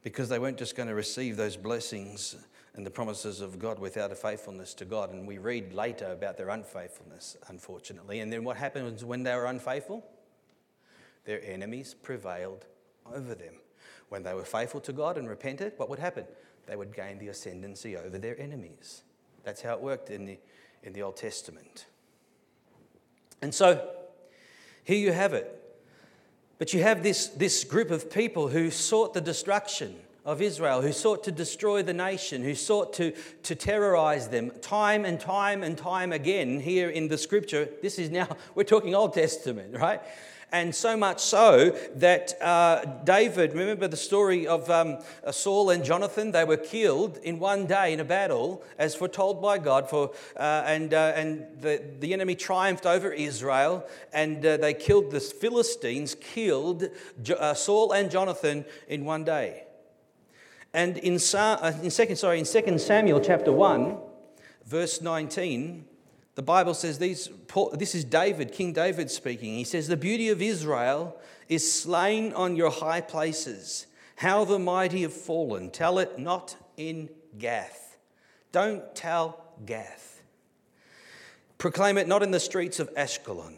because 0.04 0.30
they 0.30 0.38
weren't 0.38 0.58
just 0.58 0.76
going 0.76 0.88
to 0.88 0.96
receive 0.96 1.38
those 1.38 1.58
blessings 1.58 2.36
and 2.76 2.86
the 2.86 2.92
promises 2.92 3.42
of 3.42 3.58
God 3.58 3.80
without 3.80 4.12
a 4.12 4.16
faithfulness 4.16 4.76
to 4.76 4.86
God. 4.86 5.12
And 5.12 5.28
we 5.28 5.40
read 5.40 5.74
later 5.74 6.12
about 6.12 6.38
their 6.38 6.50
unfaithfulness, 6.50 7.36
unfortunately. 7.48 8.20
And 8.20 8.32
then 8.32 8.44
what 8.44 8.58
happens 8.58 9.04
when 9.04 9.24
they 9.24 9.34
were 9.34 9.48
unfaithful? 9.48 10.06
Their 11.26 11.44
enemies 11.44 11.96
prevailed 11.96 12.66
over 13.12 13.34
them. 13.34 13.56
When 14.10 14.22
they 14.22 14.36
were 14.36 14.46
faithful 14.46 14.82
to 14.82 14.94
God 14.94 15.18
and 15.18 15.28
repented, 15.28 15.74
what 15.78 15.90
would 15.90 16.00
happen? 16.00 16.26
They 16.68 16.76
would 16.76 16.96
gain 16.96 17.18
the 17.18 17.30
ascendancy 17.30 17.98
over 17.98 18.20
their 18.20 18.40
enemies. 18.40 19.02
That's 19.44 19.62
how 19.62 19.74
it 19.74 19.82
worked 19.82 20.12
in 20.12 20.26
the, 20.26 20.38
in 20.84 20.94
the 20.94 21.02
Old 21.02 21.18
Testament. 21.18 21.88
And 23.42 23.54
so, 23.54 23.96
here 24.90 24.98
you 24.98 25.12
have 25.12 25.34
it. 25.34 25.56
But 26.58 26.74
you 26.74 26.82
have 26.82 27.04
this, 27.04 27.28
this 27.28 27.64
group 27.64 27.92
of 27.92 28.12
people 28.12 28.48
who 28.48 28.72
sought 28.72 29.14
the 29.14 29.22
destruction 29.22 29.96
of 30.26 30.42
Israel, 30.42 30.82
who 30.82 30.92
sought 30.92 31.24
to 31.26 31.32
destroy 31.32 31.84
the 31.84 31.94
nation, 31.94 32.44
who 32.44 32.56
sought 32.56 32.94
to, 32.94 33.14
to 33.44 33.54
terrorize 33.54 34.30
them 34.30 34.52
time 34.62 35.06
and 35.06 35.20
time 35.20 35.62
and 35.62 35.78
time 35.78 36.12
again 36.12 36.60
here 36.60 36.90
in 36.90 37.08
the 37.08 37.20
scripture. 37.20 37.70
This 37.84 38.00
is 38.00 38.10
now, 38.10 38.36
we're 38.56 38.64
talking 38.64 38.96
Old 38.96 39.14
Testament, 39.14 39.78
right? 39.78 40.02
And 40.52 40.74
so 40.74 40.98
much 40.98 41.20
so 41.20 41.78
that 41.96 42.42
uh, 42.42 42.84
David, 43.04 43.54
remember 43.54 43.88
the 43.88 43.98
story 43.98 44.48
of 44.48 44.68
um, 44.70 44.98
uh, 45.24 45.32
Saul 45.32 45.70
and 45.70 45.86
Jonathan? 45.86 46.32
They 46.32 46.44
were 46.44 46.58
killed 46.58 47.18
in 47.18 47.38
one 47.38 47.68
day 47.68 47.94
in 47.94 48.00
a 48.00 48.04
battle, 48.04 48.64
as 48.80 48.96
foretold 48.96 49.42
by 49.42 49.60
God. 49.60 49.88
For, 49.90 50.12
uh, 50.36 50.64
and 50.66 50.94
uh, 50.94 51.14
and 51.16 51.46
the, 51.62 51.84
the 52.00 52.14
enemy 52.14 52.34
triumphed 52.34 52.88
over 52.88 53.12
Israel, 53.12 53.86
and 54.12 54.44
uh, 54.44 54.58
they 54.58 54.74
killed 54.74 55.12
the 55.12 55.20
Philistines, 55.20 56.16
killed 56.16 56.86
uh, 57.38 57.54
Saul 57.54 57.92
and 57.92 58.10
Jonathan 58.10 58.66
in 58.88 59.06
one 59.06 59.24
day. 59.24 59.66
And 60.74 60.98
in, 60.98 61.14
in, 61.14 61.20
second, 61.20 62.16
sorry, 62.16 62.40
in 62.40 62.46
2 62.46 62.78
Samuel 62.78 63.20
chapter 63.20 63.52
1, 63.52 63.98
verse 64.66 65.02
19, 65.02 65.86
the 66.40 66.44
Bible 66.44 66.74
says 66.74 67.00
these, 67.00 67.30
this 67.74 67.94
is 67.94 68.06
David, 68.06 68.54
King 68.54 68.72
David 68.72 69.12
speaking. 69.12 69.56
He 69.56 69.66
says, 69.66 69.90
The 69.90 69.98
beauty 69.98 70.30
of 70.30 70.42
Israel 70.42 71.20
is 71.50 71.70
slain 71.70 72.32
on 72.32 72.56
your 72.56 72.72
high 72.72 73.02
places. 73.02 73.88
How 74.16 74.46
the 74.46 74.58
mighty 74.58 75.02
have 75.02 75.12
fallen. 75.12 75.70
Tell 75.70 76.00
it 76.00 76.18
not 76.18 76.56
in 76.78 77.10
Gath. 77.38 77.98
Don't 78.54 78.96
tell 78.96 79.44
Gath. 79.66 80.22
Proclaim 81.58 81.98
it 81.98 82.08
not 82.08 82.24
in 82.24 82.32
the 82.32 82.40
streets 82.40 82.80
of 82.80 82.90
Ashkelon, 82.94 83.56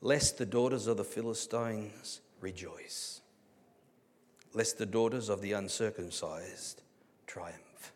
lest 0.00 0.38
the 0.38 0.46
daughters 0.46 0.86
of 0.86 0.96
the 0.96 1.04
Philistines 1.04 2.22
rejoice, 2.40 3.20
lest 4.54 4.78
the 4.78 4.86
daughters 4.86 5.28
of 5.28 5.42
the 5.42 5.52
uncircumcised 5.52 6.80
triumph. 7.26 7.92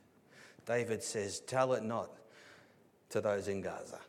David 0.67 1.03
says, 1.03 1.41
Tell 1.41 1.73
it 1.73 1.83
not 1.83 2.11
to 3.11 3.21
those 3.21 3.49
in 3.49 3.61
Gaza. 3.61 4.01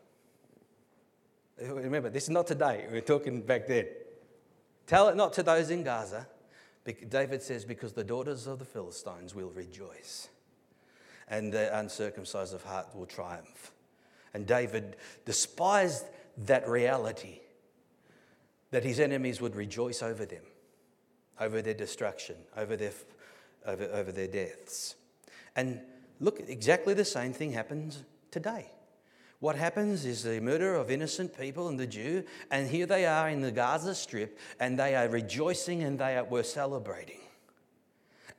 Remember, 1.60 2.08
this 2.08 2.24
is 2.24 2.30
not 2.30 2.46
today, 2.46 2.86
we're 2.90 3.00
talking 3.00 3.42
back 3.42 3.66
then. 3.66 3.86
Tell 4.86 5.08
it 5.08 5.16
not 5.16 5.32
to 5.34 5.42
those 5.42 5.70
in 5.70 5.82
Gaza. 5.82 6.26
David 7.08 7.42
says, 7.42 7.64
because 7.64 7.92
the 7.92 8.04
daughters 8.04 8.46
of 8.46 8.58
the 8.58 8.64
Philistines 8.64 9.34
will 9.34 9.50
rejoice, 9.50 10.28
and 11.28 11.52
the 11.52 11.76
uncircumcised 11.78 12.54
of 12.54 12.62
heart 12.62 12.86
will 12.94 13.06
triumph. 13.06 13.72
And 14.32 14.46
David 14.46 14.96
despised 15.24 16.06
that 16.38 16.68
reality 16.68 17.40
that 18.70 18.84
his 18.84 19.00
enemies 19.00 19.40
would 19.40 19.56
rejoice 19.56 20.02
over 20.02 20.24
them, 20.24 20.44
over 21.40 21.60
their 21.60 21.74
destruction, 21.74 22.36
over 22.56 22.76
their, 22.76 22.92
over, 23.66 23.84
over 23.84 24.12
their 24.12 24.28
deaths. 24.28 24.94
And 25.56 25.80
look, 26.20 26.40
exactly 26.46 26.94
the 26.94 27.04
same 27.04 27.32
thing 27.32 27.52
happens 27.52 28.04
today. 28.30 28.70
What 29.40 29.54
happens 29.54 30.04
is 30.04 30.24
the 30.24 30.40
murder 30.40 30.74
of 30.74 30.90
innocent 30.90 31.38
people 31.38 31.68
and 31.68 31.78
the 31.78 31.86
Jew, 31.86 32.24
and 32.50 32.68
here 32.68 32.86
they 32.86 33.06
are 33.06 33.28
in 33.28 33.40
the 33.40 33.52
Gaza 33.52 33.94
Strip, 33.94 34.36
and 34.58 34.78
they 34.78 34.96
are 34.96 35.08
rejoicing 35.08 35.84
and 35.84 35.98
they 35.98 36.16
are, 36.16 36.24
were 36.24 36.42
celebrating. 36.42 37.20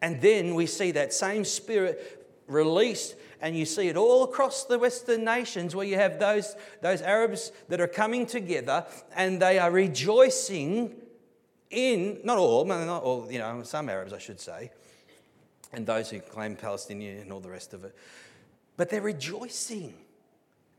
And 0.02 0.22
then 0.22 0.56
we 0.56 0.66
see 0.66 0.92
that 0.92 1.14
same 1.14 1.46
spirit 1.46 2.28
released, 2.48 3.16
and 3.42 3.56
you 3.56 3.66
see 3.66 3.88
it 3.88 3.96
all 3.96 4.24
across 4.24 4.66
the 4.66 4.78
Western 4.78 5.24
nations 5.24 5.74
where 5.74 5.86
you 5.86 5.96
have 5.96 6.20
those, 6.20 6.56
those 6.82 7.02
Arabs 7.02 7.54
that 7.70 7.80
are 7.80 7.88
coming 7.88 8.26
together 8.26 8.86
and 9.16 9.42
they 9.42 9.58
are 9.58 9.72
rejoicing 9.72 10.96
in, 11.70 12.20
not 12.24 12.38
all, 12.38 12.66
not 12.66 13.04
all, 13.04 13.32
you 13.32 13.40
know, 13.40 13.64
some 13.64 13.88
Arabs, 13.88 14.12
I 14.12 14.18
should 14.18 14.42
say, 14.42 14.72
and 15.72 15.86
those 15.86 16.10
who 16.10 16.20
claim 16.20 16.56
Palestinian 16.56 17.20
and 17.20 17.32
all 17.32 17.40
the 17.40 17.50
rest 17.50 17.74
of 17.74 17.86
it, 17.86 17.96
but 18.76 18.90
they're 18.90 19.02
rejoicing. 19.02 19.94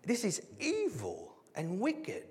This 0.05 0.25
is 0.25 0.43
evil 0.59 1.35
and 1.55 1.81
wicked. 1.81 2.25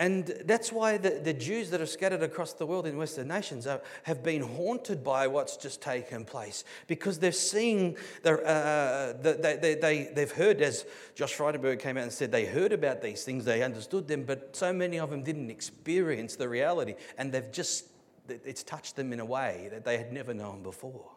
And 0.00 0.26
that's 0.44 0.72
why 0.72 0.98
the, 0.98 1.20
the 1.22 1.32
Jews 1.32 1.70
that 1.70 1.80
are 1.80 1.86
scattered 1.86 2.22
across 2.22 2.52
the 2.52 2.66
world 2.66 2.84
in 2.84 2.96
Western 2.96 3.28
nations 3.28 3.64
are, 3.64 3.80
have 4.02 4.24
been 4.24 4.42
haunted 4.42 5.04
by 5.04 5.28
what's 5.28 5.56
just 5.56 5.80
taken 5.80 6.24
place 6.24 6.64
because 6.88 7.20
they're 7.20 7.30
seeing, 7.30 7.96
they're, 8.24 8.44
uh, 8.44 9.12
they, 9.22 9.56
they, 9.62 9.74
they, 9.76 10.10
they've 10.12 10.32
heard, 10.32 10.60
as 10.62 10.84
Josh 11.14 11.36
Frydenberg 11.36 11.78
came 11.78 11.96
out 11.96 12.02
and 12.02 12.12
said, 12.12 12.32
they 12.32 12.44
heard 12.44 12.72
about 12.72 13.02
these 13.02 13.22
things, 13.22 13.44
they 13.44 13.62
understood 13.62 14.08
them, 14.08 14.24
but 14.24 14.56
so 14.56 14.72
many 14.72 14.98
of 14.98 15.10
them 15.10 15.22
didn't 15.22 15.48
experience 15.48 16.34
the 16.34 16.48
reality. 16.48 16.96
And 17.16 17.30
they've 17.30 17.52
just, 17.52 17.86
it's 18.28 18.64
touched 18.64 18.96
them 18.96 19.12
in 19.12 19.20
a 19.20 19.24
way 19.24 19.68
that 19.70 19.84
they 19.84 19.96
had 19.96 20.12
never 20.12 20.34
known 20.34 20.64
before. 20.64 21.12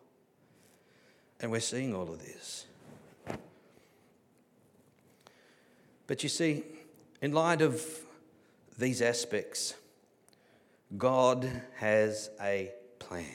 And 1.39 1.49
we're 1.49 1.61
seeing 1.61 1.95
all 1.95 2.11
of 2.11 2.19
this. 2.19 2.66
But 6.07 6.23
you 6.23 6.29
see, 6.29 6.63
in 7.21 7.33
light 7.33 7.61
of 7.61 7.85
these 8.77 9.01
aspects, 9.01 9.75
God 10.97 11.49
has 11.75 12.29
a 12.41 12.71
plan. 12.99 13.25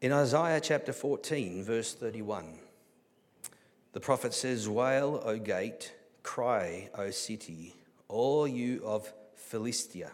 In 0.00 0.12
Isaiah 0.12 0.60
chapter 0.60 0.92
14, 0.92 1.64
verse 1.64 1.94
31, 1.94 2.58
the 3.92 4.00
prophet 4.00 4.32
says, 4.32 4.68
Wail, 4.68 5.20
O 5.24 5.38
gate, 5.38 5.92
cry, 6.22 6.88
O 6.96 7.10
city, 7.10 7.74
all 8.08 8.46
you 8.46 8.80
of 8.84 9.12
Philistia, 9.34 10.12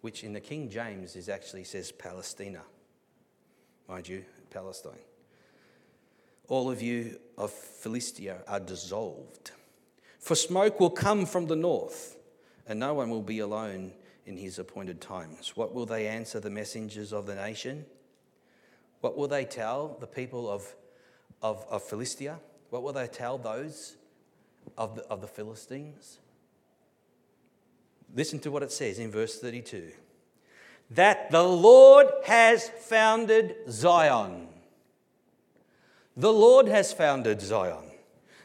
which 0.00 0.24
in 0.24 0.32
the 0.32 0.40
King 0.40 0.70
James 0.70 1.14
is 1.14 1.28
actually 1.28 1.64
says 1.64 1.92
Palestina. 1.92 2.62
Mind 3.88 4.08
you, 4.08 4.24
Palestine. 4.50 4.92
All 6.48 6.70
of 6.70 6.82
you 6.82 7.18
of 7.36 7.50
Philistia 7.50 8.38
are 8.48 8.60
dissolved. 8.60 9.52
For 10.22 10.36
smoke 10.36 10.78
will 10.78 10.88
come 10.88 11.26
from 11.26 11.48
the 11.48 11.56
north, 11.56 12.16
and 12.68 12.78
no 12.78 12.94
one 12.94 13.10
will 13.10 13.22
be 13.22 13.40
alone 13.40 13.90
in 14.24 14.36
his 14.36 14.60
appointed 14.60 15.00
times. 15.00 15.56
What 15.56 15.74
will 15.74 15.84
they 15.84 16.06
answer 16.06 16.38
the 16.38 16.48
messengers 16.48 17.12
of 17.12 17.26
the 17.26 17.34
nation? 17.34 17.84
What 19.00 19.16
will 19.16 19.26
they 19.26 19.44
tell 19.44 19.96
the 19.98 20.06
people 20.06 20.48
of, 20.48 20.76
of, 21.42 21.66
of 21.68 21.82
Philistia? 21.82 22.38
What 22.70 22.84
will 22.84 22.92
they 22.92 23.08
tell 23.08 23.36
those 23.36 23.96
of 24.78 24.94
the, 24.94 25.02
of 25.08 25.20
the 25.20 25.26
Philistines? 25.26 26.20
Listen 28.14 28.38
to 28.38 28.52
what 28.52 28.62
it 28.62 28.70
says 28.70 29.00
in 29.00 29.10
verse 29.10 29.40
32 29.40 29.90
that 30.90 31.32
the 31.32 31.42
Lord 31.42 32.06
has 32.26 32.68
founded 32.68 33.56
Zion. 33.68 34.46
The 36.16 36.32
Lord 36.32 36.68
has 36.68 36.92
founded 36.92 37.40
Zion. 37.40 37.91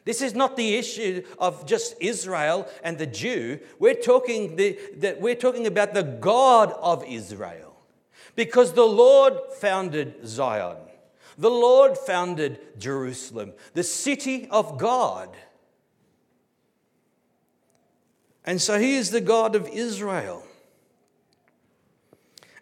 This 0.08 0.22
is 0.22 0.34
not 0.34 0.56
the 0.56 0.76
issue 0.76 1.22
of 1.38 1.65
just 1.65 1.96
Israel 2.00 2.65
and 2.82 2.98
the 2.98 3.06
Jew. 3.06 3.60
We're 3.78 3.93
talking, 3.93 4.56
the, 4.56 4.80
the, 4.96 5.17
we're 5.20 5.36
talking 5.36 5.67
about 5.67 5.93
the 5.93 6.04
God 6.04 6.74
of 6.80 7.04
Israel. 7.06 7.76
Because 8.34 8.72
the 8.72 8.88
Lord 8.88 9.34
founded 9.60 10.26
Zion, 10.26 10.78
the 11.38 11.50
Lord 11.50 11.98
founded 11.98 12.58
Jerusalem, 12.80 13.52
the 13.74 13.84
city 13.84 14.48
of 14.50 14.78
God. 14.78 15.36
And 18.46 18.62
so 18.62 18.80
he 18.80 18.96
is 18.96 19.12
the 19.12 19.20
God 19.20 19.58
of 19.58 19.67
Israel. 19.67 20.46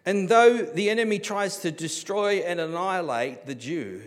And 0.04 0.28
though 0.28 0.62
the 0.62 0.90
enemy 0.90 1.20
tries 1.20 1.58
to 1.58 1.70
destroy 1.70 2.38
and 2.38 2.58
annihilate 2.58 3.46
the 3.46 3.54
Jew, 3.54 4.02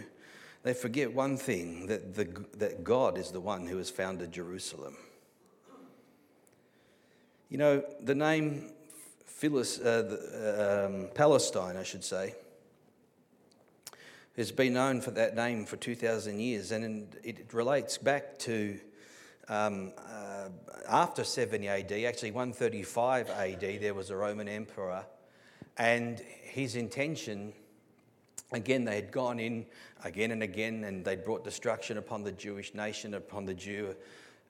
they 0.70 0.76
forget 0.76 1.12
one 1.12 1.36
thing 1.36 1.88
that, 1.88 2.14
the, 2.14 2.26
that 2.58 2.84
God 2.84 3.18
is 3.18 3.32
the 3.32 3.40
one 3.40 3.66
who 3.66 3.78
has 3.78 3.90
founded 3.90 4.32
Jerusalem. 4.32 4.96
You 7.50 7.58
know, 7.58 7.84
the 8.04 8.14
name 8.14 8.70
Philis, 9.28 9.84
uh, 9.84 10.86
um, 10.86 11.10
Palestine, 11.16 11.76
I 11.76 11.82
should 11.82 12.04
say, 12.04 12.36
has 14.38 14.52
been 14.52 14.74
known 14.74 15.02
for 15.02 15.10
that 15.10 15.36
name 15.36 15.66
for 15.66 15.76
2,000 15.76 16.40
years, 16.40 16.72
and 16.72 17.16
it 17.24 17.52
relates 17.52 17.98
back 17.98 18.38
to 18.40 18.80
um, 19.48 19.92
uh, 19.98 20.50
after 20.88 21.24
70 21.24 21.68
AD, 21.68 21.92
actually 22.06 22.30
135 22.30 23.32
AD, 23.32 23.60
there 23.82 23.96
was 23.96 24.12
a 24.12 24.16
Roman 24.16 24.48
emperor, 24.48 25.04
and 25.78 26.20
his 26.44 26.76
intention, 26.76 27.54
again, 28.52 28.86
they 28.86 28.96
had 28.96 29.12
gone 29.12 29.40
in 29.40 29.66
again 30.04 30.32
and 30.32 30.44
again, 30.44 30.84
and 30.84 31.04
they 31.04 31.16
brought 31.16 31.44
destruction 31.44 31.98
upon 31.98 32.24
the 32.24 32.32
Jewish 32.32 32.74
nation, 32.74 33.14
upon 33.14 33.46
the 33.46 33.54
Jew, 33.54 33.96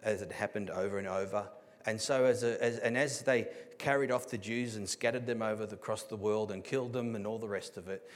as 0.04 0.22
it 0.22 0.32
happened 0.32 0.70
over 0.70 0.98
and 0.98 1.08
over. 1.08 1.48
And 1.86 2.00
so, 2.00 2.26
as, 2.26 2.44
a, 2.44 2.62
as, 2.64 2.78
and 2.80 2.98
as 2.98 3.22
they 3.22 3.48
carried 3.78 4.12
off 4.12 4.28
the 4.28 4.38
Jews 4.38 4.76
and 4.76 4.88
scattered 4.88 5.26
them 5.26 5.42
over 5.42 5.66
the, 5.66 5.76
across 5.76 6.04
the 6.04 6.16
world 6.16 6.52
and 6.52 6.64
killed 6.64 6.94
them 6.94 7.16
and 7.16 7.26
all 7.26 7.40
the 7.40 7.48
rest 7.48 7.78
of 7.78 7.88
it, 7.88 8.10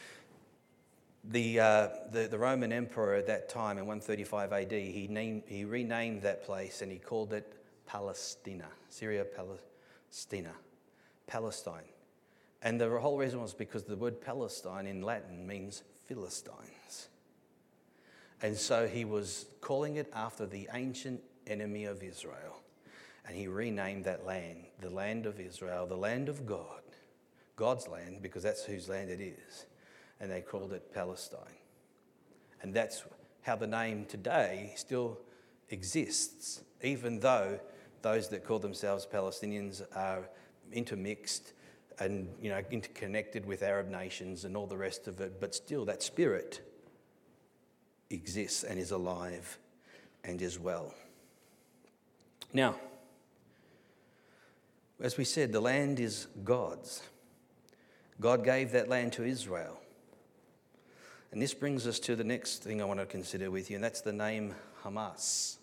the, 1.23 1.59
uh, 1.59 1.87
the, 2.11 2.27
the, 2.27 2.37
Roman 2.37 2.73
emperor 2.73 3.15
at 3.15 3.27
that 3.27 3.47
time 3.47 3.77
in 3.77 3.85
135 3.85 4.51
AD, 4.51 4.71
he, 4.71 5.07
named, 5.09 5.43
he 5.47 5.63
renamed 5.63 6.21
that 6.23 6.43
place 6.43 6.81
and 6.81 6.91
he 6.91 6.97
called 6.97 7.31
it 7.31 7.53
Palestina, 7.85 8.67
Syria 8.89 9.23
Palestina, 9.23 10.51
Palestine. 11.25 11.92
And 12.63 12.79
the 12.79 12.89
whole 12.89 13.17
reason 13.17 13.41
was 13.41 13.53
because 13.53 13.83
the 13.83 13.95
word 13.95 14.21
Palestine 14.21 14.87
in 14.87 15.01
Latin 15.01 15.45
means 15.45 15.83
Philistines. 16.05 17.09
And 18.41 18.57
so 18.57 18.87
he 18.87 19.05
was 19.05 19.45
calling 19.61 19.97
it 19.97 20.09
after 20.13 20.45
the 20.45 20.67
ancient 20.73 21.21
enemy 21.45 21.85
of 21.85 22.01
Israel. 22.01 22.61
And 23.27 23.37
he 23.37 23.47
renamed 23.47 24.05
that 24.05 24.25
land 24.25 24.65
the 24.81 24.89
land 24.89 25.25
of 25.25 25.39
Israel, 25.39 25.85
the 25.85 25.95
land 25.95 26.27
of 26.29 26.45
God, 26.45 26.81
God's 27.55 27.87
land, 27.87 28.21
because 28.21 28.43
that's 28.43 28.63
whose 28.65 28.89
land 28.89 29.09
it 29.09 29.21
is 29.21 29.65
and 30.23 30.31
they 30.31 30.39
called 30.39 30.71
it 30.71 30.93
Palestine. 30.93 31.59
And 32.61 32.73
that's 32.73 33.03
how 33.41 33.57
the 33.57 33.67
name 33.67 34.05
today 34.05 34.71
still 34.77 35.19
exists, 35.69 36.61
even 36.81 37.19
though 37.19 37.59
those 38.01 38.29
that 38.29 38.45
call 38.45 38.59
themselves 38.59 39.05
Palestinians 39.05 39.81
are 39.93 40.29
intermixed 40.71 41.51
and 42.03 42.27
you 42.41 42.49
know 42.49 42.61
interconnected 42.71 43.45
with 43.45 43.63
Arab 43.63 43.89
nations 43.89 44.45
and 44.45 44.55
all 44.55 44.67
the 44.67 44.77
rest 44.77 45.07
of 45.07 45.19
it, 45.21 45.39
but 45.39 45.55
still 45.55 45.85
that 45.85 46.03
spirit 46.03 46.61
exists 48.09 48.63
and 48.63 48.79
is 48.79 48.91
alive 48.91 49.57
and 50.23 50.41
is 50.41 50.59
well. 50.59 50.93
Now, 52.53 52.75
as 55.01 55.17
we 55.17 55.25
said, 55.25 55.51
the 55.51 55.59
land 55.59 55.99
is 55.99 56.27
God's. 56.43 57.01
God 58.21 58.43
gave 58.43 58.71
that 58.71 58.87
land 58.87 59.13
to 59.13 59.23
Israel. 59.23 59.79
And 61.31 61.41
this 61.41 61.53
brings 61.53 61.87
us 61.87 61.99
to 62.01 62.15
the 62.15 62.23
next 62.23 62.63
thing 62.63 62.79
I 62.79 62.85
want 62.85 62.99
to 62.99 63.07
consider 63.07 63.49
with 63.49 63.71
you, 63.71 63.75
and 63.75 63.83
that's 63.83 64.01
the 64.01 64.13
name 64.13 64.53
Hamas. 64.83 65.57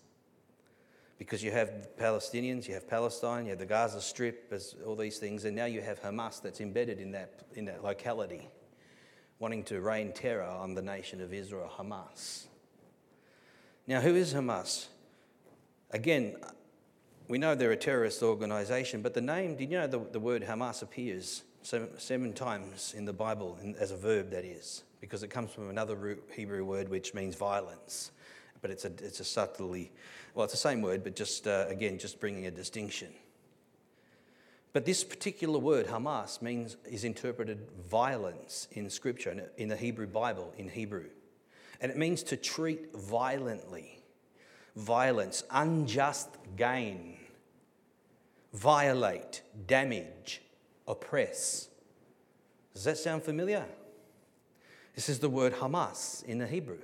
Because 1.20 1.44
you 1.44 1.50
have 1.50 1.88
Palestinians, 1.98 2.66
you 2.66 2.72
have 2.72 2.88
Palestine, 2.88 3.44
you 3.44 3.50
have 3.50 3.58
the 3.58 3.66
Gaza 3.66 4.00
Strip, 4.00 4.50
all 4.86 4.96
these 4.96 5.18
things, 5.18 5.44
and 5.44 5.54
now 5.54 5.66
you 5.66 5.82
have 5.82 6.00
Hamas 6.00 6.40
that's 6.40 6.62
embedded 6.62 6.98
in 6.98 7.12
that, 7.12 7.44
in 7.54 7.66
that 7.66 7.84
locality, 7.84 8.48
wanting 9.38 9.62
to 9.64 9.82
rain 9.82 10.14
terror 10.14 10.42
on 10.42 10.74
the 10.74 10.80
nation 10.80 11.20
of 11.20 11.34
Israel, 11.34 11.70
Hamas. 11.78 12.46
Now, 13.86 14.00
who 14.00 14.14
is 14.14 14.32
Hamas? 14.32 14.86
Again, 15.90 16.36
we 17.28 17.36
know 17.36 17.54
they're 17.54 17.72
a 17.72 17.76
terrorist 17.76 18.22
organisation, 18.22 19.02
but 19.02 19.12
the 19.12 19.20
name, 19.20 19.56
did 19.56 19.70
you 19.70 19.76
know 19.76 19.86
the, 19.86 20.00
the 20.12 20.20
word 20.20 20.42
Hamas 20.42 20.80
appears 20.80 21.42
seven, 21.60 21.90
seven 21.98 22.32
times 22.32 22.94
in 22.96 23.04
the 23.04 23.12
Bible 23.12 23.58
in, 23.62 23.74
as 23.76 23.90
a 23.90 23.96
verb, 23.96 24.30
that 24.30 24.46
is? 24.46 24.84
because 25.00 25.22
it 25.22 25.28
comes 25.28 25.50
from 25.50 25.70
another 25.70 26.18
Hebrew 26.34 26.64
word 26.64 26.88
which 26.88 27.14
means 27.14 27.34
violence. 27.34 28.12
But 28.62 28.70
it's 28.70 28.84
a, 28.84 28.92
it's 28.98 29.20
a 29.20 29.24
subtly, 29.24 29.90
well, 30.34 30.44
it's 30.44 30.52
the 30.52 30.58
same 30.58 30.82
word, 30.82 31.02
but 31.02 31.16
just, 31.16 31.46
uh, 31.46 31.66
again, 31.68 31.98
just 31.98 32.20
bringing 32.20 32.46
a 32.46 32.50
distinction. 32.50 33.08
But 34.72 34.84
this 34.84 35.02
particular 35.02 35.58
word, 35.58 35.86
Hamas, 35.86 36.40
means, 36.40 36.76
is 36.88 37.04
interpreted 37.04 37.66
violence 37.88 38.68
in 38.72 38.88
Scripture, 38.88 39.50
in 39.56 39.68
the 39.68 39.76
Hebrew 39.76 40.06
Bible, 40.06 40.52
in 40.56 40.68
Hebrew. 40.68 41.06
And 41.80 41.90
it 41.90 41.98
means 41.98 42.22
to 42.24 42.36
treat 42.36 42.94
violently, 42.94 44.02
violence, 44.76 45.42
unjust 45.50 46.28
gain, 46.56 47.16
violate, 48.52 49.42
damage, 49.66 50.42
oppress. 50.86 51.68
Does 52.74 52.84
that 52.84 52.98
sound 52.98 53.22
familiar? 53.22 53.64
This 54.94 55.08
is 55.08 55.18
the 55.18 55.30
word 55.30 55.54
Hamas 55.54 56.22
in 56.24 56.38
the 56.38 56.46
Hebrew. 56.46 56.78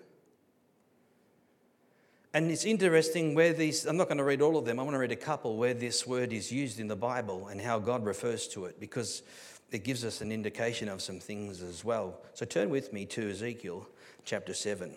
And 2.37 2.51
it's 2.51 2.67
interesting 2.67 3.35
where 3.35 3.55
these, 3.55 3.87
I'm 3.87 3.97
not 3.97 4.09
going 4.09 4.19
to 4.19 4.25
read 4.25 4.43
all 4.43 4.59
of 4.59 4.67
them, 4.67 4.79
I 4.79 4.83
want 4.83 4.93
to 4.93 4.99
read 4.99 5.11
a 5.11 5.17
couple 5.17 5.57
where 5.57 5.73
this 5.73 6.07
word 6.07 6.35
is 6.35 6.53
used 6.53 6.79
in 6.79 6.87
the 6.87 6.95
Bible 6.95 7.49
and 7.49 7.59
how 7.59 7.79
God 7.79 8.05
refers 8.05 8.47
to 8.49 8.67
it 8.67 8.79
because 8.79 9.23
it 9.71 9.85
gives 9.85 10.05
us 10.05 10.21
an 10.21 10.31
indication 10.31 10.91
of 10.91 11.01
some 11.01 11.19
things 11.19 11.63
as 11.63 11.83
well. 11.83 12.21
So 12.35 12.45
turn 12.45 12.69
with 12.69 12.93
me 12.93 13.07
to 13.07 13.31
Ezekiel 13.31 13.89
chapter 14.27 14.53
7. 14.53 14.95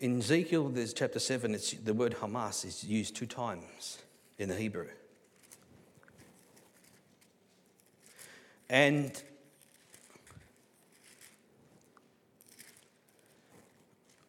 In 0.00 0.18
Ezekiel, 0.18 0.68
there's 0.68 0.92
chapter 0.92 1.18
7, 1.18 1.54
it's, 1.54 1.72
the 1.72 1.94
word 1.94 2.16
Hamas 2.16 2.66
is 2.66 2.84
used 2.84 3.16
two 3.16 3.24
times 3.24 4.02
in 4.36 4.50
the 4.50 4.54
Hebrew. 4.54 4.88
And 8.68 9.22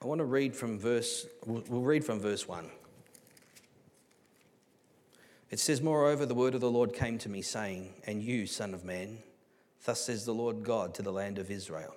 I 0.07 0.09
want 0.09 0.19
to 0.19 0.25
read 0.25 0.55
from 0.55 0.79
verse, 0.79 1.27
we'll 1.45 1.81
read 1.81 2.05
from 2.05 2.21
verse 2.21 2.47
1. 2.47 2.71
It 5.51 5.59
says, 5.59 5.81
Moreover, 5.81 6.25
the 6.25 6.33
word 6.33 6.55
of 6.55 6.61
the 6.61 6.71
Lord 6.71 6.93
came 6.93 7.17
to 7.17 7.27
me, 7.27 7.41
saying, 7.41 7.93
And 8.05 8.23
you, 8.23 8.47
Son 8.47 8.73
of 8.73 8.85
Man, 8.85 9.17
thus 9.83 9.99
says 9.99 10.23
the 10.23 10.33
Lord 10.33 10.63
God 10.63 10.93
to 10.93 11.01
the 11.01 11.11
land 11.11 11.37
of 11.39 11.51
Israel. 11.51 11.93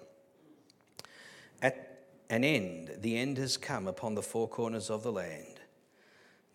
At 1.63 2.09
an 2.29 2.43
end, 2.43 2.97
the 2.99 3.17
end 3.17 3.39
has 3.39 3.57
come 3.57 3.87
upon 3.87 4.17
the 4.17 4.23
four 4.23 4.49
corners 4.49 4.91
of 4.91 5.05
the 5.05 5.13
land. 5.13 5.61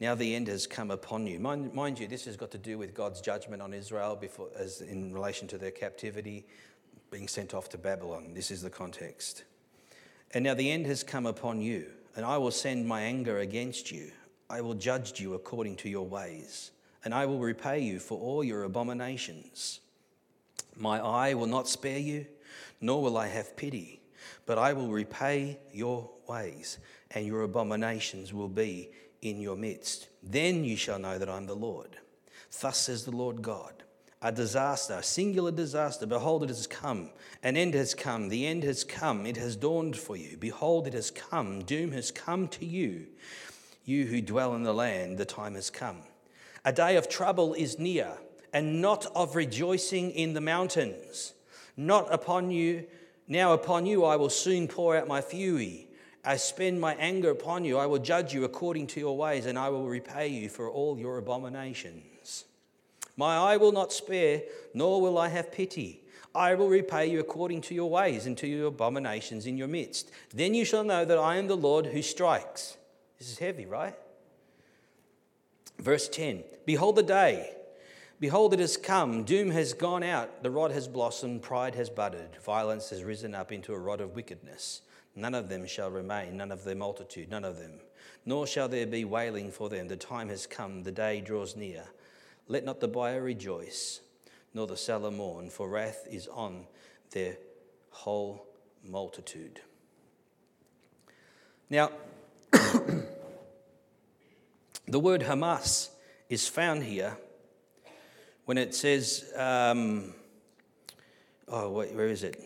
Now 0.02 0.14
the 0.14 0.36
end 0.36 0.50
has 0.50 0.68
come 0.68 0.92
upon 0.92 1.26
you. 1.26 1.40
Mind, 1.40 1.74
mind 1.74 2.00
you, 2.00 2.08
this 2.10 2.26
has 2.26 2.36
got 2.36 2.52
to 2.52 2.58
do 2.58 2.78
with 2.78 2.94
God's 2.94 3.22
judgment 3.22 3.62
on 3.62 3.74
Israel 3.74 4.18
before, 4.18 4.50
as 4.58 4.82
in 4.82 5.14
relation 5.14 5.48
to 5.48 5.58
their 5.58 5.72
captivity, 5.72 6.46
being 7.12 7.30
sent 7.30 7.54
off 7.54 7.70
to 7.70 7.78
Babylon. 7.78 8.34
This 8.34 8.52
is 8.52 8.62
the 8.62 8.70
context. 8.70 9.46
And 10.34 10.44
now 10.44 10.54
the 10.54 10.72
end 10.72 10.86
has 10.88 11.04
come 11.04 11.26
upon 11.26 11.62
you, 11.62 11.88
and 12.16 12.26
I 12.26 12.38
will 12.38 12.52
send 12.52 12.88
my 12.88 13.02
anger 13.02 13.40
against 13.40 13.92
you. 13.92 14.12
I 14.50 14.62
will 14.62 14.74
judge 14.74 15.20
you 15.20 15.34
according 15.34 15.78
to 15.78 15.90
your 15.90 16.06
ways, 16.06 16.72
and 17.04 17.14
I 17.14 17.26
will 17.26 17.40
repay 17.40 17.80
you 17.80 18.00
for 18.00 18.20
all 18.20 18.44
your 18.44 18.64
abominations. 18.64 19.80
My 20.76 21.00
eye 21.00 21.34
will 21.34 21.48
not 21.48 21.70
spare 21.70 22.00
you, 22.00 22.26
nor 22.82 23.02
will 23.02 23.18
I 23.18 23.28
have 23.28 23.56
pity, 23.56 24.02
but 24.46 24.58
I 24.58 24.74
will 24.74 24.90
repay 24.90 25.58
your 25.72 26.10
ways, 26.28 26.80
and 27.12 27.26
your 27.26 27.44
abominations 27.44 28.34
will 28.34 28.50
be 28.50 28.90
in 29.22 29.40
your 29.40 29.56
midst. 29.56 30.10
Then 30.22 30.64
you 30.64 30.76
shall 30.76 31.00
know 31.00 31.18
that 31.18 31.30
I'm 31.30 31.48
the 31.48 31.56
Lord. 31.56 31.98
Thus 32.62 32.78
says 32.78 33.06
the 33.06 33.16
Lord 33.16 33.42
God 33.42 33.85
a 34.26 34.32
disaster, 34.32 34.96
a 34.96 35.04
singular 35.04 35.52
disaster. 35.52 36.08
Behold, 36.08 36.42
it 36.42 36.50
has 36.50 36.66
come. 36.66 37.12
An 37.44 37.56
end 37.56 37.76
has 37.76 37.94
come. 37.94 38.28
The 38.28 38.48
end 38.48 38.64
has 38.64 38.84
come. 38.84 39.28
It 39.28 39.38
has 39.38 39.56
dawned 39.56 39.96
for 39.96 40.18
you. 40.18 40.36
Behold, 40.36 40.88
it 40.88 40.94
has 40.94 41.12
come. 41.12 41.62
Doom 41.62 41.92
has 41.92 42.10
come 42.10 42.48
to 42.48 42.66
you. 42.66 43.06
You 43.84 44.06
who 44.06 44.22
dwell 44.22 44.56
in 44.56 44.64
the 44.64 44.74
land, 44.74 45.20
the 45.20 45.26
time 45.26 45.54
has 45.54 45.70
come. 45.70 45.98
A 46.66 46.74
day 46.74 46.96
of 46.96 47.08
trouble 47.08 47.54
is 47.54 47.78
near, 47.78 48.14
and 48.52 48.82
not 48.82 49.06
of 49.16 49.36
rejoicing 49.36 50.10
in 50.10 50.34
the 50.34 50.42
mountains. 50.42 51.34
Not 51.78 52.12
upon 52.12 52.50
you, 52.50 52.88
now 53.28 53.54
upon 53.54 53.86
you 53.86 54.06
I 54.06 54.16
will 54.16 54.32
soon 54.32 54.68
pour 54.68 54.98
out 54.98 55.08
my 55.08 55.22
fury. 55.22 55.88
I 56.24 56.38
spend 56.38 56.82
my 56.82 56.96
anger 56.96 57.30
upon 57.30 57.64
you. 57.64 57.78
I 57.78 57.86
will 57.86 58.00
judge 58.00 58.34
you 58.34 58.44
according 58.44 58.88
to 58.88 59.00
your 59.00 59.16
ways, 59.16 59.46
and 59.46 59.60
I 59.60 59.70
will 59.70 59.88
repay 59.88 60.30
you 60.30 60.50
for 60.50 60.68
all 60.68 60.98
your 60.98 61.20
abominations. 61.20 62.15
My 63.18 63.38
eye 63.38 63.58
will 63.58 63.72
not 63.72 63.94
spare, 63.94 64.44
nor 64.74 65.02
will 65.02 65.18
I 65.18 65.30
have 65.30 65.52
pity. 65.52 66.04
I 66.34 66.54
will 66.56 66.68
repay 66.68 67.08
you 67.08 67.20
according 67.20 67.62
to 67.62 67.76
your 67.76 67.90
ways 67.90 68.26
and 68.26 68.38
to 68.40 68.48
your 68.48 68.68
abominations 68.68 69.46
in 69.46 69.58
your 69.58 69.70
midst. 69.70 70.12
Then 70.34 70.54
you 70.54 70.66
shall 70.66 70.84
know 70.84 71.06
that 71.06 71.18
I 71.18 71.38
am 71.38 71.48
the 71.48 71.56
Lord 71.56 71.88
who 71.88 72.02
strikes. 72.02 72.78
This 73.18 73.32
is 73.32 73.40
heavy, 73.40 73.66
right? 73.66 73.96
Verse 75.80 76.10
10 76.10 76.44
Behold 76.66 76.98
the 76.98 77.04
day. 77.04 77.52
Behold, 78.20 78.54
it 78.54 78.60
has 78.60 78.78
come. 78.78 79.24
Doom 79.24 79.52
has 79.52 79.74
gone 79.74 80.02
out. 80.02 80.42
The 80.42 80.50
rod 80.50 80.72
has 80.72 80.88
blossomed. 80.88 81.42
Pride 81.42 81.76
has 81.76 81.90
budded. 81.90 82.30
Violence 82.44 82.90
has 82.90 83.04
risen 83.04 83.36
up 83.36 83.52
into 83.52 83.74
a 83.74 83.80
rod 83.80 84.00
of 84.00 84.16
wickedness. 84.16 84.82
None 85.18 85.36
of 85.36 85.50
them 85.50 85.66
shall 85.66 85.92
remain, 85.92 86.38
none 86.38 86.52
of 86.52 86.64
their 86.64 86.76
multitude, 86.76 87.30
none 87.30 87.46
of 87.46 87.60
them. 87.60 87.74
Nor 88.26 88.48
shall 88.48 88.68
there 88.68 88.88
be 88.88 89.06
wailing 89.06 89.52
for 89.52 89.70
them. 89.70 89.88
The 89.88 89.98
time 89.98 90.30
has 90.30 90.48
come. 90.48 90.84
The 90.84 90.92
day 90.92 91.22
draws 91.22 91.56
near. 91.56 91.86
Let 92.48 92.64
not 92.64 92.80
the 92.80 92.88
buyer 92.88 93.22
rejoice, 93.22 94.02
nor 94.54 94.68
the 94.68 94.78
seller 94.78 95.12
mourn, 95.12 95.50
for 95.50 95.68
wrath 95.68 96.08
is 96.10 96.28
on 96.28 96.66
their 97.12 97.38
whole 97.90 98.46
multitude. 98.84 99.62
Now, 101.70 101.92
The 104.88 105.00
word 105.00 105.22
Hamas 105.22 105.90
is 106.30 106.48
found 106.48 106.84
here 106.84 107.18
when 108.46 108.60
it 108.60 108.76
says, 108.76 109.32
um, 109.36 110.14
oh, 111.48 111.72
where 111.72 112.08
is 112.08 112.22
it? 112.24 112.40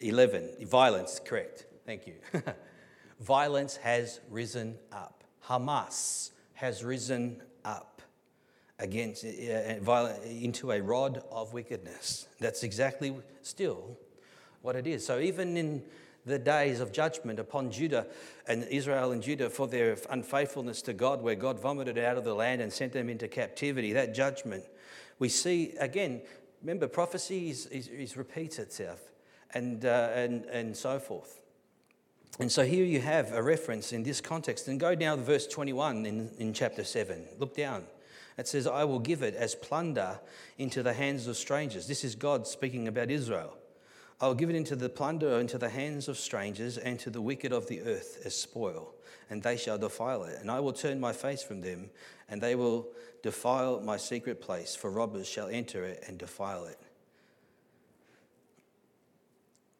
11. 0.00 0.66
Violence, 0.66 1.20
correct. 1.24 1.64
Thank 1.86 2.06
you. 2.06 2.16
Violence 3.20 3.76
has 3.78 4.20
risen 4.28 4.76
up. 4.92 5.24
Hamas 5.46 6.32
has 6.52 6.84
risen 6.84 7.40
up 7.64 7.97
against 8.78 9.24
uh, 9.24 10.08
into 10.24 10.70
a 10.72 10.80
rod 10.80 11.22
of 11.30 11.52
wickedness. 11.52 12.28
That's 12.40 12.62
exactly 12.62 13.14
still 13.42 13.98
what 14.62 14.76
it 14.76 14.86
is. 14.86 15.04
So 15.04 15.18
even 15.18 15.56
in 15.56 15.82
the 16.26 16.38
days 16.38 16.80
of 16.80 16.92
judgment 16.92 17.38
upon 17.38 17.70
Judah 17.70 18.06
and 18.46 18.64
Israel 18.64 19.12
and 19.12 19.22
Judah 19.22 19.50
for 19.50 19.66
their 19.66 19.96
unfaithfulness 20.10 20.82
to 20.82 20.92
God, 20.92 21.22
where 21.22 21.34
God 21.34 21.58
vomited 21.58 21.98
out 21.98 22.18
of 22.18 22.24
the 22.24 22.34
land 22.34 22.60
and 22.60 22.72
sent 22.72 22.92
them 22.92 23.08
into 23.08 23.28
captivity, 23.28 23.92
that 23.94 24.14
judgment, 24.14 24.64
we 25.18 25.28
see 25.28 25.74
again, 25.80 26.22
remember, 26.62 26.86
prophecy 26.86 27.50
is, 27.50 27.66
is, 27.66 27.88
is 27.88 28.16
repeats 28.16 28.58
itself 28.58 29.00
and, 29.54 29.84
uh, 29.84 30.10
and, 30.14 30.44
and 30.46 30.76
so 30.76 30.98
forth. 30.98 31.40
And 32.38 32.52
so 32.52 32.64
here 32.64 32.84
you 32.84 33.00
have 33.00 33.32
a 33.32 33.42
reference 33.42 33.92
in 33.92 34.04
this 34.04 34.20
context. 34.20 34.68
And 34.68 34.78
go 34.78 34.94
down 34.94 35.18
to 35.18 35.24
verse 35.24 35.46
21 35.48 36.06
in, 36.06 36.30
in 36.38 36.52
chapter 36.52 36.84
7. 36.84 37.24
Look 37.38 37.56
down. 37.56 37.84
It 38.38 38.46
says, 38.46 38.68
I 38.68 38.84
will 38.84 39.00
give 39.00 39.22
it 39.22 39.34
as 39.34 39.56
plunder 39.56 40.20
into 40.56 40.82
the 40.84 40.92
hands 40.92 41.26
of 41.26 41.36
strangers. 41.36 41.88
This 41.88 42.04
is 42.04 42.14
God 42.14 42.46
speaking 42.46 42.86
about 42.86 43.10
Israel. 43.10 43.58
I 44.20 44.28
will 44.28 44.34
give 44.34 44.48
it 44.48 44.56
into 44.56 44.76
the 44.76 44.88
plunder, 44.88 45.40
into 45.40 45.58
the 45.58 45.68
hands 45.68 46.08
of 46.08 46.16
strangers, 46.16 46.78
and 46.78 46.98
to 47.00 47.10
the 47.10 47.20
wicked 47.20 47.52
of 47.52 47.66
the 47.66 47.82
earth 47.82 48.22
as 48.24 48.36
spoil, 48.36 48.94
and 49.28 49.42
they 49.42 49.56
shall 49.56 49.78
defile 49.78 50.22
it. 50.24 50.40
And 50.40 50.50
I 50.50 50.60
will 50.60 50.72
turn 50.72 51.00
my 51.00 51.12
face 51.12 51.42
from 51.42 51.60
them, 51.60 51.90
and 52.28 52.40
they 52.40 52.54
will 52.54 52.88
defile 53.22 53.80
my 53.80 53.96
secret 53.96 54.40
place, 54.40 54.74
for 54.74 54.90
robbers 54.90 55.28
shall 55.28 55.48
enter 55.48 55.84
it 55.84 56.04
and 56.06 56.16
defile 56.16 56.64
it. 56.66 56.78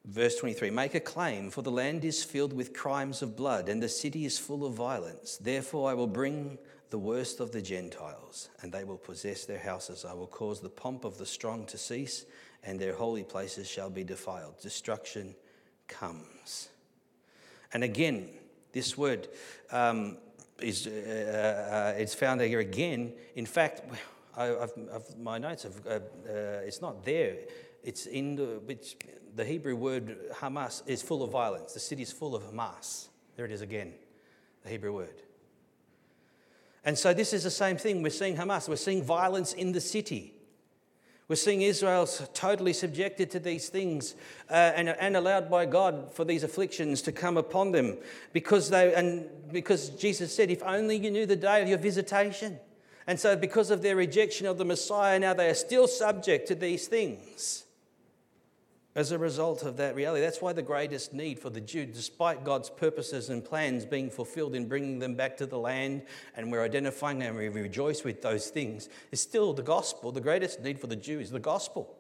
Verse 0.05 0.37
23 0.37 0.71
Make 0.71 0.95
a 0.95 1.01
claim, 1.01 1.51
for 1.51 1.63
the 1.63 1.71
land 1.71 2.05
is 2.05 2.25
filled 2.25 2.53
with 2.53 2.73
crimes 2.73 3.23
of 3.23 3.37
blood, 3.37 3.69
and 3.69 3.83
the 3.83 3.89
city 3.89 4.25
is 4.25 4.39
full 4.39 4.65
of 4.65 4.75
violence. 4.75 5.37
Therefore, 5.37 5.91
I 5.91 5.95
will 5.95 6.07
bring 6.07 6.59
the 6.91 6.99
worst 6.99 7.41
of 7.41 7.53
the 7.53 7.61
Gentiles, 7.61 8.49
and 8.63 8.73
they 8.73 8.85
will 8.85 8.97
possess 8.97 9.45
their 9.45 9.59
houses. 9.59 10.05
I 10.05 10.15
will 10.15 10.27
cause 10.27 10.61
the 10.61 10.71
pomp 10.71 11.05
of 11.05 11.19
the 11.19 11.27
strong 11.27 11.67
to 11.67 11.79
cease, 11.79 12.25
and 12.63 12.81
their 12.81 12.95
holy 12.95 13.25
places 13.25 13.69
shall 13.69 13.91
be 13.91 14.05
defiled. 14.05 14.61
Destruction 14.61 15.35
comes. 15.87 16.69
And 17.73 17.85
again, 17.85 18.31
this 18.73 18.97
word 18.97 19.29
um, 19.71 20.19
is 20.61 20.87
uh, 20.87 21.95
uh, 21.97 22.01
it's 22.01 22.15
found 22.15 22.41
here 22.41 22.61
again. 22.61 23.13
In 23.35 23.47
fact, 23.47 23.83
I, 24.37 24.45
have 24.47 25.19
my 25.19 25.39
notes 25.39 25.65
have, 25.65 25.87
uh, 25.87 25.91
uh, 25.91 26.01
it's 26.65 26.81
not 26.81 27.05
there. 27.05 27.37
It's 27.83 28.07
in 28.07 28.37
the 28.37 28.61
which 28.65 28.97
the 29.35 29.45
Hebrew 29.45 29.77
word 29.77 30.17
Hamas 30.33 30.83
is 30.87 31.03
full 31.03 31.23
of 31.23 31.31
violence. 31.31 31.75
The 31.75 31.81
city 31.81 32.03
is 32.03 32.13
full 32.13 32.35
of 32.35 32.43
Hamas. 32.45 33.09
There 33.37 33.45
it 33.45 33.53
is 33.53 33.61
again, 33.61 33.93
the 34.65 34.71
Hebrew 34.71 34.93
word. 34.93 35.23
And 36.89 36.99
so 36.99 37.13
this 37.13 37.35
is 37.35 37.43
the 37.45 37.51
same 37.51 37.77
thing. 37.77 38.03
We're 38.03 38.09
seeing 38.09 38.35
Hamas, 38.35 38.67
we're 38.67 38.77
seeing 38.77 39.03
violence 39.03 39.53
in 39.53 39.73
the 39.73 39.81
city. 39.81 40.33
We're 41.29 41.37
seeing 41.37 41.61
Israel's 41.61 42.27
totally 42.33 42.73
subjected 42.73 43.31
to 43.33 43.39
these 43.39 43.69
things 43.69 44.15
uh, 44.49 44.73
and, 44.75 44.89
and 44.89 45.15
allowed 45.15 45.51
by 45.51 45.67
God 45.67 46.15
for 46.15 46.25
these 46.25 46.45
afflictions 46.45 47.03
to 47.03 47.13
come 47.13 47.37
upon 47.37 47.73
them 47.73 47.99
because, 48.33 48.71
they, 48.71 48.95
and 48.95 49.29
because 49.53 49.91
Jesus 49.91 50.35
said, 50.35 50.51
If 50.51 50.63
only 50.63 50.97
you 50.97 51.11
knew 51.11 51.27
the 51.27 51.37
day 51.37 51.61
of 51.61 51.69
your 51.69 51.77
visitation. 51.77 52.59
And 53.07 53.21
so, 53.21 53.37
because 53.37 53.71
of 53.71 53.83
their 53.83 53.95
rejection 53.95 54.47
of 54.47 54.57
the 54.57 54.65
Messiah, 54.65 55.19
now 55.19 55.35
they 55.35 55.51
are 55.51 55.55
still 55.55 55.89
subject 55.89 56.49
to 56.49 56.55
these 56.55 56.89
things 56.89 57.65
as 58.99 59.13
a 59.13 59.19
result 59.19 59.63
of 59.63 59.77
that 59.77 59.95
reality. 59.95 60.21
That's 60.21 60.43
why 60.43 60.53
the 60.53 60.61
greatest 60.61 61.13
need 61.13 61.39
for 61.39 61.51
the 61.51 61.61
Jew, 61.61 61.87
despite 61.87 62.43
God's 62.43 62.69
purposes 62.69 63.31
and 63.31 63.45
plans 63.45 63.85
being 63.85 64.11
fulfilled 64.11 64.57
in 64.57 64.67
bringing 64.67 64.99
them 64.99 65.15
back 65.15 65.37
to 65.37 65.47
the 65.47 65.57
land, 65.57 66.03
and 66.35 66.51
we're 66.51 66.65
identifying 66.65 67.23
and 67.23 67.37
we 67.37 67.47
rejoice 67.47 68.03
with 68.03 68.23
those 68.23 68.49
things, 68.49 68.89
is 69.13 69.21
still 69.21 69.53
the 69.53 69.63
gospel. 69.63 70.11
The 70.11 70.21
greatest 70.21 70.63
need 70.63 70.81
for 70.81 70.89
the 70.89 70.97
Jew 70.97 71.21
is 71.21 71.31
the 71.31 71.39
gospel. 71.39 71.97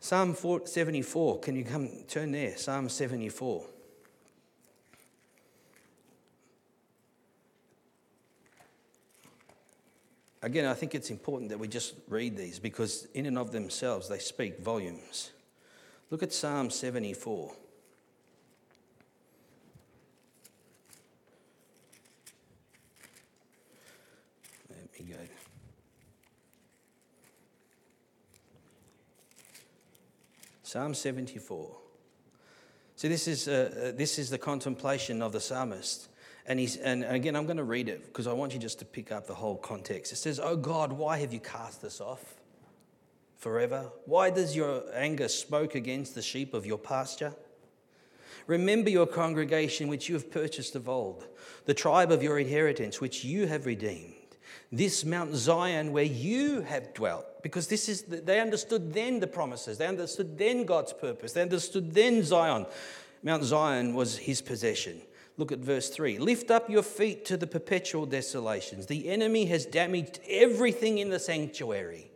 Psalm 0.00 0.34
74, 0.34 1.38
can 1.38 1.54
you 1.54 1.64
come 1.64 1.88
turn 2.08 2.32
there? 2.32 2.56
Psalm 2.56 2.88
74. 2.88 3.64
Again, 10.44 10.66
I 10.66 10.74
think 10.74 10.96
it's 10.96 11.10
important 11.10 11.50
that 11.50 11.58
we 11.58 11.68
just 11.68 11.94
read 12.08 12.36
these 12.36 12.58
because, 12.58 13.06
in 13.14 13.26
and 13.26 13.38
of 13.38 13.52
themselves, 13.52 14.08
they 14.08 14.18
speak 14.18 14.58
volumes. 14.58 15.30
Look 16.10 16.24
at 16.24 16.32
Psalm 16.32 16.68
74. 16.68 17.52
Let 24.68 24.78
me 24.98 25.12
go. 25.12 25.16
Psalm 30.64 30.92
74. 30.92 31.76
See, 32.96 33.08
this 33.08 33.28
is, 33.28 33.46
uh, 33.46 33.92
uh, 33.92 33.96
this 33.96 34.18
is 34.18 34.28
the 34.28 34.38
contemplation 34.38 35.22
of 35.22 35.32
the 35.32 35.40
psalmist. 35.40 36.08
And, 36.46 36.58
he's, 36.58 36.76
and 36.76 37.04
again, 37.04 37.36
I'm 37.36 37.44
going 37.44 37.58
to 37.58 37.64
read 37.64 37.88
it 37.88 38.06
because 38.06 38.26
I 38.26 38.32
want 38.32 38.52
you 38.52 38.58
just 38.58 38.80
to 38.80 38.84
pick 38.84 39.12
up 39.12 39.26
the 39.26 39.34
whole 39.34 39.56
context. 39.56 40.12
It 40.12 40.16
says, 40.16 40.40
Oh 40.42 40.56
God, 40.56 40.92
why 40.92 41.18
have 41.18 41.32
you 41.32 41.40
cast 41.40 41.84
us 41.84 42.00
off 42.00 42.34
forever? 43.36 43.90
Why 44.06 44.30
does 44.30 44.56
your 44.56 44.82
anger 44.94 45.28
smoke 45.28 45.74
against 45.74 46.14
the 46.14 46.22
sheep 46.22 46.52
of 46.52 46.66
your 46.66 46.78
pasture? 46.78 47.34
Remember 48.46 48.90
your 48.90 49.06
congregation 49.06 49.88
which 49.88 50.08
you 50.08 50.14
have 50.14 50.30
purchased 50.30 50.74
of 50.74 50.88
old, 50.88 51.26
the 51.66 51.74
tribe 51.74 52.10
of 52.10 52.22
your 52.22 52.38
inheritance 52.38 53.00
which 53.00 53.24
you 53.24 53.46
have 53.46 53.66
redeemed. 53.66 54.14
This 54.72 55.04
Mount 55.04 55.34
Zion 55.34 55.92
where 55.92 56.04
you 56.04 56.62
have 56.62 56.92
dwelt, 56.94 57.42
because 57.42 57.68
this 57.68 57.88
is 57.88 58.02
they 58.02 58.40
understood 58.40 58.92
then 58.92 59.20
the 59.20 59.26
promises, 59.26 59.78
they 59.78 59.86
understood 59.86 60.38
then 60.38 60.64
God's 60.64 60.92
purpose, 60.92 61.34
they 61.34 61.42
understood 61.42 61.92
then 61.94 62.22
Zion. 62.22 62.66
Mount 63.22 63.44
Zion 63.44 63.94
was 63.94 64.16
his 64.18 64.42
possession. 64.42 65.00
Look 65.36 65.52
at 65.52 65.58
verse 65.58 65.88
3. 65.88 66.18
Lift 66.18 66.50
up 66.50 66.68
your 66.68 66.82
feet 66.82 67.24
to 67.26 67.36
the 67.36 67.46
perpetual 67.46 68.06
desolations. 68.06 68.86
The 68.86 69.08
enemy 69.08 69.46
has 69.46 69.64
damaged 69.64 70.20
everything 70.28 70.98
in 70.98 71.10
the 71.10 71.18
sanctuary. 71.18 72.10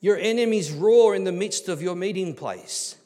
Your 0.00 0.18
enemies 0.18 0.72
roar 0.72 1.14
in 1.14 1.24
the 1.24 1.32
midst 1.32 1.68
of 1.68 1.80
your 1.80 1.94
meeting 1.94 2.34
place. 2.34 2.96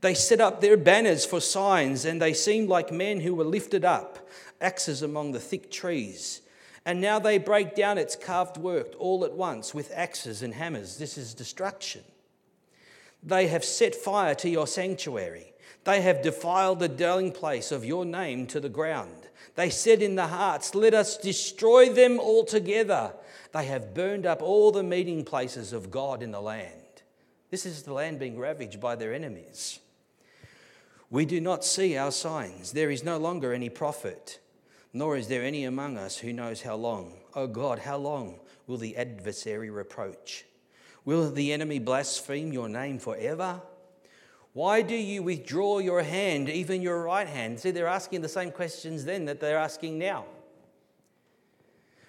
They 0.00 0.14
set 0.14 0.40
up 0.40 0.60
their 0.60 0.76
banners 0.76 1.24
for 1.24 1.40
signs, 1.40 2.04
and 2.04 2.20
they 2.20 2.32
seem 2.32 2.66
like 2.66 2.92
men 2.92 3.20
who 3.20 3.34
were 3.34 3.44
lifted 3.44 3.84
up, 3.84 4.28
axes 4.60 5.02
among 5.02 5.32
the 5.32 5.40
thick 5.40 5.70
trees. 5.70 6.42
And 6.84 7.00
now 7.00 7.18
they 7.18 7.38
break 7.38 7.74
down 7.74 7.98
its 7.98 8.16
carved 8.16 8.56
work 8.56 8.94
all 8.98 9.24
at 9.24 9.32
once 9.32 9.74
with 9.74 9.92
axes 9.94 10.42
and 10.42 10.54
hammers. 10.54 10.98
This 10.98 11.18
is 11.18 11.34
destruction. 11.34 12.02
They 13.22 13.48
have 13.48 13.64
set 13.64 13.94
fire 13.94 14.34
to 14.36 14.48
your 14.48 14.66
sanctuary. 14.66 15.52
They 15.84 16.00
have 16.02 16.22
defiled 16.22 16.80
the 16.80 16.88
dwelling 16.88 17.32
place 17.32 17.70
of 17.70 17.84
your 17.84 18.04
name 18.04 18.46
to 18.48 18.60
the 18.60 18.68
ground. 18.68 19.28
They 19.54 19.70
said 19.70 20.02
in 20.02 20.16
their 20.16 20.26
hearts, 20.26 20.74
Let 20.74 20.94
us 20.94 21.16
destroy 21.16 21.92
them 21.92 22.18
altogether. 22.20 23.14
They 23.52 23.64
have 23.66 23.94
burned 23.94 24.26
up 24.26 24.42
all 24.42 24.70
the 24.70 24.82
meeting 24.82 25.24
places 25.24 25.72
of 25.72 25.90
God 25.90 26.22
in 26.22 26.30
the 26.30 26.40
land. 26.40 26.72
This 27.50 27.64
is 27.64 27.82
the 27.82 27.92
land 27.92 28.18
being 28.18 28.38
ravaged 28.38 28.80
by 28.80 28.96
their 28.96 29.14
enemies. 29.14 29.78
We 31.08 31.24
do 31.24 31.40
not 31.40 31.64
see 31.64 31.96
our 31.96 32.10
signs. 32.10 32.72
There 32.72 32.90
is 32.90 33.04
no 33.04 33.16
longer 33.16 33.52
any 33.52 33.68
prophet, 33.68 34.40
nor 34.92 35.16
is 35.16 35.28
there 35.28 35.44
any 35.44 35.64
among 35.64 35.96
us 35.96 36.18
who 36.18 36.32
knows 36.32 36.62
how 36.62 36.74
long. 36.74 37.20
O 37.34 37.42
oh 37.42 37.46
God, 37.46 37.78
how 37.78 37.96
long 37.96 38.40
will 38.66 38.76
the 38.76 38.96
adversary 38.96 39.70
reproach? 39.70 40.44
Will 41.04 41.30
the 41.30 41.52
enemy 41.52 41.78
blaspheme 41.78 42.52
your 42.52 42.68
name 42.68 42.98
forever? 42.98 43.62
Why 44.56 44.80
do 44.80 44.94
you 44.94 45.22
withdraw 45.22 45.80
your 45.80 46.02
hand, 46.02 46.48
even 46.48 46.80
your 46.80 47.02
right 47.02 47.28
hand? 47.28 47.60
See, 47.60 47.72
they're 47.72 47.86
asking 47.86 48.22
the 48.22 48.28
same 48.30 48.50
questions 48.50 49.04
then 49.04 49.26
that 49.26 49.38
they're 49.38 49.58
asking 49.58 49.98
now. 49.98 50.24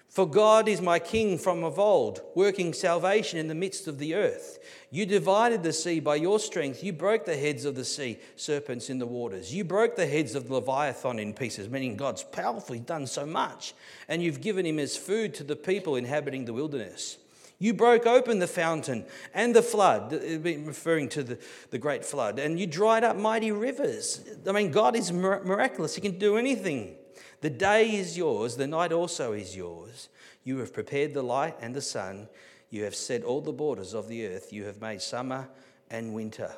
For 0.08 0.26
God 0.26 0.66
is 0.66 0.80
my 0.80 0.98
king 0.98 1.36
from 1.36 1.62
of 1.62 1.78
old, 1.78 2.22
working 2.34 2.72
salvation 2.72 3.38
in 3.38 3.48
the 3.48 3.54
midst 3.54 3.86
of 3.86 3.98
the 3.98 4.14
earth. 4.14 4.60
You 4.90 5.04
divided 5.04 5.62
the 5.62 5.74
sea 5.74 6.00
by 6.00 6.16
your 6.16 6.40
strength. 6.40 6.82
You 6.82 6.94
broke 6.94 7.26
the 7.26 7.36
heads 7.36 7.66
of 7.66 7.74
the 7.74 7.84
sea, 7.84 8.18
serpents 8.36 8.88
in 8.88 8.98
the 8.98 9.04
waters. 9.04 9.54
You 9.54 9.64
broke 9.64 9.94
the 9.94 10.06
heads 10.06 10.34
of 10.34 10.48
the 10.48 10.54
Leviathan 10.54 11.18
in 11.18 11.34
pieces, 11.34 11.68
meaning 11.68 11.98
God's 11.98 12.24
powerful. 12.24 12.76
He's 12.76 12.82
done 12.82 13.06
so 13.06 13.26
much. 13.26 13.74
And 14.08 14.22
you've 14.22 14.40
given 14.40 14.64
him 14.64 14.78
as 14.78 14.96
food 14.96 15.34
to 15.34 15.44
the 15.44 15.54
people 15.54 15.96
inhabiting 15.96 16.46
the 16.46 16.54
wilderness. 16.54 17.18
You 17.58 17.74
broke 17.74 18.06
open 18.06 18.38
the 18.38 18.46
fountain 18.46 19.04
and 19.34 19.54
the 19.54 19.62
flood, 19.62 20.12
referring 20.12 21.08
to 21.10 21.24
the, 21.24 21.38
the 21.70 21.78
great 21.78 22.04
flood, 22.04 22.38
and 22.38 22.58
you 22.58 22.66
dried 22.66 23.02
up 23.02 23.16
mighty 23.16 23.50
rivers. 23.50 24.20
I 24.46 24.52
mean, 24.52 24.70
God 24.70 24.94
is 24.94 25.12
miraculous. 25.12 25.96
He 25.96 26.00
can 26.00 26.18
do 26.18 26.36
anything. 26.36 26.94
The 27.40 27.50
day 27.50 27.94
is 27.94 28.16
yours, 28.16 28.56
the 28.56 28.66
night 28.66 28.92
also 28.92 29.32
is 29.32 29.56
yours. 29.56 30.08
You 30.44 30.58
have 30.58 30.72
prepared 30.72 31.14
the 31.14 31.22
light 31.22 31.56
and 31.60 31.74
the 31.74 31.82
sun. 31.82 32.28
You 32.70 32.84
have 32.84 32.94
set 32.94 33.24
all 33.24 33.40
the 33.40 33.52
borders 33.52 33.92
of 33.92 34.08
the 34.08 34.26
earth. 34.26 34.52
You 34.52 34.64
have 34.64 34.80
made 34.80 35.02
summer 35.02 35.48
and 35.90 36.14
winter. 36.14 36.52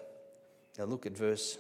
Now 0.78 0.84
look 0.84 1.06
at 1.06 1.16
verse 1.16 1.58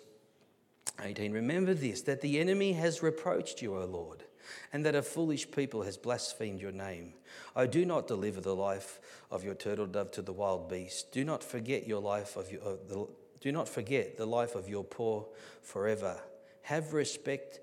18. 1.00 1.32
Remember 1.32 1.74
this 1.74 2.02
that 2.02 2.20
the 2.20 2.38
enemy 2.38 2.72
has 2.74 3.02
reproached 3.02 3.62
you, 3.62 3.76
O 3.76 3.84
Lord, 3.84 4.24
and 4.72 4.84
that 4.84 4.94
a 4.94 5.02
foolish 5.02 5.50
people 5.50 5.82
has 5.82 5.96
blasphemed 5.96 6.60
your 6.60 6.72
name. 6.72 7.14
I 7.54 7.66
do 7.66 7.84
not 7.84 8.06
deliver 8.06 8.40
the 8.40 8.54
life 8.54 9.00
of 9.30 9.44
your 9.44 9.54
turtle 9.54 9.86
dove 9.86 10.10
to 10.12 10.22
the 10.22 10.32
wild 10.32 10.68
beast. 10.68 11.12
Do 11.12 11.24
not 11.24 11.42
forget 11.42 11.86
your 11.86 12.00
life 12.00 12.36
of 12.36 12.50
your, 12.50 12.60
the, 12.88 13.06
do 13.40 13.52
not 13.52 13.68
forget 13.68 14.16
the 14.16 14.26
life 14.26 14.54
of 14.54 14.68
your 14.68 14.84
poor 14.84 15.26
forever. 15.62 16.20
Have 16.62 16.92
respect 16.92 17.60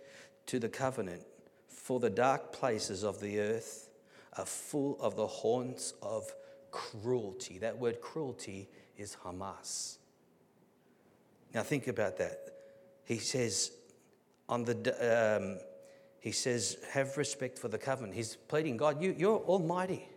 to 0.48 0.60
the 0.60 0.70
covenant, 0.70 1.24
for 1.68 2.00
the 2.00 2.10
dark 2.10 2.52
places 2.52 3.04
of 3.04 3.20
the 3.20 3.40
earth 3.40 3.90
are 4.38 4.46
full 4.46 4.98
of 5.00 5.16
the 5.16 5.28
haunts 5.28 5.94
of 6.02 6.34
cruelty. 6.72 7.58
That 7.60 7.78
word 7.78 8.02
cruelty 8.02 8.70
is 8.98 9.18
Hamas. 9.24 9.98
Now 11.54 11.64
think 11.64 11.88
about 11.88 12.18
that. 12.18 12.40
He 13.04 13.18
says, 13.18 13.72
on 14.50 14.66
the, 14.66 15.38
um, 15.38 15.60
he 16.20 16.32
says, 16.32 16.78
have 16.92 17.18
respect 17.18 17.58
for 17.58 17.68
the 17.68 17.78
covenant. 17.78 18.16
He's 18.16 18.36
pleading, 18.36 18.78
God, 18.78 19.02
you, 19.02 19.16
you're 19.18 19.38
almighty. 19.38 20.08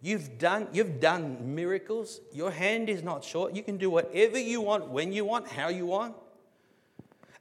You've 0.00 0.38
done, 0.38 0.68
you've 0.72 1.00
done 1.00 1.54
miracles. 1.54 2.20
Your 2.32 2.50
hand 2.50 2.90
is 2.90 3.02
not 3.02 3.24
short. 3.24 3.54
You 3.54 3.62
can 3.62 3.78
do 3.78 3.88
whatever 3.88 4.38
you 4.38 4.60
want, 4.60 4.88
when 4.88 5.12
you 5.12 5.24
want, 5.24 5.48
how 5.48 5.68
you 5.68 5.86
want. 5.86 6.14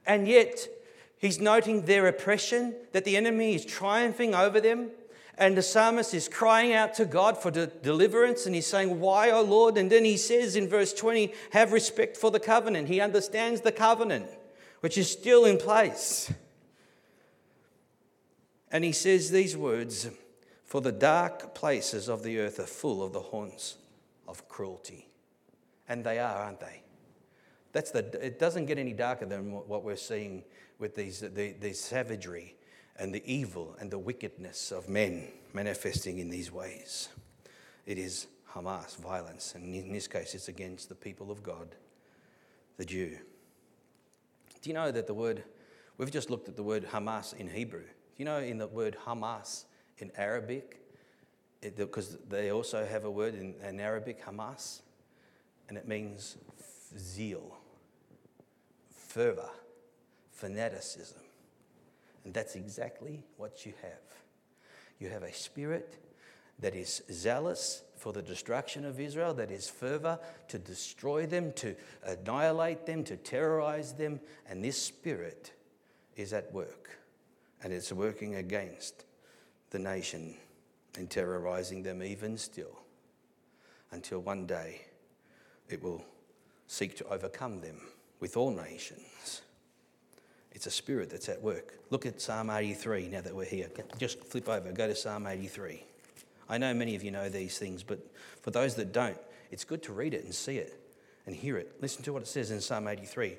And 0.06 0.28
yet, 0.28 0.68
he's 1.18 1.40
noting 1.40 1.84
their 1.84 2.08
oppression, 2.08 2.76
that 2.92 3.04
the 3.04 3.18
enemy 3.18 3.56
is 3.56 3.66
triumphing 3.66 4.34
over 4.34 4.62
them. 4.62 4.92
And 5.38 5.58
the 5.58 5.62
psalmist 5.64 6.14
is 6.14 6.30
crying 6.30 6.74
out 6.74 6.94
to 6.96 7.06
God 7.06 7.38
for 7.38 7.50
de- 7.50 7.68
deliverance, 7.68 8.46
and 8.46 8.54
he's 8.54 8.68
saying, 8.68 9.00
Why, 9.00 9.32
O 9.32 9.42
Lord? 9.42 9.78
And 9.78 9.92
then 9.92 10.06
he 10.06 10.16
says 10.16 10.56
in 10.56 10.70
verse 10.70 10.94
20, 10.94 11.34
Have 11.52 11.74
respect 11.74 12.16
for 12.16 12.30
the 12.30 12.40
covenant. 12.40 12.88
He 12.88 13.02
understands 13.02 13.62
the 13.62 13.72
covenant, 13.72 14.28
which 14.82 14.98
is 14.98 15.12
still 15.12 15.46
in 15.46 15.58
place. 15.58 16.32
And 18.74 18.84
he 18.84 18.92
says 18.92 19.30
these 19.30 19.56
words 19.56 20.10
For 20.66 20.82
the 20.82 20.92
dark 20.92 21.54
places 21.56 22.10
of 22.10 22.24
the 22.24 22.40
earth 22.40 22.60
are 22.60 22.66
full 22.66 23.04
of 23.04 23.14
the 23.14 23.22
haunts 23.22 23.76
of 24.28 24.50
cruelty. 24.50 25.08
And 25.88 26.04
they 26.04 26.18
are, 26.18 26.44
aren't 26.44 26.60
they? 26.60 26.82
That's 27.72 27.92
the, 27.92 28.00
it 28.24 28.40
doesn't 28.40 28.66
get 28.66 28.78
any 28.78 28.94
darker 28.94 29.26
than 29.26 29.52
what 29.52 29.84
we're 29.84 29.96
seeing 29.96 30.44
with 30.80 30.96
these, 30.96 31.20
the, 31.20 31.56
these 31.60 31.80
savagery 31.80 32.56
and 32.98 33.14
the 33.14 33.24
evil 33.32 33.76
and 33.80 33.90
the 33.90 34.00
wickedness 34.00 34.72
of 34.72 34.90
men 34.90 35.28
manifesting 35.54 36.20
in 36.20 36.30
these 36.30 36.52
ways. 36.52 37.10
It 37.86 37.98
is 37.98 38.28
Hamas, 38.54 38.96
violence, 38.98 39.56
and 39.56 39.74
in 39.74 39.92
this 39.92 40.08
case, 40.08 40.36
it's 40.36 40.48
against 40.48 40.90
the 40.90 40.96
people 40.96 41.32
of 41.32 41.42
God, 41.42 41.76
the 42.78 42.86
Jew. 42.86 43.18
Do 44.62 44.70
you 44.70 44.74
know 44.74 44.92
that 44.92 45.08
the 45.08 45.14
word, 45.14 45.44
we've 45.98 46.12
just 46.12 46.30
looked 46.30 46.48
at 46.48 46.56
the 46.56 46.64
word 46.64 46.88
Hamas 46.88 47.36
in 47.36 47.50
Hebrew. 47.50 47.86
You 48.18 48.26
know 48.26 48.40
in 48.40 48.58
the 48.58 48.68
word 48.68 48.98
Hamas 49.06 49.66
in 49.98 50.12
Arabic, 50.18 50.80
because 51.76 52.18
they 52.30 52.52
also 52.52 52.86
have 52.86 53.06
a 53.06 53.12
word 53.12 53.36
in, 53.36 53.56
in 53.68 53.80
Arabic, 53.80 54.24
Hamas, 54.24 54.82
and 55.70 55.78
it 55.78 55.88
means 55.88 56.38
zeal, 56.98 57.58
fervor, 58.90 59.50
fanaticism. 60.32 61.20
And 62.26 62.34
that's 62.34 62.56
exactly 62.56 63.24
what 63.38 63.66
you 63.66 63.74
have. 63.82 63.92
You 65.00 65.10
have 65.10 65.24
a 65.24 65.34
spirit 65.34 65.98
that 66.60 66.76
is 66.76 67.02
zealous 67.12 67.84
for 67.98 68.14
the 68.14 68.22
destruction 68.22 68.86
of 68.86 69.00
Israel, 69.00 69.34
that 69.34 69.52
is 69.52 69.70
fervor 69.70 70.20
to 70.50 70.60
destroy 70.60 71.26
them, 71.26 71.52
to 71.54 71.76
annihilate 72.06 72.86
them, 72.86 73.04
to 73.06 73.18
terrorize 73.18 73.94
them. 73.94 74.20
And 74.48 74.64
this 74.64 74.82
spirit 74.82 75.54
is 76.16 76.34
at 76.34 76.54
work. 76.54 77.00
And 77.64 77.72
it's 77.72 77.92
working 77.92 78.36
against 78.36 79.06
the 79.70 79.80
nation 79.80 80.36
and 80.98 81.10
terrorizing 81.10 81.84
them 81.84 82.04
even 82.04 82.38
still 82.38 82.80
until 83.92 84.20
one 84.20 84.46
day 84.46 84.82
it 85.70 85.82
will 85.82 86.04
seek 86.68 86.98
to 86.98 87.08
overcome 87.08 87.62
them 87.62 87.80
with 88.20 88.38
all 88.38 88.52
nations. 88.52 89.42
It's 90.52 90.68
a 90.68 90.72
spirit 90.72 91.10
that's 91.10 91.30
at 91.30 91.42
work. 91.42 91.74
Look 91.90 92.06
at 92.06 92.22
Psalm 92.22 92.50
83 92.50 93.08
now 93.08 93.22
that 93.22 93.36
we're 93.36 93.46
here. 93.46 93.70
Just 93.98 94.24
flip 94.24 94.48
over, 94.48 94.72
go 94.72 94.88
to 94.88 94.96
Psalm 94.96 95.26
83. 95.26 95.84
I 96.50 96.58
know 96.58 96.74
many 96.74 96.96
of 96.96 97.04
you 97.04 97.12
know 97.12 97.30
these 97.30 97.58
things, 97.58 97.82
but 97.84 98.00
for 98.42 98.52
those 98.52 98.76
that 98.76 98.92
don't, 98.92 99.18
it's 99.52 99.64
good 99.64 99.82
to 99.84 99.94
read 99.94 100.14
it 100.14 100.24
and 100.24 100.34
see 100.34 100.58
it 100.58 100.80
and 101.26 101.36
hear 101.36 101.58
it. 101.58 101.76
Listen 101.82 102.04
to 102.04 102.14
what 102.14 102.22
it 102.22 102.28
says 102.28 102.52
in 102.52 102.62
Psalm 102.62 102.88
83. 102.88 103.38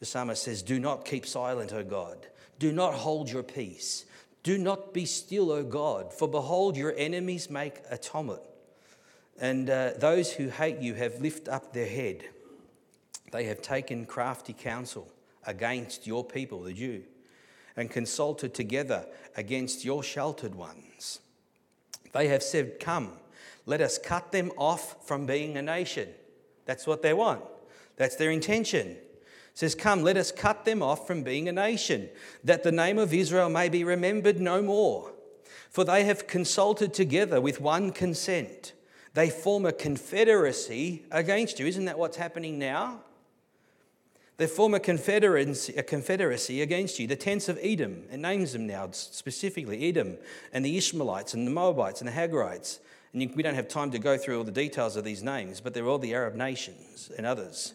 The 0.00 0.06
psalmist 0.06 0.42
says, 0.42 0.62
Do 0.62 0.78
not 0.78 1.04
keep 1.04 1.26
silent, 1.26 1.72
O 1.72 1.82
God. 1.82 2.26
Do 2.58 2.72
not 2.72 2.94
hold 2.94 3.30
your 3.30 3.42
peace. 3.42 4.04
Do 4.42 4.58
not 4.58 4.92
be 4.92 5.06
still, 5.06 5.50
O 5.50 5.64
God, 5.64 6.12
for 6.12 6.28
behold, 6.28 6.76
your 6.76 6.94
enemies 6.96 7.48
make 7.48 7.80
a 7.90 7.96
tumult, 7.96 8.46
and 9.40 9.70
uh, 9.70 9.92
those 9.96 10.32
who 10.32 10.48
hate 10.48 10.78
you 10.78 10.94
have 10.94 11.20
lifted 11.20 11.48
up 11.48 11.72
their 11.72 11.88
head. 11.88 12.24
They 13.32 13.44
have 13.44 13.62
taken 13.62 14.04
crafty 14.04 14.52
counsel 14.52 15.10
against 15.46 16.06
your 16.06 16.22
people, 16.24 16.62
the 16.62 16.74
Jew, 16.74 17.04
and 17.74 17.90
consulted 17.90 18.54
together 18.54 19.06
against 19.34 19.84
your 19.84 20.02
sheltered 20.02 20.54
ones. 20.54 21.20
They 22.12 22.28
have 22.28 22.42
said, 22.42 22.78
Come, 22.78 23.12
let 23.66 23.80
us 23.80 23.98
cut 23.98 24.30
them 24.30 24.52
off 24.58 25.06
from 25.06 25.26
being 25.26 25.56
a 25.56 25.62
nation. 25.62 26.10
That's 26.66 26.86
what 26.86 27.02
they 27.02 27.14
want. 27.14 27.42
That's 27.96 28.16
their 28.16 28.30
intention. 28.30 28.96
Says, 29.54 29.74
Come, 29.74 30.02
let 30.02 30.16
us 30.16 30.32
cut 30.32 30.64
them 30.64 30.82
off 30.82 31.06
from 31.06 31.22
being 31.22 31.48
a 31.48 31.52
nation, 31.52 32.08
that 32.42 32.64
the 32.64 32.72
name 32.72 32.98
of 32.98 33.14
Israel 33.14 33.48
may 33.48 33.68
be 33.68 33.84
remembered 33.84 34.40
no 34.40 34.60
more. 34.60 35.12
For 35.70 35.84
they 35.84 36.04
have 36.04 36.26
consulted 36.26 36.92
together 36.92 37.40
with 37.40 37.60
one 37.60 37.92
consent. 37.92 38.72
They 39.14 39.30
form 39.30 39.64
a 39.64 39.72
confederacy 39.72 41.04
against 41.10 41.60
you. 41.60 41.66
Isn't 41.66 41.84
that 41.84 41.98
what's 41.98 42.16
happening 42.16 42.58
now? 42.58 43.00
They 44.36 44.48
form 44.48 44.74
a 44.74 44.80
confederacy, 44.80 45.74
a 45.76 45.84
confederacy 45.84 46.60
against 46.60 46.98
you. 46.98 47.06
The 47.06 47.14
tents 47.14 47.48
of 47.48 47.58
Edom, 47.62 48.02
it 48.10 48.18
names 48.18 48.52
them 48.52 48.66
now 48.66 48.88
specifically 48.90 49.88
Edom, 49.88 50.16
and 50.52 50.64
the 50.64 50.76
Ishmaelites, 50.76 51.34
and 51.34 51.46
the 51.46 51.52
Moabites, 51.52 52.00
and 52.00 52.08
the 52.08 52.12
Hagarites. 52.12 52.80
And 53.12 53.22
you, 53.22 53.30
we 53.36 53.44
don't 53.44 53.54
have 53.54 53.68
time 53.68 53.92
to 53.92 54.00
go 54.00 54.18
through 54.18 54.38
all 54.38 54.44
the 54.44 54.50
details 54.50 54.96
of 54.96 55.04
these 55.04 55.22
names, 55.22 55.60
but 55.60 55.72
they're 55.72 55.86
all 55.86 55.98
the 55.98 56.14
Arab 56.14 56.34
nations 56.34 57.12
and 57.16 57.24
others. 57.24 57.74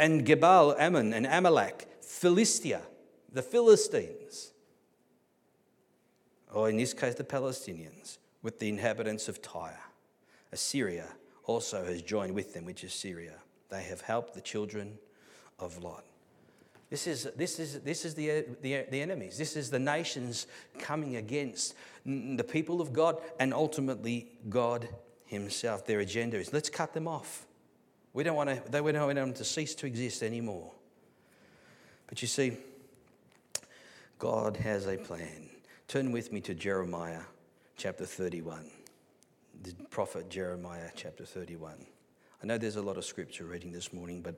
And 0.00 0.24
Gebal, 0.24 0.76
Ammon, 0.78 1.12
and 1.12 1.26
Amalek, 1.26 1.86
Philistia, 2.00 2.80
the 3.30 3.42
Philistines, 3.42 4.52
or 6.50 6.70
in 6.70 6.78
this 6.78 6.94
case, 6.94 7.16
the 7.16 7.22
Palestinians, 7.22 8.16
with 8.42 8.58
the 8.60 8.70
inhabitants 8.70 9.28
of 9.28 9.42
Tyre. 9.42 9.78
Assyria 10.52 11.06
also 11.44 11.84
has 11.84 12.00
joined 12.00 12.34
with 12.34 12.54
them, 12.54 12.64
which 12.64 12.82
is 12.82 12.94
Syria. 12.94 13.34
They 13.68 13.82
have 13.82 14.00
helped 14.00 14.32
the 14.32 14.40
children 14.40 14.98
of 15.58 15.82
Lot. 15.82 16.04
This 16.88 17.06
is, 17.06 17.28
this 17.36 17.60
is, 17.60 17.80
this 17.80 18.06
is 18.06 18.14
the, 18.14 18.46
the, 18.62 18.86
the 18.90 19.02
enemies. 19.02 19.36
This 19.36 19.54
is 19.54 19.68
the 19.68 19.78
nations 19.78 20.46
coming 20.78 21.16
against 21.16 21.74
the 22.06 22.42
people 22.42 22.80
of 22.80 22.94
God 22.94 23.18
and 23.38 23.52
ultimately 23.52 24.32
God 24.48 24.88
Himself. 25.26 25.84
Their 25.84 26.00
agenda 26.00 26.38
is 26.38 26.54
let's 26.54 26.70
cut 26.70 26.94
them 26.94 27.06
off. 27.06 27.46
We 28.12 28.24
don't 28.24 28.36
want, 28.36 28.50
to, 28.50 28.82
we 28.82 28.92
don't 28.92 29.06
want 29.06 29.14
them 29.14 29.32
to 29.34 29.44
cease 29.44 29.74
to 29.76 29.86
exist 29.86 30.22
anymore. 30.22 30.72
But 32.08 32.22
you 32.22 32.28
see, 32.28 32.56
God 34.18 34.56
has 34.56 34.86
a 34.86 34.96
plan. 34.96 35.48
Turn 35.86 36.12
with 36.12 36.32
me 36.32 36.40
to 36.42 36.54
Jeremiah 36.54 37.22
chapter 37.76 38.04
31. 38.04 38.68
The 39.62 39.74
prophet 39.90 40.28
Jeremiah 40.28 40.90
chapter 40.94 41.24
31. 41.24 41.74
I 42.42 42.46
know 42.46 42.58
there's 42.58 42.76
a 42.76 42.82
lot 42.82 42.96
of 42.96 43.04
scripture 43.04 43.44
reading 43.44 43.72
this 43.72 43.92
morning, 43.92 44.22
but 44.22 44.34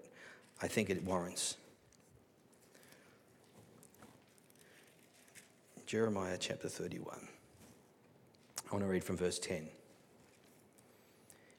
I 0.60 0.68
think 0.68 0.90
it 0.90 1.02
warrants. 1.02 1.56
Jeremiah 5.86 6.36
chapter 6.38 6.68
31. 6.68 7.28
I 8.66 8.72
want 8.72 8.84
to 8.84 8.90
read 8.90 9.04
from 9.04 9.16
verse 9.16 9.38
10. 9.38 9.68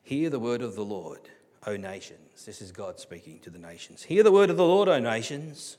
Hear 0.01 0.29
the 0.29 0.39
word 0.39 0.61
of 0.61 0.75
the 0.75 0.83
Lord, 0.83 1.29
O 1.65 1.75
nations. 1.75 2.45
This 2.45 2.61
is 2.61 2.71
God 2.71 2.99
speaking 2.99 3.39
to 3.39 3.49
the 3.49 3.59
nations. 3.59 4.03
Hear 4.03 4.23
the 4.23 4.31
word 4.31 4.49
of 4.49 4.57
the 4.57 4.65
Lord, 4.65 4.89
O 4.89 4.99
nations, 4.99 5.77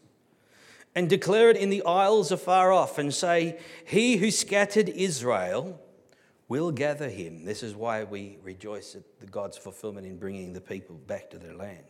and 0.95 1.09
declare 1.09 1.51
it 1.51 1.57
in 1.57 1.71
the 1.71 1.85
isles 1.85 2.31
afar 2.31 2.73
off, 2.73 2.99
and 2.99 3.13
say, 3.13 3.59
He 3.85 4.17
who 4.17 4.31
scattered 4.31 4.89
Israel 4.89 5.81
will 6.49 6.71
gather 6.71 7.09
him. 7.09 7.45
This 7.45 7.63
is 7.63 7.75
why 7.75 8.05
we 8.05 8.39
rejoice 8.43 8.95
at 8.95 9.03
the 9.21 9.27
God's 9.27 9.57
fulfillment 9.57 10.07
in 10.07 10.19
bringing 10.19 10.53
the 10.53 10.61
people 10.61 10.97
back 10.97 11.31
to 11.31 11.39
their 11.39 11.55
land. 11.55 11.85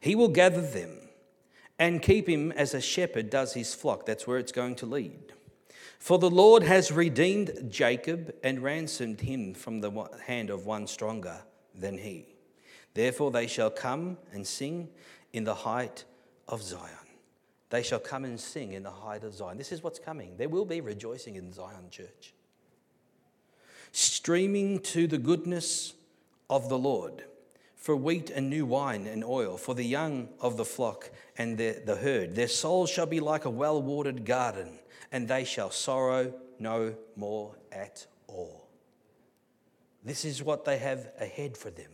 He 0.00 0.14
will 0.14 0.28
gather 0.28 0.60
them 0.60 0.98
and 1.78 2.02
keep 2.02 2.28
him 2.28 2.52
as 2.52 2.74
a 2.74 2.80
shepherd 2.80 3.30
does 3.30 3.54
his 3.54 3.74
flock. 3.74 4.06
That's 4.06 4.26
where 4.26 4.38
it's 4.38 4.52
going 4.52 4.74
to 4.76 4.86
lead. 4.86 5.32
For 5.98 6.18
the 6.18 6.30
Lord 6.30 6.62
has 6.62 6.92
redeemed 6.92 7.68
Jacob 7.70 8.34
and 8.42 8.62
ransomed 8.62 9.22
him 9.22 9.54
from 9.54 9.80
the 9.80 10.08
hand 10.26 10.50
of 10.50 10.66
one 10.66 10.86
stronger 10.86 11.40
than 11.74 11.98
he. 11.98 12.33
Therefore, 12.94 13.30
they 13.30 13.46
shall 13.46 13.70
come 13.70 14.18
and 14.32 14.46
sing 14.46 14.88
in 15.32 15.44
the 15.44 15.54
height 15.54 16.04
of 16.48 16.62
Zion. 16.62 16.88
They 17.70 17.82
shall 17.82 17.98
come 17.98 18.24
and 18.24 18.38
sing 18.38 18.72
in 18.72 18.84
the 18.84 18.90
height 18.90 19.24
of 19.24 19.34
Zion. 19.34 19.58
This 19.58 19.72
is 19.72 19.82
what's 19.82 19.98
coming. 19.98 20.36
There 20.36 20.48
will 20.48 20.64
be 20.64 20.80
rejoicing 20.80 21.34
in 21.34 21.52
Zion 21.52 21.90
Church. 21.90 22.32
Streaming 23.90 24.78
to 24.80 25.06
the 25.06 25.18
goodness 25.18 25.94
of 26.48 26.68
the 26.68 26.78
Lord 26.78 27.24
for 27.84 27.94
wheat 27.94 28.30
and 28.30 28.48
new 28.48 28.64
wine 28.64 29.06
and 29.06 29.22
oil, 29.22 29.58
for 29.58 29.74
the 29.74 29.84
young 29.84 30.26
of 30.40 30.56
the 30.56 30.64
flock 30.64 31.10
and 31.36 31.58
the, 31.58 31.82
the 31.84 31.96
herd. 31.96 32.34
Their 32.34 32.48
souls 32.48 32.88
shall 32.88 33.04
be 33.04 33.20
like 33.20 33.44
a 33.44 33.50
well 33.50 33.82
watered 33.82 34.24
garden, 34.24 34.78
and 35.12 35.28
they 35.28 35.44
shall 35.44 35.70
sorrow 35.70 36.32
no 36.58 36.94
more 37.14 37.54
at 37.70 38.06
all. 38.26 38.68
This 40.02 40.24
is 40.24 40.42
what 40.42 40.64
they 40.64 40.78
have 40.78 41.10
ahead 41.20 41.58
for 41.58 41.68
them. 41.68 41.90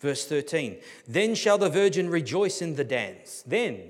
Verse 0.00 0.26
13 0.26 0.78
Then 1.06 1.34
shall 1.34 1.58
the 1.58 1.68
virgin 1.68 2.08
rejoice 2.08 2.62
in 2.62 2.74
the 2.74 2.84
dance. 2.84 3.44
Then 3.46 3.80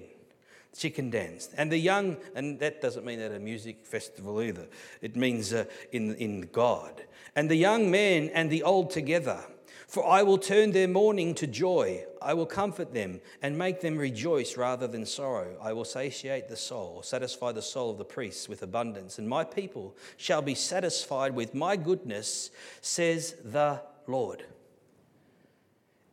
she 0.76 0.90
can 0.90 1.10
dance. 1.10 1.48
And 1.56 1.70
the 1.70 1.78
young, 1.78 2.16
and 2.34 2.58
that 2.60 2.80
doesn't 2.80 3.04
mean 3.04 3.20
at 3.20 3.32
a 3.32 3.38
music 3.38 3.84
festival 3.86 4.42
either, 4.42 4.66
it 5.00 5.16
means 5.16 5.52
uh, 5.52 5.64
in, 5.92 6.14
in 6.16 6.42
God. 6.52 7.02
And 7.34 7.50
the 7.50 7.56
young 7.56 7.90
men 7.90 8.30
and 8.34 8.50
the 8.50 8.62
old 8.62 8.90
together. 8.90 9.40
For 9.86 10.06
I 10.06 10.22
will 10.22 10.38
turn 10.38 10.70
their 10.70 10.86
mourning 10.86 11.34
to 11.34 11.48
joy. 11.48 12.04
I 12.22 12.32
will 12.32 12.46
comfort 12.46 12.94
them 12.94 13.20
and 13.42 13.58
make 13.58 13.80
them 13.80 13.98
rejoice 13.98 14.56
rather 14.56 14.86
than 14.86 15.04
sorrow. 15.04 15.56
I 15.60 15.72
will 15.72 15.84
satiate 15.84 16.48
the 16.48 16.56
soul, 16.56 17.02
satisfy 17.02 17.50
the 17.50 17.62
soul 17.62 17.90
of 17.90 17.98
the 17.98 18.04
priests 18.04 18.48
with 18.48 18.62
abundance, 18.62 19.18
and 19.18 19.28
my 19.28 19.42
people 19.42 19.96
shall 20.16 20.42
be 20.42 20.54
satisfied 20.54 21.34
with 21.34 21.54
my 21.56 21.74
goodness, 21.74 22.50
says 22.80 23.34
the 23.44 23.82
Lord. 24.06 24.44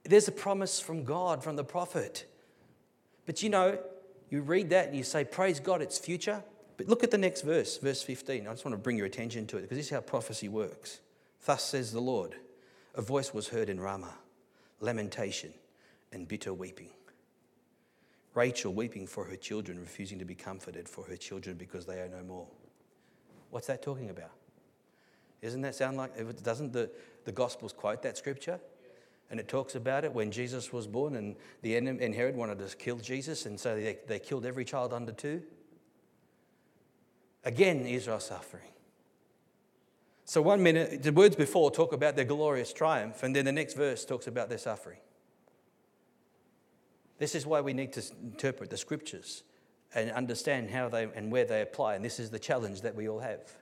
There's 0.08 0.28
a 0.28 0.32
promise 0.32 0.80
from 0.80 1.03
God, 1.03 1.43
from 1.43 1.55
the 1.55 1.64
prophet. 1.64 2.26
But 3.26 3.43
you 3.43 3.49
know, 3.49 3.78
you 4.30 4.41
read 4.41 4.70
that 4.72 4.88
and 4.88 4.97
you 4.97 5.03
say, 5.03 5.24
Praise 5.24 5.60
God, 5.60 5.82
it's 5.82 5.97
future. 5.97 6.43
But 6.78 6.88
look 6.88 7.03
at 7.03 7.12
the 7.12 7.18
next 7.18 7.41
verse, 7.41 7.78
verse 7.78 8.03
15. 8.03 8.47
I 8.47 8.51
just 8.51 8.64
want 8.64 8.74
to 8.74 8.82
bring 8.82 8.97
your 8.97 9.08
attention 9.08 9.47
to 9.47 9.58
it 9.58 9.62
because 9.62 9.78
this 9.78 9.88
is 9.88 9.91
how 9.91 10.01
prophecy 10.01 10.47
works. 10.47 10.99
Thus 11.45 11.64
says 11.64 11.91
the 11.91 11.99
Lord 11.99 12.36
a 12.95 13.01
voice 13.01 13.34
was 13.34 13.49
heard 13.49 13.70
in 13.70 13.80
Ramah, 13.80 14.16
lamentation 14.80 15.53
and 16.12 16.28
bitter 16.28 16.53
weeping. 16.53 16.89
Rachel 18.34 18.74
weeping 18.74 19.08
for 19.08 19.26
her 19.26 19.36
children, 19.36 19.80
refusing 19.80 20.20
to 20.20 20.26
be 20.26 20.36
comforted 20.36 20.88
for 20.88 21.03
her 21.05 21.16
children 21.16 21.58
because 21.58 21.86
they 21.86 21.99
are 21.99 22.08
no 22.08 22.24
more. 22.24 22.47
What's 23.49 23.68
that 23.68 23.82
talking 23.82 24.10
about? 24.10 24.32
Doesn't 25.41 25.62
that 25.62 25.76
sound 25.76 25.97
like, 25.97 26.43
doesn't 26.43 26.74
the, 26.74 26.89
the 27.26 27.32
Gospels 27.32 27.74
quote 27.74 28.01
that 28.03 28.18
scripture? 28.18 28.60
And 29.30 29.39
it 29.39 29.47
talks 29.47 29.75
about 29.75 30.05
it 30.05 30.13
when 30.13 30.32
Jesus 30.32 30.71
was 30.71 30.88
born 30.88 31.15
and, 31.15 31.36
the 31.61 31.75
enemy, 31.75 32.03
and 32.03 32.15
Herod 32.15 32.36
wanted 32.36 32.59
to 32.59 32.78
kill 32.78 32.97
Jesus, 32.97 33.45
and 33.45 33.59
so 33.59 33.75
they, 33.75 33.97
they 34.07 34.19
killed 34.19 34.45
every 34.45 34.63
child 34.63 34.93
under 34.93 35.11
two. 35.11 35.43
Again, 37.43 37.86
Israel 37.86 38.19
suffering. 38.19 38.69
So, 40.23 40.41
one 40.41 40.61
minute, 40.61 41.03
the 41.03 41.11
words 41.13 41.36
before 41.36 41.71
talk 41.71 41.93
about 41.93 42.15
their 42.15 42.25
glorious 42.25 42.73
triumph, 42.73 43.23
and 43.23 43.36
then 43.36 43.45
the 43.45 43.51
next 43.51 43.75
verse 43.75 44.03
talks 44.03 44.28
about 44.28 44.49
their 44.49 44.57
suffering. 44.57 44.99
This 47.17 47.34
is 47.34 47.45
why 47.45 47.61
we 47.61 47.73
need 47.73 47.93
to 47.93 48.03
interpret 48.21 48.69
the 48.69 48.78
scriptures 48.78 49.43
and 49.95 50.11
understand 50.11 50.69
how 50.69 50.89
they 50.89 51.07
and 51.15 51.32
where 51.32 51.45
they 51.45 51.61
apply, 51.61 51.95
and 51.95 52.03
this 52.03 52.19
is 52.19 52.30
the 52.30 52.39
challenge 52.39 52.82
that 52.82 52.95
we 52.95 53.07
all 53.07 53.19
have. 53.19 53.55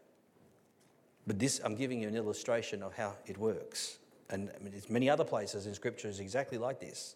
But 1.27 1.39
this, 1.39 1.61
I'm 1.63 1.75
giving 1.75 2.01
you 2.01 2.07
an 2.07 2.15
illustration 2.15 2.83
of 2.83 2.95
how 2.95 3.15
it 3.25 3.37
works. 3.37 3.99
And 4.29 4.49
I 4.55 4.63
mean, 4.63 4.71
there's 4.71 4.89
many 4.89 5.09
other 5.09 5.23
places 5.23 5.67
in 5.67 5.73
scripture 5.73 6.07
is 6.07 6.19
exactly 6.19 6.57
like 6.57 6.79
this. 6.79 7.15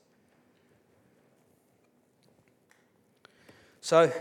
So, 3.82 4.12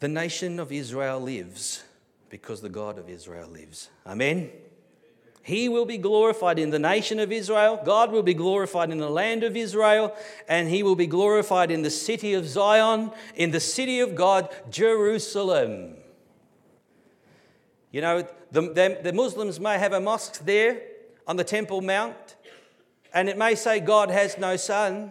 the 0.00 0.08
nation 0.08 0.60
of 0.60 0.70
Israel 0.70 1.20
lives 1.20 1.82
because 2.30 2.60
the 2.60 2.68
God 2.68 2.98
of 2.98 3.08
Israel 3.08 3.48
lives. 3.48 3.88
Amen. 4.06 4.50
He 5.42 5.70
will 5.70 5.86
be 5.86 5.96
glorified 5.96 6.58
in 6.58 6.68
the 6.68 6.78
nation 6.78 7.18
of 7.18 7.32
Israel. 7.32 7.80
God 7.82 8.12
will 8.12 8.22
be 8.22 8.34
glorified 8.34 8.90
in 8.90 8.98
the 8.98 9.08
land 9.08 9.42
of 9.42 9.56
Israel. 9.56 10.14
And 10.46 10.68
he 10.68 10.82
will 10.82 10.94
be 10.94 11.06
glorified 11.06 11.70
in 11.70 11.80
the 11.80 11.90
city 11.90 12.34
of 12.34 12.46
Zion, 12.46 13.12
in 13.34 13.50
the 13.50 13.60
city 13.60 14.00
of 14.00 14.14
God, 14.14 14.54
Jerusalem. 14.68 15.96
You 17.90 18.00
know, 18.02 18.26
the, 18.50 18.60
the, 18.60 18.98
the 19.02 19.12
Muslims 19.12 19.58
may 19.58 19.78
have 19.78 19.92
a 19.92 20.00
mosque 20.00 20.44
there 20.44 20.82
on 21.26 21.36
the 21.36 21.44
Temple 21.44 21.80
Mount, 21.80 22.36
and 23.14 23.28
it 23.28 23.38
may 23.38 23.54
say 23.54 23.80
God 23.80 24.10
has 24.10 24.38
no 24.38 24.56
son. 24.56 25.10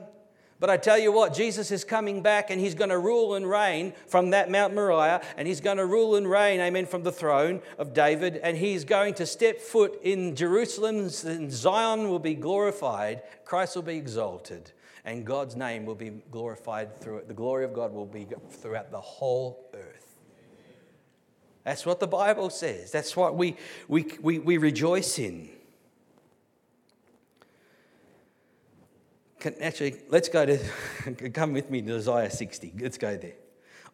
But 0.59 0.71
I 0.71 0.77
tell 0.77 0.97
you 0.97 1.11
what, 1.11 1.35
Jesus 1.35 1.69
is 1.69 1.83
coming 1.83 2.23
back 2.23 2.49
and 2.49 2.59
he's 2.59 2.73
going 2.73 2.89
to 2.89 2.97
rule 2.97 3.35
and 3.35 3.47
reign 3.47 3.93
from 4.07 4.31
that 4.31 4.49
Mount 4.49 4.73
Moriah 4.73 5.21
and 5.37 5.47
he's 5.47 5.61
going 5.61 5.77
to 5.77 5.85
rule 5.85 6.15
and 6.15 6.27
reign, 6.27 6.59
amen, 6.59 6.87
from 6.87 7.03
the 7.03 7.11
throne 7.11 7.61
of 7.77 7.93
David 7.93 8.37
and 8.37 8.57
he's 8.57 8.83
going 8.83 9.13
to 9.15 9.27
step 9.27 9.61
foot 9.61 9.99
in 10.01 10.35
Jerusalem 10.35 11.11
and 11.25 11.51
Zion 11.51 12.09
will 12.09 12.17
be 12.17 12.33
glorified, 12.33 13.21
Christ 13.45 13.75
will 13.75 13.83
be 13.83 13.97
exalted 13.97 14.71
and 15.05 15.23
God's 15.23 15.55
name 15.55 15.85
will 15.85 15.95
be 15.95 16.09
glorified 16.31 16.99
through 16.99 17.17
it. 17.17 17.27
The 17.27 17.35
glory 17.35 17.63
of 17.63 17.73
God 17.73 17.93
will 17.93 18.07
be 18.07 18.27
throughout 18.49 18.89
the 18.91 18.99
whole 18.99 19.69
earth. 19.75 19.86
That's 21.67 21.85
what 21.85 21.99
the 21.99 22.07
Bible 22.07 22.49
says. 22.49 22.93
That's 22.93 23.13
what 23.17 23.35
we, 23.35 23.57
we, 23.89 24.05
we, 24.21 24.39
we 24.39 24.57
rejoice 24.57 25.19
in. 25.19 25.49
Actually, 29.59 29.97
let's 30.07 30.29
go 30.29 30.45
to, 30.45 30.59
come 31.33 31.51
with 31.51 31.69
me 31.69 31.81
to 31.81 31.97
Isaiah 31.97 32.31
60. 32.31 32.71
Let's 32.79 32.97
go 32.97 33.17
there. 33.17 33.33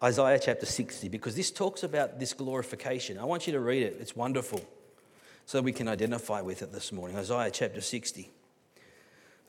Isaiah 0.03 0.37
chapter 0.37 0.67
60, 0.67 1.09
because 1.09 1.35
this 1.35 1.49
talks 1.49 1.81
about 1.81 2.19
this 2.19 2.33
glorification. 2.33 3.17
I 3.17 3.25
want 3.25 3.47
you 3.47 3.53
to 3.53 3.59
read 3.59 3.81
it, 3.81 3.97
it's 3.99 4.15
wonderful, 4.15 4.61
so 5.47 5.59
we 5.59 5.71
can 5.71 5.87
identify 5.87 6.41
with 6.41 6.61
it 6.61 6.71
this 6.71 6.91
morning. 6.91 7.17
Isaiah 7.17 7.49
chapter 7.49 7.81
60. 7.81 8.29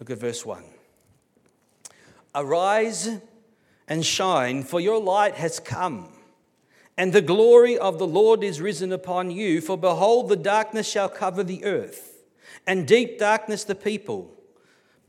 Look 0.00 0.08
at 0.08 0.16
verse 0.16 0.46
1. 0.46 0.64
Arise 2.34 3.18
and 3.86 4.02
shine, 4.02 4.62
for 4.62 4.80
your 4.80 4.98
light 4.98 5.34
has 5.34 5.60
come, 5.60 6.13
and 6.96 7.12
the 7.12 7.22
glory 7.22 7.76
of 7.76 7.98
the 7.98 8.06
Lord 8.06 8.44
is 8.44 8.60
risen 8.60 8.92
upon 8.92 9.30
you. 9.30 9.60
For 9.60 9.76
behold, 9.76 10.28
the 10.28 10.36
darkness 10.36 10.88
shall 10.88 11.08
cover 11.08 11.42
the 11.42 11.64
earth, 11.64 12.24
and 12.66 12.86
deep 12.86 13.18
darkness 13.18 13.64
the 13.64 13.74
people 13.74 14.34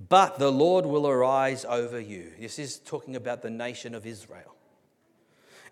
but 0.10 0.40
the 0.40 0.52
Lord 0.52 0.86
will 0.86 1.08
arise 1.08 1.66
over 1.66 2.00
you. 2.00 2.32
This 2.40 2.60
is 2.60 2.80
talking 2.80 3.16
about 3.16 3.42
the 3.42 3.50
nation 3.50 3.96
of 3.96 4.06
Israel. 4.06 4.56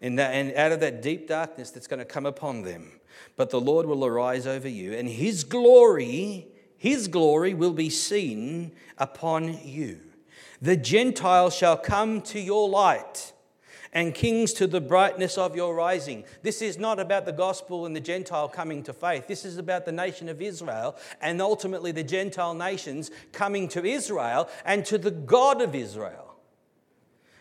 And, 0.02 0.20
that, 0.20 0.34
and 0.34 0.54
out 0.56 0.72
of 0.72 0.80
that 0.82 1.02
deep 1.02 1.28
darkness 1.28 1.72
that's 1.72 1.88
going 1.88 2.00
to 2.00 2.06
come 2.06 2.26
upon 2.26 2.64
them, 2.64 3.00
but 3.36 3.50
the 3.50 3.62
Lord 3.62 3.86
will 3.86 4.06
arise 4.06 4.48
over 4.48 4.68
you, 4.68 4.94
and 4.94 5.08
his 5.08 5.44
glory, 5.44 6.48
his 6.78 7.08
glory 7.08 7.54
will 7.54 7.74
be 7.74 7.90
seen 7.90 8.74
upon 8.98 9.60
you. 9.66 10.00
The 10.62 10.78
Gentiles 10.78 11.56
shall 11.56 11.78
come 11.78 12.22
to 12.24 12.40
your 12.40 12.70
light 12.70 13.34
and 13.94 14.14
kings 14.14 14.52
to 14.54 14.68
the 14.68 14.82
brightness 14.82 15.38
of 15.38 15.56
your 15.56 15.76
rising. 15.76 16.26
This 16.42 16.62
is 16.62 16.78
not 16.78 17.00
about 17.00 17.26
the 17.26 17.32
gospel 17.32 17.86
and 17.86 17.96
the 17.96 18.02
Gentile 18.02 18.50
coming 18.50 18.84
to 18.84 18.94
faith. 18.94 19.28
This 19.28 19.46
is 19.46 19.58
about 19.58 19.86
the 19.86 19.92
nation 19.92 20.28
of 20.28 20.42
Israel 20.42 20.98
and 21.22 21.42
ultimately 21.42 21.92
the 21.92 22.04
Gentile 22.04 22.56
nations 22.56 23.12
coming 23.32 23.68
to 23.70 23.86
Israel 23.86 24.50
and 24.66 24.84
to 24.86 24.98
the 24.98 25.12
God 25.12 25.62
of 25.62 25.76
Israel. 25.76 26.36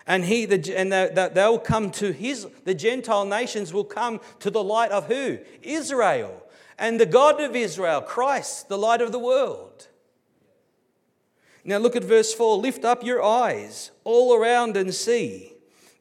And 0.06 0.24
he, 0.24 0.46
the, 0.46 0.76
and 0.76 0.92
they'll 0.92 1.58
come 1.58 1.90
to 1.92 2.12
his, 2.12 2.46
the 2.64 2.74
Gentile 2.74 3.24
nations 3.24 3.72
will 3.72 3.84
come 3.84 4.20
to 4.40 4.50
the 4.50 4.62
light 4.62 4.90
of 4.90 5.06
who? 5.06 5.38
Israel. 5.62 6.42
And 6.78 7.00
the 7.00 7.06
God 7.06 7.40
of 7.40 7.54
Israel, 7.54 8.00
Christ, 8.00 8.68
the 8.68 8.78
light 8.78 9.00
of 9.00 9.12
the 9.12 9.18
world. 9.18 9.88
Now 11.64 11.78
look 11.78 11.94
at 11.94 12.02
verse 12.02 12.34
4 12.34 12.56
Lift 12.58 12.84
up 12.84 13.04
your 13.04 13.22
eyes 13.22 13.92
all 14.04 14.34
around 14.34 14.76
and 14.76 14.92
see. 14.92 15.51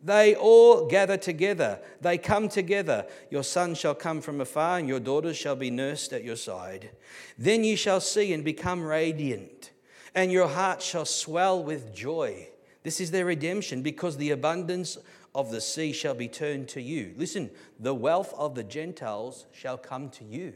They 0.04 0.36
all 0.36 0.88
gather 0.88 1.18
together. 1.18 1.80
They 2.02 2.18
come 2.18 2.50
together. 2.50 3.06
Your 3.30 3.44
son 3.44 3.76
shall 3.76 3.94
come 3.94 4.22
from 4.22 4.42
afar, 4.42 4.80
and 4.80 4.88
your 4.88 5.00
daughters 5.00 5.38
shall 5.38 5.56
be 5.56 5.70
nursed 5.70 6.12
at 6.12 6.24
your 6.24 6.36
side. 6.36 6.90
Then 7.38 7.64
you 7.64 7.76
shall 7.76 8.02
see 8.02 8.34
and 8.34 8.44
become 8.44 8.84
radiant, 8.84 9.72
and 10.16 10.32
your 10.32 10.48
heart 10.48 10.82
shall 10.82 11.06
swell 11.06 11.64
with 11.64 11.94
joy. 11.94 12.48
This 12.84 13.00
is 13.00 13.12
their 13.12 13.26
redemption 13.26 13.84
because 13.84 14.18
the 14.18 14.32
abundance 14.32 14.98
of 15.36 15.52
the 15.52 15.62
sea 15.62 15.94
shall 15.94 16.16
be 16.16 16.28
turned 16.28 16.68
to 16.70 16.82
you. 16.82 17.14
Listen, 17.16 17.52
the 17.80 17.94
wealth 17.94 18.34
of 18.38 18.56
the 18.56 18.64
Gentiles 18.64 19.46
shall 19.52 19.78
come 19.78 20.10
to 20.10 20.24
you. 20.24 20.54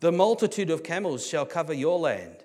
The 0.00 0.12
multitude 0.12 0.68
of 0.68 0.82
camels 0.82 1.26
shall 1.26 1.46
cover 1.46 1.72
your 1.72 1.98
land. 1.98 2.38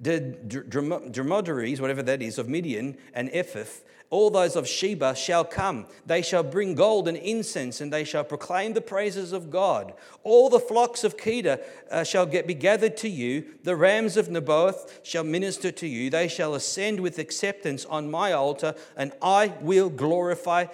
The 0.00 0.20
dromedaries, 0.20 1.80
whatever 1.80 2.02
that 2.02 2.20
is, 2.20 2.38
of 2.38 2.48
Midian 2.48 2.98
and 3.14 3.30
Ephah, 3.32 3.64
all 4.10 4.30
those 4.30 4.56
of 4.56 4.66
Sheba 4.66 5.14
shall 5.14 5.44
come. 5.44 5.86
They 6.06 6.22
shall 6.22 6.42
bring 6.42 6.74
gold 6.74 7.08
and 7.08 7.16
incense, 7.16 7.80
and 7.80 7.92
they 7.92 8.04
shall 8.04 8.24
proclaim 8.24 8.72
the 8.72 8.80
praises 8.80 9.32
of 9.32 9.50
God. 9.50 9.92
All 10.22 10.48
the 10.48 10.60
flocks 10.60 11.04
of 11.04 11.18
Kedar 11.18 11.60
uh, 11.90 12.04
shall 12.04 12.24
get, 12.24 12.46
be 12.46 12.54
gathered 12.54 12.96
to 12.98 13.08
you. 13.08 13.44
The 13.64 13.76
rams 13.76 14.16
of 14.16 14.28
Nebaioth 14.28 15.04
shall 15.04 15.24
minister 15.24 15.70
to 15.72 15.86
you. 15.86 16.08
They 16.08 16.26
shall 16.26 16.54
ascend 16.54 17.00
with 17.00 17.18
acceptance 17.18 17.84
on 17.84 18.10
my 18.10 18.32
altar, 18.32 18.74
and 18.96 19.12
I 19.20 19.52
will 19.60 19.90
glorify 19.90 20.66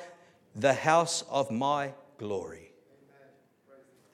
the 0.55 0.74
house 0.74 1.24
of 1.28 1.51
my 1.51 1.93
glory. 2.18 2.72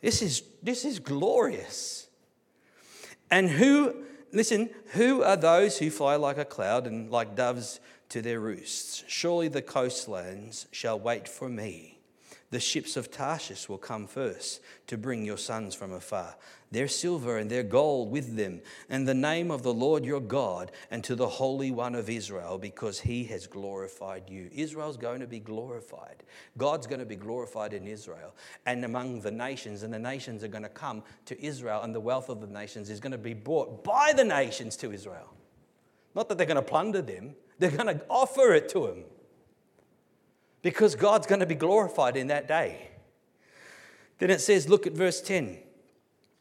This 0.00 0.22
is, 0.22 0.42
this 0.62 0.86
is 0.86 0.98
glorious. 0.98 2.08
And 3.30 3.50
who, 3.50 3.96
listen, 4.32 4.70
who 4.92 5.22
are 5.22 5.36
those 5.36 5.76
who 5.76 5.90
fly 5.90 6.16
like 6.16 6.38
a 6.38 6.44
cloud 6.46 6.86
and 6.86 7.10
like 7.10 7.36
doves 7.36 7.80
to 8.10 8.22
their 8.22 8.40
roosts. 8.40 9.02
Surely 9.08 9.48
the 9.48 9.62
coastlands 9.62 10.66
shall 10.70 10.98
wait 10.98 11.26
for 11.26 11.48
me. 11.48 11.96
The 12.50 12.60
ships 12.60 12.96
of 12.96 13.12
Tarshish 13.12 13.68
will 13.68 13.78
come 13.78 14.08
first 14.08 14.60
to 14.88 14.98
bring 14.98 15.24
your 15.24 15.38
sons 15.38 15.76
from 15.76 15.92
afar, 15.92 16.34
their 16.72 16.88
silver 16.88 17.38
and 17.38 17.48
their 17.48 17.62
gold 17.62 18.10
with 18.10 18.36
them, 18.36 18.60
and 18.88 19.06
the 19.06 19.14
name 19.14 19.52
of 19.52 19.62
the 19.62 19.72
Lord 19.72 20.04
your 20.04 20.20
God, 20.20 20.72
and 20.90 21.04
to 21.04 21.14
the 21.14 21.28
Holy 21.28 21.70
One 21.70 21.94
of 21.94 22.10
Israel, 22.10 22.58
because 22.58 22.98
he 22.98 23.22
has 23.26 23.46
glorified 23.46 24.28
you. 24.28 24.50
Israel's 24.52 24.96
going 24.96 25.20
to 25.20 25.28
be 25.28 25.38
glorified. 25.38 26.24
God's 26.58 26.88
going 26.88 26.98
to 26.98 27.06
be 27.06 27.14
glorified 27.14 27.72
in 27.72 27.86
Israel 27.86 28.34
and 28.66 28.84
among 28.84 29.20
the 29.20 29.30
nations, 29.30 29.84
and 29.84 29.94
the 29.94 29.98
nations 30.00 30.42
are 30.42 30.48
going 30.48 30.64
to 30.64 30.68
come 30.68 31.04
to 31.26 31.40
Israel, 31.40 31.82
and 31.82 31.94
the 31.94 32.00
wealth 32.00 32.28
of 32.28 32.40
the 32.40 32.48
nations 32.48 32.90
is 32.90 32.98
going 32.98 33.12
to 33.12 33.18
be 33.18 33.34
brought 33.34 33.84
by 33.84 34.12
the 34.12 34.24
nations 34.24 34.76
to 34.78 34.90
Israel. 34.90 35.32
Not 36.16 36.28
that 36.28 36.36
they're 36.36 36.48
going 36.48 36.56
to 36.56 36.62
plunder 36.62 37.02
them, 37.02 37.36
they're 37.60 37.70
going 37.70 37.98
to 37.98 38.04
offer 38.08 38.52
it 38.54 38.70
to 38.70 38.86
him 38.86 39.04
because 40.62 40.94
God's 40.94 41.26
going 41.26 41.40
to 41.40 41.46
be 41.46 41.54
glorified 41.54 42.16
in 42.16 42.28
that 42.28 42.48
day. 42.48 42.88
Then 44.18 44.30
it 44.30 44.40
says, 44.40 44.68
look 44.68 44.86
at 44.86 44.94
verse 44.94 45.20
10. 45.20 45.58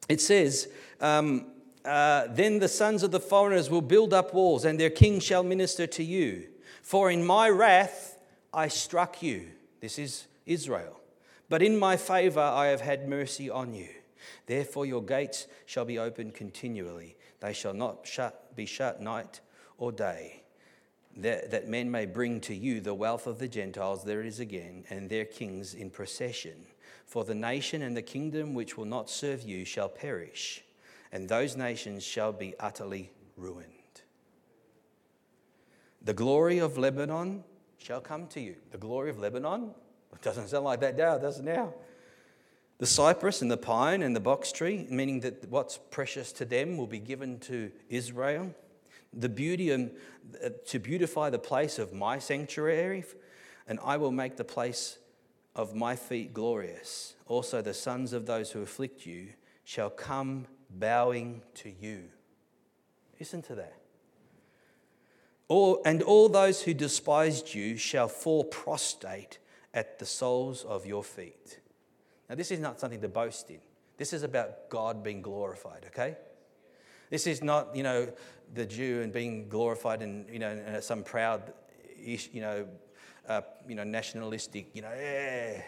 It 0.07 0.21
says, 0.21 0.69
um, 0.99 1.47
uh, 1.83 2.27
Then 2.29 2.59
the 2.59 2.67
sons 2.69 3.03
of 3.03 3.11
the 3.11 3.19
foreigners 3.19 3.69
will 3.69 3.81
build 3.81 4.13
up 4.13 4.33
walls, 4.33 4.65
and 4.65 4.79
their 4.79 4.89
king 4.89 5.19
shall 5.19 5.43
minister 5.43 5.85
to 5.87 6.03
you. 6.03 6.47
For 6.81 7.11
in 7.11 7.25
my 7.25 7.49
wrath 7.49 8.17
I 8.53 8.69
struck 8.69 9.21
you. 9.21 9.49
This 9.81 9.99
is 9.99 10.25
Israel. 10.45 10.99
But 11.49 11.61
in 11.61 11.77
my 11.77 11.97
favor 11.97 12.39
I 12.39 12.67
have 12.67 12.81
had 12.81 13.09
mercy 13.09 13.49
on 13.49 13.73
you. 13.73 13.89
Therefore 14.45 14.85
your 14.85 15.03
gates 15.03 15.47
shall 15.65 15.85
be 15.85 15.99
opened 15.99 16.33
continually, 16.33 17.17
they 17.41 17.53
shall 17.53 17.73
not 17.73 18.07
shut, 18.07 18.55
be 18.55 18.65
shut 18.65 19.01
night 19.01 19.41
or 19.77 19.91
day 19.91 20.43
that, 21.17 21.51
that 21.51 21.67
men 21.67 21.89
may 21.91 22.05
bring 22.05 22.39
to 22.41 22.55
you 22.55 22.81
the 22.81 22.93
wealth 22.93 23.27
of 23.27 23.39
the 23.39 23.47
Gentiles, 23.47 24.03
there 24.03 24.21
is 24.21 24.39
again, 24.39 24.83
and 24.89 25.09
their 25.09 25.25
kings 25.25 25.73
in 25.73 25.89
procession. 25.89 26.65
For 27.05 27.23
the 27.23 27.35
nation 27.35 27.81
and 27.81 27.97
the 27.97 28.01
kingdom 28.01 28.53
which 28.53 28.77
will 28.77 28.85
not 28.85 29.09
serve 29.09 29.41
you 29.41 29.65
shall 29.65 29.89
perish, 29.89 30.63
and 31.11 31.27
those 31.27 31.57
nations 31.57 32.03
shall 32.03 32.31
be 32.31 32.53
utterly 32.59 33.11
ruined. 33.35 33.65
The 36.01 36.13
glory 36.13 36.59
of 36.59 36.77
Lebanon 36.77 37.43
shall 37.77 37.99
come 37.99 38.27
to 38.27 38.39
you. 38.39 38.55
The 38.71 38.77
glory 38.77 39.09
of 39.09 39.19
Lebanon? 39.19 39.71
It 40.13 40.21
doesn't 40.21 40.49
sound 40.49 40.65
like 40.65 40.79
that 40.81 40.97
now, 40.97 41.17
does 41.17 41.39
it 41.39 41.45
now? 41.45 41.73
The 42.77 42.85
cypress 42.85 43.41
and 43.41 43.51
the 43.51 43.57
pine 43.57 44.01
and 44.01 44.15
the 44.15 44.21
box 44.21 44.51
tree, 44.51 44.87
meaning 44.89 45.19
that 45.21 45.49
what's 45.49 45.77
precious 45.77 46.31
to 46.33 46.45
them 46.45 46.77
will 46.77 46.87
be 46.87 46.99
given 46.99 47.39
to 47.39 47.71
Israel 47.89 48.53
the 49.13 49.29
beauty 49.29 49.71
and 49.71 49.91
uh, 50.43 50.49
to 50.67 50.79
beautify 50.79 51.29
the 51.29 51.39
place 51.39 51.79
of 51.79 51.93
my 51.93 52.19
sanctuary, 52.19 53.03
and 53.67 53.79
I 53.83 53.97
will 53.97 54.11
make 54.11 54.37
the 54.37 54.43
place 54.43 54.97
of 55.55 55.75
my 55.75 55.95
feet 55.95 56.33
glorious. 56.33 57.15
Also, 57.27 57.61
the 57.61 57.73
sons 57.73 58.13
of 58.13 58.25
those 58.25 58.51
who 58.51 58.61
afflict 58.61 59.05
you 59.05 59.29
shall 59.63 59.89
come 59.89 60.47
bowing 60.69 61.41
to 61.55 61.69
you. 61.69 62.05
Listen 63.19 63.41
to 63.43 63.55
that. 63.55 63.75
All, 65.47 65.81
and 65.83 66.03
all 66.03 66.29
those 66.29 66.61
who 66.61 66.73
despised 66.73 67.53
you 67.55 67.75
shall 67.75 68.07
fall 68.07 68.43
prostrate 68.43 69.39
at 69.73 69.99
the 69.99 70.05
soles 70.05 70.63
of 70.63 70.85
your 70.85 71.03
feet. 71.03 71.59
Now, 72.29 72.35
this 72.35 72.51
is 72.51 72.59
not 72.59 72.79
something 72.79 73.01
to 73.01 73.09
boast 73.09 73.49
in. 73.49 73.59
This 73.97 74.13
is 74.13 74.23
about 74.23 74.69
God 74.69 75.03
being 75.03 75.21
glorified, 75.21 75.85
okay? 75.87 76.15
This 77.09 77.25
is 77.27 77.43
not, 77.43 77.75
you 77.75 77.83
know, 77.83 78.13
the 78.53 78.65
Jew 78.65 79.01
and 79.01 79.11
being 79.11 79.47
glorified 79.49 80.01
in, 80.01 80.25
you 80.31 80.39
know, 80.39 80.51
in 80.51 80.81
some 80.81 81.03
proud, 81.03 81.53
you 82.01 82.41
know, 82.41 82.67
uh, 83.27 83.41
you 83.67 83.75
know, 83.75 83.83
nationalistic, 83.83 84.67
you 84.73 84.81
know, 84.81 84.91
yeah. 84.95 85.61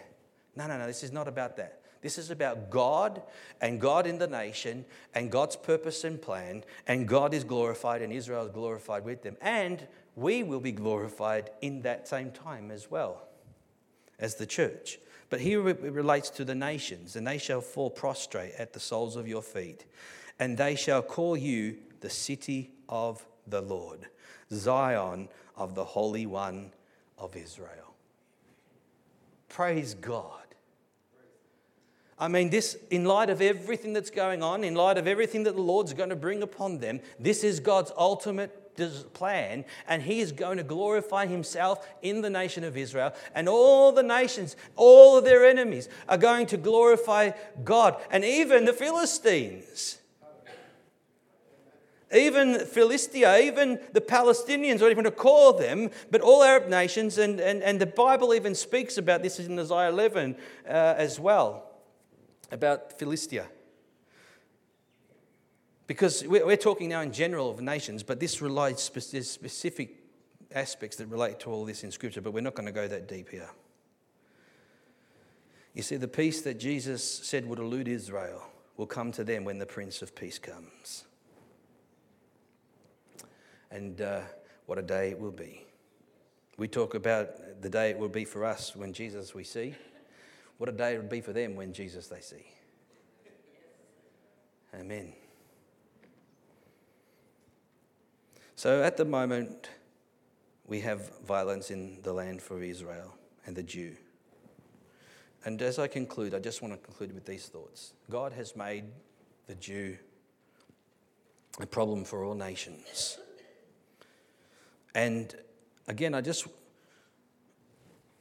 No, 0.56 0.68
no, 0.68 0.78
no, 0.78 0.88
this 0.88 1.04
is 1.04 1.12
not 1.12 1.28
about 1.28 1.58
that. 1.58 1.82
This 2.02 2.18
is 2.18 2.32
about 2.32 2.70
God 2.72 3.22
and 3.62 3.80
God 3.80 4.08
in 4.08 4.18
the 4.18 4.28
nation 4.28 4.86
and 5.14 5.32
God's 5.32 5.56
purpose 5.56 6.04
and 6.04 6.20
plan, 6.20 6.64
and 6.88 7.08
God 7.08 7.34
is 7.34 7.44
glorified 7.44 8.02
and 8.02 8.12
Israel 8.12 8.46
is 8.46 8.52
glorified 8.52 9.06
with 9.06 9.22
them. 9.22 9.38
And 9.40 9.88
we 10.16 10.44
will 10.44 10.60
be 10.60 10.72
glorified 10.72 11.52
in 11.62 11.84
that 11.84 12.08
same 12.08 12.32
time 12.32 12.72
as 12.72 12.90
well 12.90 13.28
as 14.20 14.36
the 14.36 14.46
church. 14.46 15.00
But 15.30 15.40
here 15.40 15.68
it 15.70 15.82
relates 15.82 16.30
to 16.32 16.44
the 16.44 16.56
nations, 16.56 17.16
and 17.16 17.26
they 17.26 17.38
shall 17.38 17.62
fall 17.62 17.90
prostrate 17.90 18.54
at 18.58 18.74
the 18.74 18.80
soles 18.80 19.16
of 19.16 19.28
your 19.28 19.42
feet, 19.42 19.86
and 20.40 20.58
they 20.58 20.76
shall 20.76 21.02
call 21.02 21.38
you 21.38 21.78
the 22.02 22.10
city 22.10 22.72
of 22.90 23.26
the 23.48 23.62
Lord, 23.62 24.08
Zion 24.52 25.30
of 25.56 25.76
the 25.76 25.86
Holy 25.86 26.26
One 26.26 26.72
of 27.18 27.36
Israel. 27.36 27.96
Praise 29.48 29.94
God. 29.94 30.42
I 32.18 32.28
mean, 32.28 32.52
this, 32.52 32.78
in 32.92 33.06
light 33.06 33.32
of 33.32 33.42
everything 33.42 33.94
that's 33.94 34.12
going 34.12 34.44
on, 34.44 34.64
in 34.64 34.76
light 34.76 34.98
of 34.98 35.08
everything 35.08 35.44
that 35.44 35.56
the 35.56 35.62
Lord's 35.62 35.94
going 35.94 36.10
to 36.10 36.16
bring 36.16 36.44
upon 36.44 36.78
them, 36.78 37.00
this 37.20 37.44
is 37.44 37.60
God's 37.60 37.92
ultimate 37.98 38.62
plan, 39.14 39.66
and 39.88 40.04
He 40.04 40.20
is 40.20 40.32
going 40.32 40.58
to 40.58 40.64
glorify 40.64 41.26
Himself 41.26 41.88
in 42.02 42.22
the 42.22 42.30
nation 42.30 42.64
of 42.64 42.78
Israel, 42.78 43.14
and 43.34 43.50
all 43.50 43.92
the 43.92 44.04
nations, 44.04 44.56
all 44.76 45.18
of 45.18 45.26
their 45.26 45.46
enemies, 45.46 45.90
are 46.08 46.18
going 46.18 46.46
to 46.48 46.58
glorify 46.58 47.32
God, 47.64 48.00
and 48.12 48.24
even 48.24 48.66
the 48.66 48.74
Philistines 48.74 50.01
even 52.14 52.60
Philistia, 52.66 53.40
even 53.40 53.80
the 53.94 54.02
Palestinians, 54.02 54.82
or 54.82 54.90
even 54.90 55.06
to 55.06 55.12
call 55.12 55.54
them, 55.54 55.90
but 56.10 56.22
all 56.22 56.44
Arab 56.44 56.68
nations, 56.68 57.18
and, 57.18 57.40
and, 57.40 57.64
and 57.64 57.80
the 57.80 57.86
Bible 57.86 58.34
even 58.34 58.56
speaks 58.56 58.98
about 58.98 59.24
this 59.24 59.40
in 59.40 59.58
Isaiah 59.58 59.90
11 59.90 60.36
uh, 60.66 60.70
as 60.70 61.20
well, 61.20 61.72
about 62.52 62.98
Philistia. 63.00 63.48
Because 65.88 66.26
we're 66.26 66.56
talking 66.58 66.90
now 66.90 67.02
in 67.02 67.12
general 67.12 67.50
of 67.50 67.60
nations, 67.62 68.04
but 68.04 68.20
this 68.20 68.42
relates 68.42 68.88
to 68.90 69.24
specific 69.24 69.98
aspects 70.54 70.98
that 70.98 71.08
relate 71.08 71.40
to 71.42 71.50
all 71.50 71.66
this 71.66 71.84
in 71.84 71.92
Scripture, 71.92 72.22
but 72.22 72.32
we're 72.32 72.42
not 72.42 72.56
going 72.56 72.66
to 72.66 72.72
go 72.72 72.88
that 72.88 73.08
deep 73.08 73.30
here. 73.30 73.50
You 75.74 75.82
see, 75.82 75.98
the 75.98 76.08
peace 76.08 76.42
that 76.42 76.60
Jesus 76.60 77.04
said 77.04 77.46
would 77.46 77.60
elude 77.60 77.88
Israel 77.88 78.44
will 78.78 78.88
come 78.88 79.12
to 79.14 79.24
them 79.24 79.44
when 79.44 79.58
the 79.58 79.66
Prince 79.66 80.02
of 80.02 80.16
Peace 80.16 80.40
comes 80.40 81.06
and 83.72 84.02
uh, 84.02 84.22
what 84.66 84.78
a 84.78 84.82
day 84.82 85.10
it 85.10 85.20
will 85.20 85.32
be. 85.32 85.66
We 86.58 86.68
talk 86.68 86.94
about 86.94 87.62
the 87.62 87.70
day 87.70 87.90
it 87.90 87.98
will 87.98 88.10
be 88.10 88.26
for 88.26 88.46
us 88.46 88.76
when 88.76 88.94
Jesus 88.94 89.34
we 89.34 89.44
see. 89.44 89.74
What 90.58 90.70
a 90.70 90.74
day 90.74 90.94
it 90.94 91.02
will 91.02 91.10
be 91.10 91.22
for 91.22 91.34
them 91.34 91.56
when 91.56 91.74
Jesus 91.74 92.08
they 92.08 92.22
see. 92.22 92.46
Amen. 94.76 95.14
So 98.56 98.84
at 98.84 98.96
the 98.96 99.06
moment, 99.06 99.70
we 100.68 100.82
have 100.82 101.10
violence 101.26 101.72
in 101.72 102.00
the 102.04 102.14
land 102.14 102.42
for 102.42 102.62
Israel 102.62 103.16
and 103.46 103.56
the 103.56 103.64
Jew. 103.64 103.96
And 105.44 105.60
as 105.62 105.80
I 105.80 105.88
conclude, 105.88 106.36
I 106.36 106.40
just 106.40 106.62
want 106.62 106.74
to 106.74 106.80
conclude 106.80 107.12
with 107.14 107.26
these 107.26 107.48
thoughts. 107.48 107.94
God 108.10 108.32
has 108.34 108.56
made 108.56 108.84
the 109.48 109.56
Jew 109.56 109.98
a 111.60 111.66
problem 111.66 112.06
for 112.06 112.24
all 112.24 112.36
nations. 112.36 113.18
And 114.94 115.34
again, 115.88 116.14
I 116.14 116.22
just, 116.22 116.48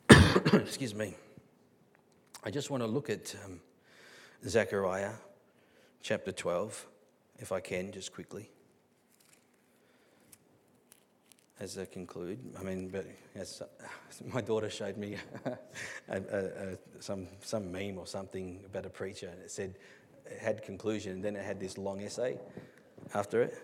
excuse 0.52 0.94
me, 0.94 1.14
I 2.44 2.50
just 2.50 2.70
want 2.70 2.82
to 2.82 2.86
look 2.86 3.10
at 3.10 3.34
um, 3.44 3.60
Zechariah 4.46 5.12
chapter 6.02 6.32
12, 6.32 6.86
if 7.38 7.52
I 7.52 7.60
can, 7.60 7.92
just 7.92 8.12
quickly. 8.12 8.50
as 11.60 11.76
I 11.76 11.84
conclude, 11.84 12.38
I 12.58 12.62
mean, 12.62 12.88
but 12.88 13.06
as 13.34 13.62
my 14.32 14.40
daughter 14.40 14.70
showed 14.70 14.96
me 14.96 15.16
a, 15.44 15.58
a, 16.08 16.16
a, 16.18 16.78
some, 17.00 17.28
some 17.42 17.70
meme 17.70 17.98
or 17.98 18.06
something 18.06 18.60
about 18.64 18.86
a 18.86 18.90
preacher, 18.90 19.28
and 19.28 19.40
it 19.42 19.50
said 19.50 19.74
it 20.24 20.38
had 20.38 20.62
conclusion, 20.62 21.12
and 21.12 21.22
then 21.24 21.36
it 21.36 21.44
had 21.44 21.60
this 21.60 21.76
long 21.76 22.00
essay 22.00 22.38
after 23.14 23.42
it. 23.42 23.62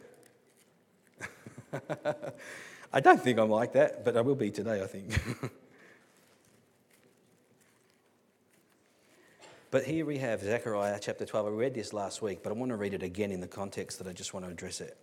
I 2.97 3.01
don't 3.01 3.21
think 3.21 3.39
I'm 3.39 3.51
like 3.51 3.75
that, 3.75 4.07
but 4.07 4.17
I 4.17 4.23
will 4.23 4.35
be 4.35 4.51
today, 4.51 4.83
I 4.83 4.87
think. 4.87 5.21
but 9.71 9.85
here 9.85 10.07
we 10.07 10.17
have 10.17 10.41
Zechariah 10.41 10.99
chapter 10.99 11.27
12. 11.27 11.47
I 11.47 11.51
read 11.51 11.75
this 11.75 11.93
last 11.93 12.23
week, 12.23 12.43
but 12.43 12.49
I 12.49 12.55
want 12.55 12.71
to 12.71 12.77
read 12.77 12.95
it 12.95 13.03
again 13.03 13.33
in 13.33 13.43
the 13.43 13.47
context 13.47 13.99
that 13.99 14.09
I 14.09 14.15
just 14.15 14.33
want 14.33 14.47
to 14.47 14.51
address 14.51 14.81
it. 14.81 14.97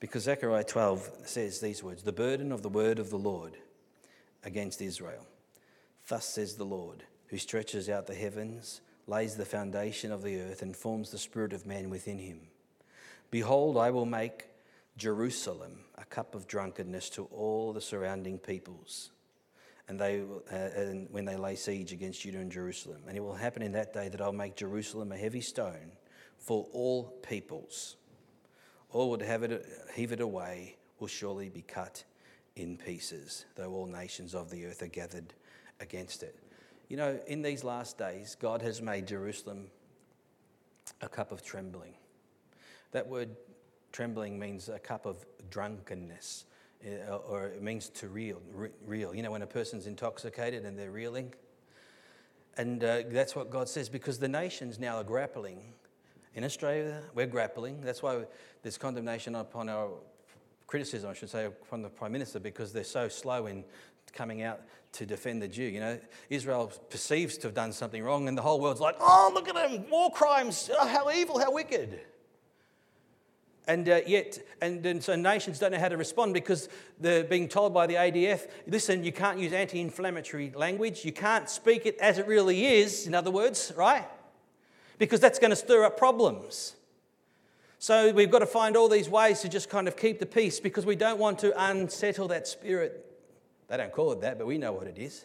Because 0.00 0.24
Zechariah 0.24 0.64
12 0.64 1.10
says 1.24 1.60
these 1.60 1.82
words 1.82 2.02
The 2.02 2.12
burden 2.12 2.52
of 2.52 2.60
the 2.60 2.68
word 2.68 2.98
of 2.98 3.08
the 3.08 3.16
Lord 3.16 3.56
against 4.44 4.82
Israel. 4.82 5.26
Thus 6.08 6.26
says 6.26 6.56
the 6.56 6.64
Lord, 6.64 7.04
who 7.28 7.38
stretches 7.38 7.88
out 7.88 8.06
the 8.06 8.14
heavens, 8.14 8.82
lays 9.06 9.36
the 9.36 9.46
foundation 9.46 10.12
of 10.12 10.22
the 10.22 10.38
earth, 10.42 10.60
and 10.60 10.76
forms 10.76 11.10
the 11.10 11.16
spirit 11.16 11.54
of 11.54 11.64
man 11.64 11.88
within 11.88 12.18
him. 12.18 12.40
Behold, 13.30 13.78
I 13.78 13.88
will 13.88 14.04
make 14.04 14.44
Jerusalem 14.98 15.84
a 15.96 16.04
cup 16.04 16.34
of 16.34 16.46
drunkenness 16.46 17.08
to 17.10 17.24
all 17.26 17.72
the 17.72 17.80
surrounding 17.80 18.38
peoples. 18.38 19.10
And, 19.88 19.98
they, 19.98 20.20
uh, 20.20 20.54
and 20.54 21.08
when 21.10 21.24
they 21.24 21.36
lay 21.36 21.56
siege 21.56 21.92
against 21.92 22.20
Judah 22.20 22.38
and 22.40 22.52
Jerusalem. 22.52 23.00
And 23.08 23.16
it 23.16 23.20
will 23.20 23.34
happen 23.34 23.62
in 23.62 23.72
that 23.72 23.94
day 23.94 24.10
that 24.10 24.20
I'll 24.20 24.32
make 24.32 24.54
Jerusalem 24.54 25.12
a 25.12 25.16
heavy 25.16 25.40
stone 25.40 25.92
for 26.36 26.66
all 26.72 27.04
peoples 27.26 27.96
all 28.90 29.10
would 29.10 29.22
have 29.22 29.42
it, 29.42 29.66
heave 29.94 30.12
it 30.12 30.20
away, 30.20 30.76
will 30.98 31.08
surely 31.08 31.48
be 31.48 31.62
cut 31.62 32.04
in 32.56 32.76
pieces, 32.76 33.44
though 33.54 33.72
all 33.72 33.86
nations 33.86 34.34
of 34.34 34.50
the 34.50 34.66
earth 34.66 34.82
are 34.82 34.88
gathered 34.88 35.34
against 35.80 36.22
it. 36.22 36.36
You 36.88 36.96
know, 36.96 37.20
in 37.26 37.42
these 37.42 37.64
last 37.64 37.98
days, 37.98 38.36
God 38.40 38.62
has 38.62 38.80
made 38.80 39.06
Jerusalem 39.06 39.70
a 41.02 41.08
cup 41.08 41.32
of 41.32 41.44
trembling. 41.44 41.94
That 42.92 43.06
word 43.06 43.36
trembling 43.98 44.38
means 44.38 44.68
a 44.68 44.78
cup 44.78 45.06
of 45.06 45.26
drunkenness, 45.50 46.44
uh, 46.86 47.16
or 47.16 47.46
it 47.46 47.60
means 47.60 47.88
to 47.88 48.06
reel. 48.06 48.40
Reel. 48.86 49.12
You 49.12 49.24
know, 49.24 49.32
when 49.32 49.42
a 49.42 49.46
person's 49.46 49.88
intoxicated 49.88 50.64
and 50.64 50.78
they're 50.78 50.92
reeling. 50.92 51.34
And 52.56 52.84
uh, 52.84 53.02
that's 53.10 53.34
what 53.34 53.50
God 53.50 53.68
says 53.68 53.88
because 53.88 54.20
the 54.20 54.28
nations 54.28 54.78
now 54.78 54.98
are 54.98 55.02
grappling 55.02 55.72
in 56.36 56.44
Australia, 56.44 57.02
we're 57.12 57.26
grappling. 57.26 57.80
That's 57.80 58.00
why 58.00 58.22
there's 58.62 58.78
condemnation 58.78 59.34
upon 59.34 59.68
our 59.68 59.88
criticism, 60.68 61.10
I 61.10 61.14
should 61.14 61.30
say, 61.30 61.48
from 61.64 61.82
the 61.82 61.88
Prime 61.88 62.12
Minister 62.12 62.38
because 62.38 62.72
they're 62.72 62.84
so 62.84 63.08
slow 63.08 63.46
in 63.46 63.64
coming 64.12 64.42
out 64.42 64.60
to 64.92 65.06
defend 65.06 65.42
the 65.42 65.48
Jew. 65.48 65.64
You 65.64 65.80
know, 65.80 65.98
Israel 66.30 66.70
perceives 66.88 67.36
to 67.38 67.48
have 67.48 67.54
done 67.54 67.72
something 67.72 68.04
wrong, 68.04 68.28
and 68.28 68.38
the 68.38 68.42
whole 68.42 68.60
world's 68.60 68.80
like, 68.80 68.94
oh, 69.00 69.32
look 69.34 69.48
at 69.48 69.56
them, 69.56 69.90
war 69.90 70.12
crimes, 70.12 70.70
oh, 70.72 70.86
how 70.86 71.10
evil, 71.10 71.40
how 71.40 71.50
wicked. 71.50 71.98
And 73.68 73.88
uh, 73.88 74.00
yet, 74.06 74.38
and, 74.60 74.84
and, 74.84 75.04
so 75.04 75.14
nations 75.14 75.60
don't 75.60 75.72
know 75.72 75.78
how 75.78 75.90
to 75.90 75.96
respond 75.96 76.34
because 76.34 76.68
they're 76.98 77.22
being 77.22 77.48
told 77.48 77.72
by 77.72 77.86
the 77.86 77.94
ADF, 77.94 78.48
listen, 78.66 79.04
you 79.04 79.12
can't 79.12 79.38
use 79.38 79.52
anti 79.52 79.80
inflammatory 79.80 80.52
language. 80.56 81.04
You 81.04 81.12
can't 81.12 81.48
speak 81.48 81.86
it 81.86 81.96
as 81.98 82.18
it 82.18 82.26
really 82.26 82.66
is, 82.66 83.06
in 83.06 83.14
other 83.14 83.30
words, 83.30 83.72
right? 83.76 84.06
because 84.98 85.20
that's 85.20 85.38
going 85.38 85.50
to 85.50 85.56
stir 85.56 85.84
up 85.84 85.96
problems. 85.96 86.74
So 87.78 88.12
we've 88.12 88.30
got 88.30 88.40
to 88.40 88.46
find 88.46 88.76
all 88.76 88.88
these 88.88 89.08
ways 89.08 89.40
to 89.40 89.48
just 89.48 89.70
kind 89.70 89.86
of 89.86 89.96
keep 89.96 90.18
the 90.18 90.26
peace 90.26 90.58
because 90.58 90.84
we 90.84 90.96
don't 90.96 91.18
want 91.18 91.38
to 91.40 91.52
unsettle 91.68 92.28
that 92.28 92.48
spirit. 92.48 93.04
They 93.68 93.76
don't 93.76 93.92
call 93.92 94.12
it 94.12 94.20
that, 94.22 94.38
but 94.38 94.46
we 94.46 94.58
know 94.58 94.72
what 94.72 94.88
it 94.88 94.98
is. 94.98 95.24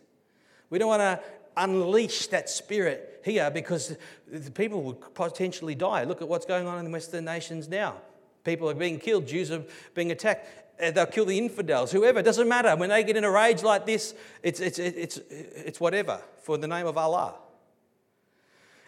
We 0.70 0.78
don't 0.78 0.90
want 0.90 1.02
to 1.02 1.20
unleash 1.58 2.28
that 2.28 2.50
spirit 2.50 3.22
here 3.26 3.50
because 3.50 3.96
the 4.28 4.52
people 4.52 4.84
would 4.84 5.14
potentially 5.16 5.76
die. 5.76 6.04
Look 6.04 6.22
at 6.22 6.28
what's 6.28 6.46
going 6.46 6.68
on 6.68 6.78
in 6.78 6.86
the 6.86 6.92
Western 6.92 7.26
nations 7.26 7.68
now. 7.68 7.96
People 8.44 8.70
are 8.70 8.74
being 8.74 9.00
killed, 9.00 9.28
Jews 9.28 9.52
are 9.52 9.64
being 9.94 10.12
attacked. 10.12 10.48
Uh, 10.82 10.92
they'll 10.92 11.06
kill 11.06 11.26
the 11.26 11.38
infidels, 11.38 11.92
whoever, 11.92 12.20
it 12.20 12.24
doesn't 12.24 12.48
matter. 12.48 12.76
When 12.76 12.90
they 12.90 13.04
get 13.04 13.16
in 13.16 13.24
a 13.24 13.32
rage 13.32 13.62
like 13.62 13.86
this, 13.86 14.16
it's, 14.42 14.60
it's, 14.60 14.80
it's, 14.80 15.18
it's 15.30 15.80
whatever 15.80 16.20
for 16.42 16.58
the 16.58 16.68
name 16.68 16.88
of 16.88 16.98
Allah. 16.98 17.36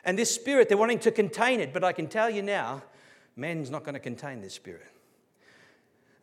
And 0.03 0.17
this 0.17 0.33
spirit, 0.33 0.67
they're 0.67 0.77
wanting 0.77 0.99
to 0.99 1.11
contain 1.11 1.59
it, 1.59 1.73
but 1.73 1.83
I 1.83 1.93
can 1.93 2.07
tell 2.07 2.29
you 2.29 2.41
now, 2.41 2.83
man's 3.35 3.69
not 3.69 3.83
going 3.83 3.93
to 3.93 3.99
contain 3.99 4.41
this 4.41 4.53
spirit. 4.53 4.87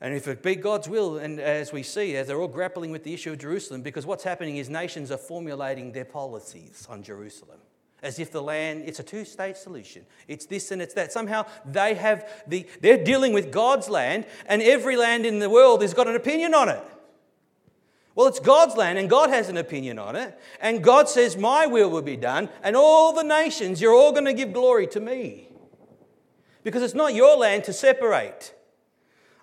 And 0.01 0.15
if 0.15 0.27
it 0.27 0.43
be 0.43 0.57
God's 0.57 0.89
will, 0.89 1.19
and 1.19 1.39
as 1.39 1.73
we 1.73 1.85
see, 1.85 2.17
as 2.17 2.27
they're 2.27 2.41
all 2.41 2.49
grappling 2.49 2.91
with 2.91 3.05
the 3.05 3.15
issue 3.15 3.31
of 3.31 3.39
Jerusalem, 3.39 3.83
because 3.83 4.05
what's 4.05 4.25
happening 4.25 4.57
is 4.57 4.69
nations 4.69 5.13
are 5.13 5.17
formulating 5.17 5.93
their 5.93 6.05
policies 6.05 6.87
on 6.91 7.05
Jerusalem. 7.05 7.61
As 8.03 8.19
if 8.19 8.33
the 8.33 8.43
land, 8.43 8.83
it's 8.87 8.99
a 8.99 9.05
two 9.05 9.25
state 9.25 9.57
solution. 9.57 10.05
It's 10.27 10.47
this 10.47 10.73
and 10.73 10.83
it's 10.83 10.95
that. 10.95 11.13
Somehow 11.13 11.47
they 11.65 11.95
have 11.95 12.29
the, 12.49 12.67
they're 12.81 13.03
dealing 13.03 13.33
with 13.33 13.53
God's 13.53 13.89
land, 13.89 14.27
and 14.47 14.61
every 14.61 14.97
land 14.97 15.25
in 15.25 15.39
the 15.39 15.49
world 15.49 15.83
has 15.83 15.95
got 15.95 16.09
an 16.09 16.17
opinion 16.17 16.53
on 16.53 16.69
it. 16.69 16.83
Well, 18.15 18.27
it's 18.27 18.41
God's 18.41 18.77
land, 18.77 18.99
and 18.99 19.09
God 19.09 19.31
has 19.31 19.49
an 19.49 19.57
opinion 19.57 19.99
on 19.99 20.17
it. 20.17 20.39
And 20.61 20.83
God 20.83 21.09
says, 21.09 21.37
My 21.37 21.67
will 21.67 21.91
will 21.91 22.03
be 22.03 22.17
done, 22.17 22.49
and 22.63 22.77
all 22.77 23.13
the 23.15 23.23
nations, 23.23 23.81
you're 23.81 23.95
all 23.95 24.13
going 24.13 24.27
to 24.27 24.35
give 24.35 24.53
glory 24.53 24.87
to 24.89 25.01
me. 25.01 25.49
Because 26.65 26.83
it's 26.83 26.95
not 26.95 27.15
your 27.15 27.37
land 27.37 27.65
to 27.65 27.73
separate. 27.73 28.53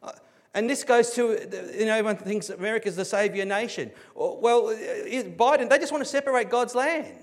Uh, 0.04 0.12
and 0.54 0.70
this 0.70 0.84
goes 0.84 1.12
to, 1.12 1.30
you 1.78 1.86
know, 1.86 1.94
everyone 1.94 2.18
thinks 2.18 2.50
America's 2.50 2.96
the 2.96 3.06
savior 3.06 3.46
nation. 3.46 3.92
Well, 4.16 4.68
Biden, 4.68 5.70
they 5.70 5.80
just 5.80 5.92
want 5.92 6.04
to 6.04 6.10
separate 6.10 6.50
God's 6.50 6.76
land. 6.76 7.16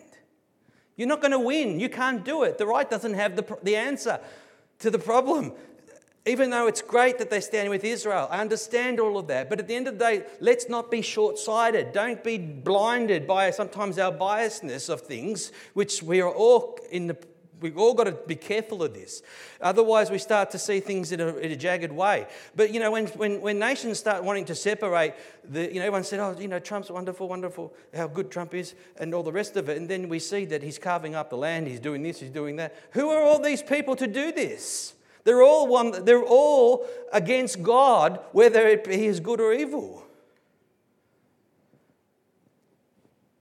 You're 0.97 1.09
not 1.09 1.21
going 1.21 1.33
to 1.33 1.39
win. 1.39 1.79
You 1.79 1.89
can't 1.89 2.25
do 2.25 2.43
it. 2.43 2.59
The 2.59 2.67
right 2.67 2.89
doesn't 2.89 3.15
have 3.15 3.37
the, 3.37 3.59
the 3.63 3.77
answer 3.77 4.19
to 4.81 4.91
the 4.91 4.99
problem 4.99 5.53
even 6.27 6.51
though 6.51 6.67
it's 6.67 6.83
great 6.83 7.19
that 7.19 7.31
they're 7.31 7.41
standing 7.41 7.71
with 7.71 7.85
Israel, 7.85 8.27
I 8.31 8.41
understand 8.41 8.99
all 8.99 9.17
of 9.17 9.29
that. 9.29 9.49
But 9.49 9.61
at 9.61 9.69
the 9.69 9.77
end 9.77 9.87
of 9.87 9.97
the 9.97 10.05
day, 10.05 10.25
let's 10.41 10.69
not 10.69 10.91
be 10.91 11.01
short 11.01 11.39
sighted. 11.39 11.93
Don't 11.93 12.23
be 12.23 12.37
blinded 12.37 13.29
by 13.29 13.53
sometimes 13.53 13.97
our 13.99 14.13
biasness 14.13 14.91
of 14.91 15.03
things, 15.03 15.53
which 15.75 16.03
we 16.03 16.21
are 16.21 16.33
all 16.33 16.79
in 16.91 17.07
the 17.07 17.17
We've 17.61 17.79
all 17.79 17.95
got 17.95 18.05
to 18.05 18.13
be 18.13 18.35
careful 18.35 18.83
of 18.83 18.93
this. 18.93 19.23
Otherwise, 19.61 20.11
we 20.11 20.19
start 20.19 20.51
to 20.51 20.59
see 20.59 20.81
things 20.81 21.11
in 21.11 21.21
a, 21.21 21.29
in 21.37 21.53
a, 21.53 21.57
jagged 21.57 21.91
way. 21.91 22.27
But, 22.55 22.73
you 22.73 22.81
know, 22.81 22.91
when, 22.91 23.07
when, 23.09 23.41
when 23.41 23.59
nations 23.59 23.99
start 23.99 24.23
wanting 24.23 24.45
to 24.47 24.55
separate, 24.55 25.15
the, 25.49 25.67
you 25.73 25.81
know, 25.81 25.87
everyone 25.87 26.05
said, 26.05 26.21
oh, 26.21 26.37
you 26.39 26.49
know, 26.49 26.59
Trump's 26.59 26.91
wonderful, 26.91 27.29
wonderful, 27.29 27.73
how 27.95 28.09
good 28.09 28.31
Trump 28.31 28.53
is, 28.53 28.75
and 28.99 29.15
all 29.15 29.23
the 29.23 29.33
rest 29.33 29.57
of 29.57 29.71
it. 29.71 29.79
And 29.79 29.89
then 29.89 30.09
we 30.11 30.19
see 30.19 30.45
that 30.47 30.63
he's 30.63 30.79
carving 30.79 31.15
up 31.15 31.31
the 31.31 31.39
land, 31.39 31.67
he's 31.67 31.81
doing 31.81 32.03
this, 32.03 32.21
he's 32.21 32.31
doing 32.31 32.57
that. 32.57 32.75
Who 32.93 33.09
are 33.09 33.23
all 33.23 33.41
these 33.41 33.63
people 33.63 33.97
to 33.97 34.07
do 34.07 34.33
this? 34.33 34.95
They're 35.25 35.43
all, 35.43 35.67
one, 35.67 36.05
they're 36.05 36.23
all 36.23 36.87
against 37.13 37.63
God, 37.63 38.21
whether 38.33 38.67
it 38.69 38.85
be 38.85 39.07
is 39.07 39.19
good 39.19 39.41
or 39.41 39.53
evil. 39.53 40.05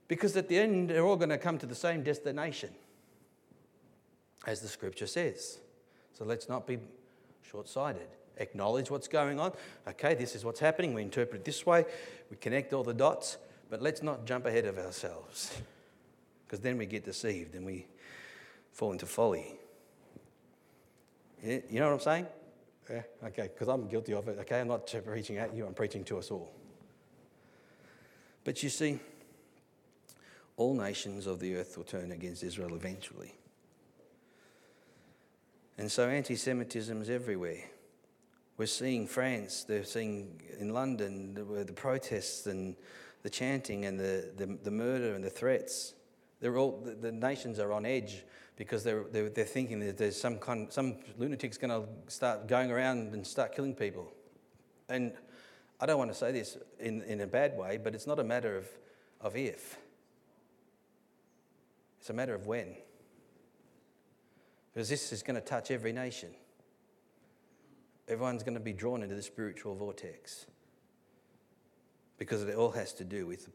Because 0.08 0.36
at 0.36 0.48
the 0.48 0.58
end, 0.58 0.90
they're 0.90 1.04
all 1.04 1.16
going 1.16 1.30
to 1.30 1.38
come 1.38 1.58
to 1.58 1.66
the 1.66 1.74
same 1.74 2.02
destination, 2.02 2.70
as 4.46 4.60
the 4.60 4.68
scripture 4.68 5.06
says. 5.06 5.58
So 6.12 6.24
let's 6.24 6.48
not 6.48 6.66
be 6.66 6.78
short 7.42 7.68
sighted. 7.68 8.08
Acknowledge 8.38 8.90
what's 8.90 9.08
going 9.08 9.40
on. 9.40 9.52
Okay, 9.88 10.14
this 10.14 10.34
is 10.34 10.44
what's 10.44 10.60
happening. 10.60 10.94
We 10.94 11.02
interpret 11.02 11.40
it 11.40 11.44
this 11.44 11.64
way. 11.66 11.84
We 12.30 12.36
connect 12.36 12.72
all 12.72 12.84
the 12.84 12.94
dots, 12.94 13.38
but 13.70 13.82
let's 13.82 14.02
not 14.02 14.26
jump 14.26 14.46
ahead 14.46 14.66
of 14.66 14.78
ourselves 14.78 15.56
because 16.44 16.60
then 16.60 16.78
we 16.78 16.86
get 16.86 17.04
deceived 17.04 17.54
and 17.54 17.64
we 17.64 17.86
fall 18.72 18.92
into 18.92 19.06
folly. 19.06 19.58
You 21.42 21.62
know 21.72 21.86
what 21.86 21.94
I'm 21.94 22.00
saying? 22.00 22.26
Yeah, 22.90 23.02
okay, 23.24 23.50
because 23.52 23.68
I'm 23.68 23.88
guilty 23.88 24.12
of 24.14 24.28
it. 24.28 24.38
Okay, 24.40 24.60
I'm 24.60 24.68
not 24.68 24.92
preaching 25.04 25.38
at 25.38 25.54
you, 25.54 25.66
I'm 25.66 25.74
preaching 25.74 26.04
to 26.04 26.18
us 26.18 26.30
all. 26.30 26.52
But 28.44 28.62
you 28.62 28.68
see, 28.68 29.00
all 30.56 30.74
nations 30.74 31.26
of 31.26 31.40
the 31.40 31.56
earth 31.56 31.76
will 31.76 31.84
turn 31.84 32.12
against 32.12 32.42
Israel 32.44 32.74
eventually. 32.74 33.34
And 35.78 35.90
so 35.90 36.08
anti 36.08 36.36
Semitism 36.36 37.02
is 37.02 37.10
everywhere. 37.10 37.64
We're 38.56 38.66
seeing 38.66 39.06
France, 39.06 39.64
they're 39.64 39.84
seeing 39.84 40.40
in 40.58 40.72
London 40.72 41.34
the, 41.34 41.64
the 41.64 41.72
protests 41.72 42.46
and 42.46 42.74
the 43.22 43.28
chanting 43.28 43.84
and 43.84 44.00
the, 44.00 44.30
the, 44.36 44.46
the 44.62 44.70
murder 44.70 45.14
and 45.14 45.22
the 45.22 45.28
threats. 45.28 45.92
They're 46.40 46.56
all, 46.56 46.80
the, 46.82 46.92
the 46.92 47.12
nations 47.12 47.58
are 47.58 47.72
on 47.72 47.84
edge 47.84 48.24
because 48.56 48.82
they're, 48.82 49.04
they're, 49.12 49.28
they're 49.28 49.44
thinking 49.44 49.80
that 49.80 49.98
there's 49.98 50.18
some, 50.18 50.38
kind, 50.38 50.72
some 50.72 50.96
lunatic's 51.18 51.58
going 51.58 51.70
to 51.70 51.86
start 52.10 52.48
going 52.48 52.70
around 52.70 53.12
and 53.12 53.26
start 53.26 53.54
killing 53.54 53.74
people. 53.74 54.10
And 54.88 55.12
I 55.78 55.84
don't 55.84 55.98
want 55.98 56.10
to 56.10 56.16
say 56.16 56.32
this 56.32 56.56
in, 56.80 57.02
in 57.02 57.20
a 57.20 57.26
bad 57.26 57.56
way, 57.58 57.76
but 57.76 57.94
it's 57.94 58.06
not 58.06 58.18
a 58.18 58.24
matter 58.24 58.56
of, 58.56 58.66
of 59.20 59.36
if, 59.36 59.76
it's 62.00 62.08
a 62.08 62.14
matter 62.14 62.34
of 62.34 62.46
when. 62.46 62.76
Because 64.76 64.90
this 64.90 65.10
is 65.10 65.22
going 65.22 65.36
to 65.36 65.40
touch 65.40 65.70
every 65.70 65.94
nation. 65.94 66.28
Everyone's 68.08 68.42
going 68.42 68.58
to 68.58 68.60
be 68.60 68.74
drawn 68.74 69.02
into 69.02 69.14
the 69.14 69.22
spiritual 69.22 69.74
vortex. 69.74 70.44
because 72.18 72.42
it 72.42 72.54
all 72.56 72.72
has 72.72 72.92
to 72.92 73.02
do 73.02 73.26
with 73.26 73.48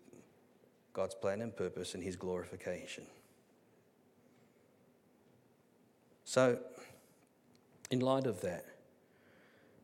God's 0.94 1.14
plan 1.14 1.42
and 1.42 1.56
purpose 1.56 1.94
and 1.94 2.04
His 2.04 2.16
glorification. 2.16 3.06
So, 6.24 6.58
in 7.92 8.00
light 8.00 8.26
of 8.26 8.42
that, 8.42 8.66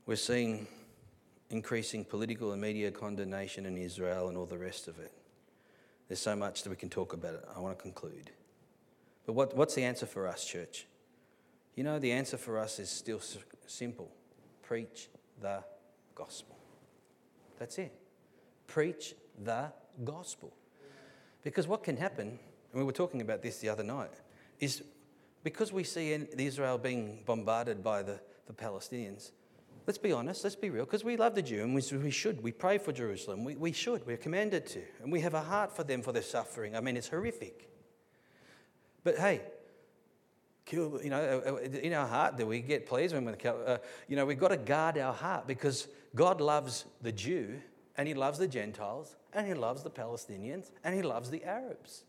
we're 0.07 0.15
seeing 0.15 0.65
increasing 1.51 2.03
political 2.03 2.51
and 2.51 2.59
media 2.59 2.89
condemnation 2.89 3.67
in 3.67 3.77
Israel 3.77 4.27
and 4.29 4.37
all 4.39 4.47
the 4.47 4.57
rest 4.57 4.87
of 4.87 4.97
it. 4.97 5.11
There's 6.07 6.19
so 6.19 6.35
much 6.35 6.63
that 6.63 6.71
we 6.71 6.77
can 6.77 6.89
talk 6.89 7.13
about 7.13 7.35
it. 7.35 7.45
I 7.55 7.59
want 7.59 7.77
to 7.77 7.81
conclude. 7.81 8.31
But 9.27 9.33
what, 9.33 9.55
what's 9.55 9.75
the 9.75 9.83
answer 9.83 10.07
for 10.07 10.25
us, 10.25 10.43
church? 10.43 10.87
You 11.77 11.83
know, 11.83 11.99
the 11.99 12.11
answer 12.11 12.37
for 12.37 12.57
us 12.57 12.79
is 12.79 12.89
still 12.89 13.21
simple 13.67 14.11
preach 14.63 15.09
the 15.39 15.63
gospel. 16.15 16.57
That's 17.59 17.77
it. 17.77 17.93
Preach 18.65 19.13
the 19.41 19.71
gospel. 20.03 20.51
Because 21.43 21.67
what 21.67 21.83
can 21.83 21.95
happen, 21.95 22.27
and 22.27 22.81
we 22.81 22.83
were 22.83 22.91
talking 22.91 23.21
about 23.21 23.41
this 23.41 23.59
the 23.59 23.69
other 23.69 23.83
night, 23.83 24.11
is 24.59 24.83
because 25.43 25.71
we 25.71 25.83
see 25.83 26.11
Israel 26.37 26.77
being 26.79 27.19
bombarded 27.25 27.83
by 27.83 28.01
the, 28.01 28.19
the 28.47 28.53
Palestinians, 28.53 29.31
let's 29.85 29.99
be 29.99 30.11
honest, 30.11 30.43
let's 30.43 30.55
be 30.55 30.71
real, 30.71 30.83
because 30.83 31.03
we 31.03 31.15
love 31.15 31.35
the 31.35 31.41
Jew 31.43 31.63
and 31.63 31.75
we, 31.75 31.97
we 31.97 32.11
should. 32.11 32.41
We 32.41 32.51
pray 32.51 32.79
for 32.79 32.91
Jerusalem. 32.91 33.45
We, 33.45 33.55
we 33.55 33.71
should. 33.71 34.05
We're 34.05 34.17
commanded 34.17 34.65
to. 34.67 34.81
And 35.03 35.11
we 35.11 35.21
have 35.21 35.35
a 35.35 35.41
heart 35.41 35.73
for 35.73 35.83
them 35.83 36.01
for 36.01 36.11
their 36.11 36.23
suffering. 36.23 36.75
I 36.75 36.81
mean, 36.81 36.97
it's 36.97 37.07
horrific. 37.07 37.69
But 39.03 39.17
hey, 39.17 39.41
kill, 40.67 40.99
you 41.03 41.09
know, 41.09 41.41
uh, 41.45 41.51
uh, 41.53 41.79
in 41.79 41.93
our 41.93 42.05
heart, 42.05 42.37
do 42.37 42.45
we 42.45 42.59
get 42.59 42.85
pleased 42.85 43.15
when 43.15 43.25
we 43.25 43.33
kill? 43.33 43.57
Uh, 43.65 43.77
you 44.07 44.15
know, 44.15 44.25
we've 44.25 44.39
got 44.39 44.49
to 44.49 44.57
guard 44.57 44.97
our 44.97 45.13
heart 45.13 45.47
because 45.47 45.87
God 46.13 46.41
loves 46.41 46.85
the 47.01 47.11
Jew 47.11 47.59
and 47.97 48.07
He 48.07 48.13
loves 48.13 48.37
the 48.37 48.47
Gentiles 48.47 49.15
and 49.33 49.47
He 49.47 49.53
loves 49.53 49.81
the 49.81 49.89
Palestinians 49.89 50.71
and 50.83 50.93
He 50.93 51.01
loves 51.01 51.31
the 51.31 51.43
Arabs. 51.43 52.03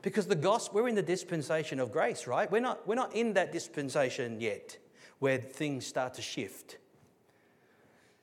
Because 0.00 0.26
the 0.26 0.36
gospel, 0.36 0.80
we're 0.80 0.88
in 0.88 0.94
the 0.94 1.02
dispensation 1.02 1.80
of 1.80 1.92
grace, 1.92 2.26
right? 2.26 2.50
We're 2.50 2.60
not, 2.60 2.86
we're 2.86 2.94
not 2.94 3.14
in 3.14 3.34
that 3.34 3.52
dispensation 3.52 4.40
yet 4.40 4.78
where 5.18 5.38
things 5.38 5.84
start 5.84 6.14
to 6.14 6.22
shift. 6.22 6.78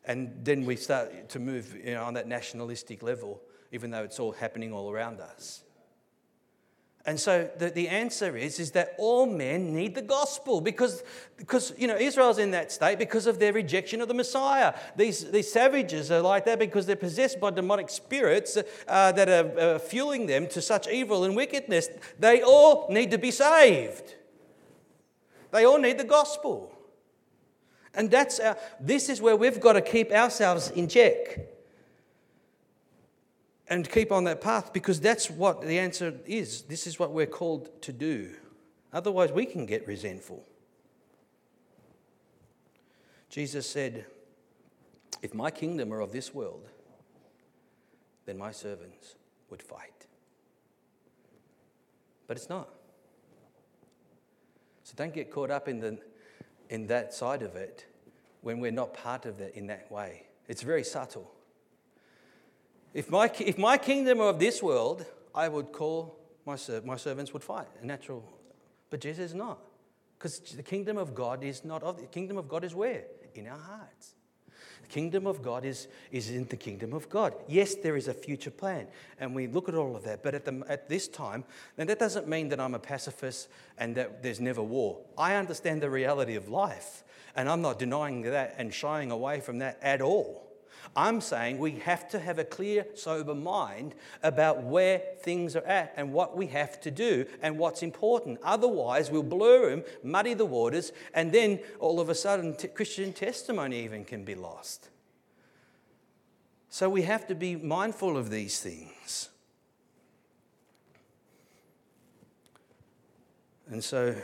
And 0.05 0.33
then 0.43 0.65
we 0.65 0.77
start 0.77 1.29
to 1.29 1.39
move 1.39 1.75
you 1.75 1.95
know, 1.95 2.03
on 2.05 2.13
that 2.13 2.27
nationalistic 2.27 3.03
level, 3.03 3.41
even 3.73 3.91
though 3.91 4.03
it's 4.03 4.19
all 4.19 4.31
happening 4.31 4.71
all 4.71 4.89
around 4.89 5.19
us. 5.19 5.64
And 7.07 7.19
so 7.19 7.47
the, 7.59 7.69
the 7.69 7.87
answer 7.87 8.35
is, 8.35 8.59
is 8.59 8.71
that 8.71 8.95
all 8.97 9.27
men 9.27 9.75
need 9.75 9.93
the 9.93 10.01
gospel 10.01 10.59
because, 10.59 11.03
because 11.37 11.71
you 11.77 11.87
know, 11.87 11.95
Israel's 11.95 12.39
in 12.39 12.49
that 12.51 12.71
state 12.71 12.97
because 12.97 13.27
of 13.27 13.37
their 13.37 13.53
rejection 13.53 14.01
of 14.01 14.07
the 14.07 14.15
Messiah. 14.15 14.73
These, 14.95 15.29
these 15.29 15.51
savages 15.51 16.09
are 16.09 16.21
like 16.21 16.45
that 16.45 16.57
because 16.57 16.87
they're 16.87 16.95
possessed 16.95 17.39
by 17.39 17.51
demonic 17.51 17.91
spirits 17.91 18.57
uh, 18.87 19.11
that 19.11 19.29
are 19.29 19.59
uh, 19.59 19.79
fueling 19.79 20.25
them 20.25 20.47
to 20.47 20.61
such 20.61 20.87
evil 20.87 21.25
and 21.25 21.35
wickedness. 21.35 21.89
They 22.17 22.41
all 22.41 22.87
need 22.89 23.11
to 23.11 23.19
be 23.19 23.29
saved. 23.29 24.15
They 25.51 25.63
all 25.63 25.77
need 25.77 25.99
the 25.99 26.05
gospel. 26.05 26.75
And 27.93 28.09
that's 28.09 28.39
our, 28.39 28.57
this 28.79 29.09
is 29.09 29.21
where 29.21 29.35
we've 29.35 29.59
got 29.59 29.73
to 29.73 29.81
keep 29.81 30.11
ourselves 30.11 30.71
in 30.71 30.87
check 30.87 31.54
and 33.67 33.89
keep 33.89 34.11
on 34.11 34.25
that 34.25 34.41
path 34.41 34.73
because 34.73 34.99
that's 34.99 35.29
what 35.29 35.61
the 35.61 35.79
answer 35.79 36.13
is. 36.25 36.63
This 36.63 36.85
is 36.85 36.99
what 36.99 37.11
we're 37.11 37.25
called 37.25 37.81
to 37.83 37.91
do. 37.91 38.35
Otherwise, 38.93 39.31
we 39.31 39.45
can 39.45 39.65
get 39.65 39.87
resentful. 39.87 40.45
Jesus 43.29 43.69
said, 43.69 44.05
If 45.21 45.33
my 45.33 45.51
kingdom 45.51 45.89
were 45.89 45.99
of 45.99 46.11
this 46.11 46.33
world, 46.33 46.69
then 48.25 48.37
my 48.37 48.51
servants 48.51 49.15
would 49.49 49.61
fight. 49.61 50.07
But 52.27 52.37
it's 52.37 52.49
not. 52.49 52.69
So 54.83 54.93
don't 54.95 55.13
get 55.13 55.31
caught 55.31 55.51
up 55.51 55.67
in, 55.67 55.79
the, 55.79 55.97
in 56.69 56.87
that 56.87 57.13
side 57.13 57.41
of 57.41 57.55
it 57.55 57.85
when 58.41 58.59
we're 58.59 58.71
not 58.71 58.93
part 58.93 59.25
of 59.25 59.39
it 59.41 59.55
in 59.55 59.67
that 59.67 59.91
way. 59.91 60.27
It's 60.47 60.61
very 60.61 60.83
subtle. 60.83 61.34
If 62.95 63.11
my, 63.11 63.29
if 63.39 63.57
my 63.57 63.77
kingdom 63.77 64.19
were 64.19 64.29
of 64.29 64.39
this 64.39 64.63
world, 64.63 65.05
I 65.35 65.49
would 65.49 65.73
call 65.73 66.17
my, 66.45 66.57
my 66.85 66.95
servants 66.95 67.33
would 67.33 67.43
fight. 67.43 67.67
A 67.83 67.85
natural. 67.85 68.23
But 68.89 69.01
Jesus 69.01 69.31
is 69.31 69.35
not. 69.35 69.59
Because 70.17 70.39
the 70.39 70.63
kingdom 70.63 70.97
of 70.97 71.13
God 71.13 71.43
is 71.43 71.65
not 71.65 71.83
of 71.83 71.99
the 71.99 72.07
kingdom 72.07 72.37
of 72.37 72.47
God 72.47 72.63
is 72.63 72.73
where? 72.73 73.03
In 73.33 73.47
our 73.47 73.57
hearts. 73.57 74.15
The 74.83 74.87
kingdom 74.87 75.27
of 75.27 75.41
God 75.41 75.65
is, 75.65 75.89
is 76.09 76.29
in 76.29 76.45
the 76.45 76.55
kingdom 76.55 76.93
of 76.93 77.09
God. 77.09 77.33
Yes, 77.49 77.75
there 77.75 77.97
is 77.97 78.07
a 78.07 78.13
future 78.13 78.51
plan, 78.51 78.87
and 79.19 79.35
we 79.35 79.47
look 79.47 79.67
at 79.67 79.75
all 79.75 79.97
of 79.97 80.03
that. 80.05 80.23
But 80.23 80.33
at, 80.33 80.45
the, 80.45 80.63
at 80.69 80.87
this 80.87 81.09
time, 81.09 81.43
and 81.77 81.89
that 81.89 81.99
doesn't 81.99 82.29
mean 82.29 82.47
that 82.49 82.61
I'm 82.61 82.75
a 82.75 82.79
pacifist 82.79 83.49
and 83.77 83.95
that 83.95 84.23
there's 84.23 84.39
never 84.39 84.63
war. 84.63 84.99
I 85.17 85.35
understand 85.35 85.81
the 85.81 85.89
reality 85.89 86.35
of 86.35 86.47
life, 86.47 87.03
and 87.35 87.49
I'm 87.49 87.61
not 87.61 87.77
denying 87.77 88.21
that 88.21 88.55
and 88.57 88.73
shying 88.73 89.11
away 89.11 89.41
from 89.41 89.57
that 89.57 89.79
at 89.81 90.01
all. 90.01 90.44
I'm 90.95 91.21
saying 91.21 91.57
we 91.57 91.71
have 91.79 92.07
to 92.09 92.19
have 92.19 92.39
a 92.39 92.43
clear, 92.43 92.85
sober 92.93 93.35
mind 93.35 93.95
about 94.23 94.63
where 94.63 95.01
things 95.21 95.55
are 95.55 95.65
at 95.65 95.93
and 95.95 96.11
what 96.11 96.35
we 96.35 96.47
have 96.47 96.79
to 96.81 96.91
do 96.91 97.25
and 97.41 97.57
what's 97.57 97.83
important. 97.83 98.39
Otherwise, 98.43 99.11
we'll 99.11 99.23
blur 99.23 99.69
them, 99.69 99.83
muddy 100.03 100.33
the 100.33 100.45
waters, 100.45 100.91
and 101.13 101.31
then 101.31 101.59
all 101.79 101.99
of 101.99 102.09
a 102.09 102.15
sudden, 102.15 102.55
t- 102.55 102.67
Christian 102.67 103.13
testimony 103.13 103.83
even 103.83 104.05
can 104.05 104.23
be 104.23 104.35
lost. 104.35 104.89
So 106.69 106.89
we 106.89 107.03
have 107.03 107.27
to 107.27 107.35
be 107.35 107.55
mindful 107.55 108.17
of 108.17 108.29
these 108.29 108.59
things. 108.59 109.29
And 113.67 113.83
so 113.83 114.15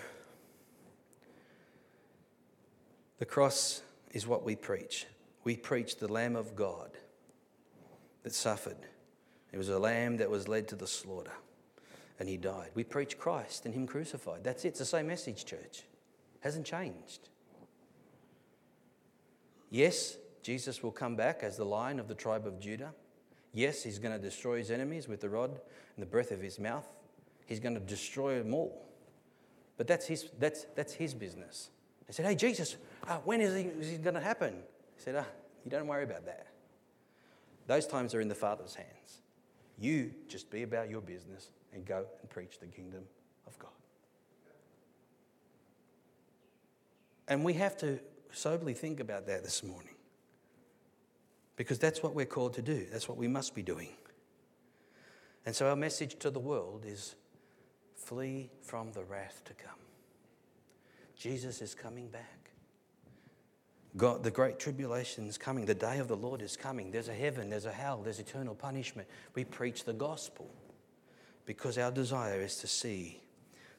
the 3.19 3.25
cross 3.25 3.81
is 4.11 4.27
what 4.27 4.43
we 4.43 4.55
preach 4.55 5.05
we 5.43 5.55
preach 5.55 5.97
the 5.97 6.11
Lamb 6.11 6.35
of 6.35 6.55
God 6.55 6.91
that 8.23 8.33
suffered. 8.33 8.77
It 9.51 9.57
was 9.57 9.69
a 9.69 9.79
lamb 9.79 10.17
that 10.17 10.29
was 10.29 10.47
led 10.47 10.67
to 10.69 10.75
the 10.75 10.87
slaughter 10.87 11.33
and 12.19 12.29
he 12.29 12.37
died. 12.37 12.69
We 12.75 12.83
preach 12.83 13.17
Christ 13.17 13.65
and 13.65 13.73
him 13.73 13.87
crucified. 13.87 14.43
That's 14.43 14.63
it. 14.63 14.69
It's 14.69 14.79
the 14.79 14.85
same 14.85 15.07
message, 15.07 15.43
church. 15.43 15.83
Hasn't 16.41 16.65
changed. 16.65 17.29
Yes, 19.71 20.17
Jesus 20.43 20.83
will 20.83 20.91
come 20.91 21.15
back 21.15 21.39
as 21.41 21.57
the 21.57 21.65
lion 21.65 21.99
of 21.99 22.07
the 22.07 22.13
tribe 22.15 22.45
of 22.45 22.59
Judah. 22.59 22.93
Yes, 23.53 23.83
he's 23.83 23.99
going 23.99 24.15
to 24.15 24.21
destroy 24.21 24.59
his 24.59 24.71
enemies 24.71 25.07
with 25.07 25.19
the 25.19 25.29
rod 25.29 25.49
and 25.49 26.01
the 26.01 26.05
breath 26.05 26.31
of 26.31 26.41
his 26.41 26.59
mouth. 26.59 26.87
He's 27.47 27.59
going 27.59 27.73
to 27.73 27.81
destroy 27.81 28.37
them 28.37 28.53
all. 28.53 28.85
But 29.77 29.87
that's 29.87 30.05
his, 30.05 30.29
that's, 30.39 30.67
that's 30.75 30.93
his 30.93 31.13
business. 31.13 31.69
They 32.07 32.13
said, 32.13 32.25
Hey, 32.25 32.35
Jesus, 32.35 32.77
uh, 33.07 33.17
when 33.23 33.41
is, 33.41 33.55
he, 33.55 33.63
is 33.63 33.89
he 33.89 33.97
going 33.97 34.13
to 34.13 34.21
happen? 34.21 34.61
He 35.01 35.05
said, 35.05 35.15
Ah, 35.15 35.25
you 35.65 35.71
don't 35.71 35.87
worry 35.87 36.03
about 36.03 36.27
that. 36.27 36.45
Those 37.65 37.87
times 37.87 38.13
are 38.13 38.21
in 38.21 38.27
the 38.27 38.35
Father's 38.35 38.75
hands. 38.75 39.23
You 39.79 40.11
just 40.27 40.51
be 40.51 40.61
about 40.61 40.91
your 40.91 41.01
business 41.01 41.49
and 41.73 41.83
go 41.83 42.05
and 42.19 42.29
preach 42.29 42.59
the 42.59 42.67
kingdom 42.67 43.01
of 43.47 43.57
God. 43.57 43.71
And 47.27 47.43
we 47.43 47.53
have 47.53 47.75
to 47.77 47.99
soberly 48.31 48.75
think 48.75 48.99
about 48.99 49.25
that 49.25 49.43
this 49.43 49.63
morning. 49.63 49.95
Because 51.55 51.79
that's 51.79 52.03
what 52.03 52.13
we're 52.13 52.27
called 52.27 52.53
to 52.53 52.61
do, 52.61 52.85
that's 52.91 53.09
what 53.09 53.17
we 53.17 53.27
must 53.27 53.55
be 53.55 53.63
doing. 53.63 53.89
And 55.47 55.55
so 55.55 55.67
our 55.67 55.75
message 55.75 56.19
to 56.19 56.29
the 56.29 56.39
world 56.39 56.85
is 56.85 57.15
flee 57.95 58.51
from 58.61 58.91
the 58.91 59.03
wrath 59.03 59.41
to 59.45 59.55
come. 59.55 59.79
Jesus 61.15 61.59
is 61.59 61.73
coming 61.73 62.07
back. 62.07 62.40
God, 63.97 64.23
the 64.23 64.31
great 64.31 64.57
tribulation 64.57 65.27
is 65.27 65.37
coming. 65.37 65.65
The 65.65 65.75
day 65.75 65.99
of 65.99 66.07
the 66.07 66.15
Lord 66.15 66.41
is 66.41 66.55
coming. 66.55 66.91
There's 66.91 67.09
a 67.09 67.13
heaven, 67.13 67.49
there's 67.49 67.65
a 67.65 67.71
hell, 67.71 68.01
there's 68.01 68.19
eternal 68.19 68.55
punishment. 68.55 69.07
We 69.35 69.43
preach 69.43 69.83
the 69.83 69.93
gospel 69.93 70.49
because 71.45 71.77
our 71.77 71.91
desire 71.91 72.41
is 72.41 72.57
to 72.57 72.67
see 72.67 73.21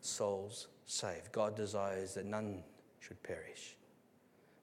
souls 0.02 0.68
saved. 0.86 1.32
God 1.32 1.56
desires 1.56 2.14
that 2.14 2.26
none 2.26 2.62
should 3.00 3.22
perish, 3.22 3.76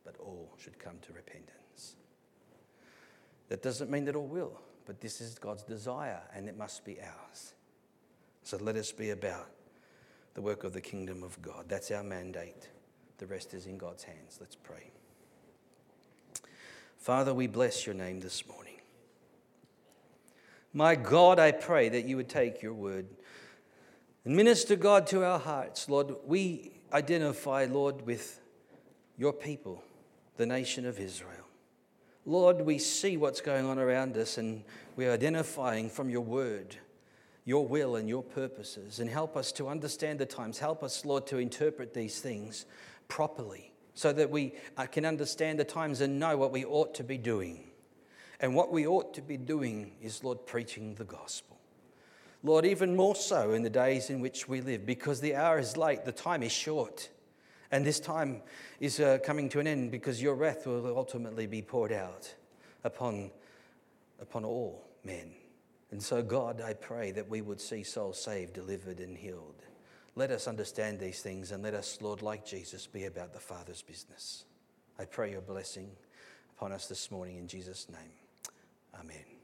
but 0.06 0.16
all 0.20 0.54
should 0.58 0.78
come 0.78 0.98
to 1.02 1.14
repentance. 1.14 1.96
That 3.48 3.64
doesn't 3.64 3.90
mean 3.90 4.06
that 4.06 4.16
all 4.16 4.28
will, 4.28 4.62
but 4.86 5.02
this 5.02 5.20
is 5.20 5.40
God's 5.40 5.64
desire 5.64 6.22
and 6.36 6.48
it 6.48 6.58
must 6.58 6.86
be 6.86 7.00
ours. 7.02 7.54
So 8.44 8.58
let 8.58 8.76
us 8.76 8.92
be 8.92 9.10
about 9.10 9.50
the 10.36 10.42
work 10.42 10.64
of 10.64 10.74
the 10.74 10.82
kingdom 10.82 11.24
of 11.24 11.42
God. 11.42 11.66
That's 11.68 11.90
our 11.90 12.04
mandate. 12.04 12.70
The 13.18 13.26
rest 13.26 13.56
is 13.56 13.66
in 13.66 13.80
God's 13.80 14.04
hands. 14.04 14.38
Let's 14.40 14.56
pray. 14.56 14.92
Father, 17.00 17.34
we 17.34 17.48
bless 17.48 17.86
your 17.86 17.96
name 17.96 18.20
this 18.20 18.46
morning. 18.46 18.76
My 20.74 20.96
God, 20.96 21.40
I 21.40 21.52
pray 21.52 21.90
that 21.90 22.06
you 22.06 22.18
would 22.18 22.30
take 22.30 22.62
your 22.62 22.74
word 22.74 23.08
and 24.26 24.36
minister, 24.36 24.76
God, 24.76 25.08
to 25.08 25.24
our 25.24 25.40
hearts. 25.40 25.90
Lord, 25.90 26.14
we 26.26 26.74
identify, 26.92 27.66
Lord, 27.66 28.06
with 28.06 28.42
your 29.18 29.34
people, 29.34 29.82
the 30.36 30.46
nation 30.46 30.86
of 30.86 31.00
Israel. 31.00 31.48
Lord, 32.26 32.62
we 32.62 32.78
see 32.78 33.16
what's 33.16 33.42
going 33.42 33.66
on 33.66 33.80
around 33.80 34.18
us 34.18 34.38
and 34.38 34.64
we're 34.98 35.14
identifying 35.14 35.90
from 35.90 36.10
your 36.10 36.22
word 36.22 36.76
your 37.46 37.66
will 37.66 37.96
and 37.96 38.08
your 38.08 38.22
purposes. 38.22 39.00
And 39.00 39.10
help 39.10 39.36
us 39.36 39.52
to 39.54 39.70
understand 39.70 40.20
the 40.20 40.26
times. 40.28 40.60
Help 40.60 40.84
us, 40.84 41.04
Lord, 41.04 41.26
to 41.28 41.38
interpret 41.38 41.96
these 41.96 42.20
things 42.20 42.66
properly 43.08 43.72
so 44.00 44.14
that 44.14 44.30
we 44.30 44.54
uh, 44.78 44.86
can 44.86 45.04
understand 45.04 45.60
the 45.60 45.64
times 45.66 46.00
and 46.00 46.22
know 46.22 46.38
what 46.38 46.54
we 46.54 46.64
ought 46.64 46.96
to 46.96 47.04
be 47.04 47.18
doing. 47.18 47.66
And 48.40 48.56
what 48.56 48.72
we 48.72 48.88
ought 48.88 49.14
to 49.16 49.22
be 49.22 49.36
doing 49.36 49.92
is, 50.02 50.24
Lord, 50.24 50.46
preaching 50.46 50.96
the 50.96 51.04
gospel. 51.04 51.58
Lord, 52.42 52.66
even 52.66 52.96
more 52.96 53.14
so 53.14 53.52
in 53.52 53.62
the 53.62 53.70
days 53.70 54.10
in 54.10 54.22
which 54.22 54.48
we 54.48 54.62
live, 54.62 54.86
because 54.86 55.20
the 55.20 55.36
hour 55.36 55.60
is 55.60 55.76
late, 55.76 56.06
the 56.06 56.14
time 56.14 56.44
is 56.44 56.54
short. 56.54 57.10
And 57.72 57.86
this 57.86 58.00
time 58.00 58.42
is 58.80 59.02
uh, 59.02 59.18
coming 59.22 59.50
to 59.50 59.60
an 59.60 59.68
end 59.68 59.92
because 59.92 60.22
your 60.22 60.36
wrath 60.36 60.66
will 60.66 60.98
ultimately 60.98 61.46
be 61.46 61.62
poured 61.62 61.92
out 61.92 62.34
upon, 62.86 63.32
upon 64.22 64.46
all 64.46 64.88
men. 65.04 65.34
And 65.92 66.02
so, 66.02 66.24
God, 66.24 66.62
I 66.62 66.72
pray 66.72 67.12
that 67.12 67.30
we 67.30 67.42
would 67.42 67.60
see 67.60 67.84
souls 67.84 68.24
saved, 68.24 68.54
delivered, 68.54 69.02
and 69.02 69.18
healed. 69.18 69.62
Let 70.20 70.32
us 70.32 70.50
understand 70.50 71.00
these 71.00 71.22
things 71.22 71.54
and 71.54 71.64
let 71.64 71.74
us, 71.74 72.00
Lord, 72.02 72.22
like 72.22 72.46
Jesus, 72.46 72.86
be 72.86 73.06
about 73.06 73.32
the 73.32 73.40
Father's 73.40 73.82
business. 73.82 74.44
I 75.00 75.06
pray 75.06 75.32
your 75.32 75.40
blessing 75.40 75.92
upon 76.58 76.74
us 76.74 76.88
this 76.88 77.10
morning 77.10 77.38
in 77.38 77.48
Jesus' 77.48 77.88
name. 77.88 78.12
Amen. 79.00 79.39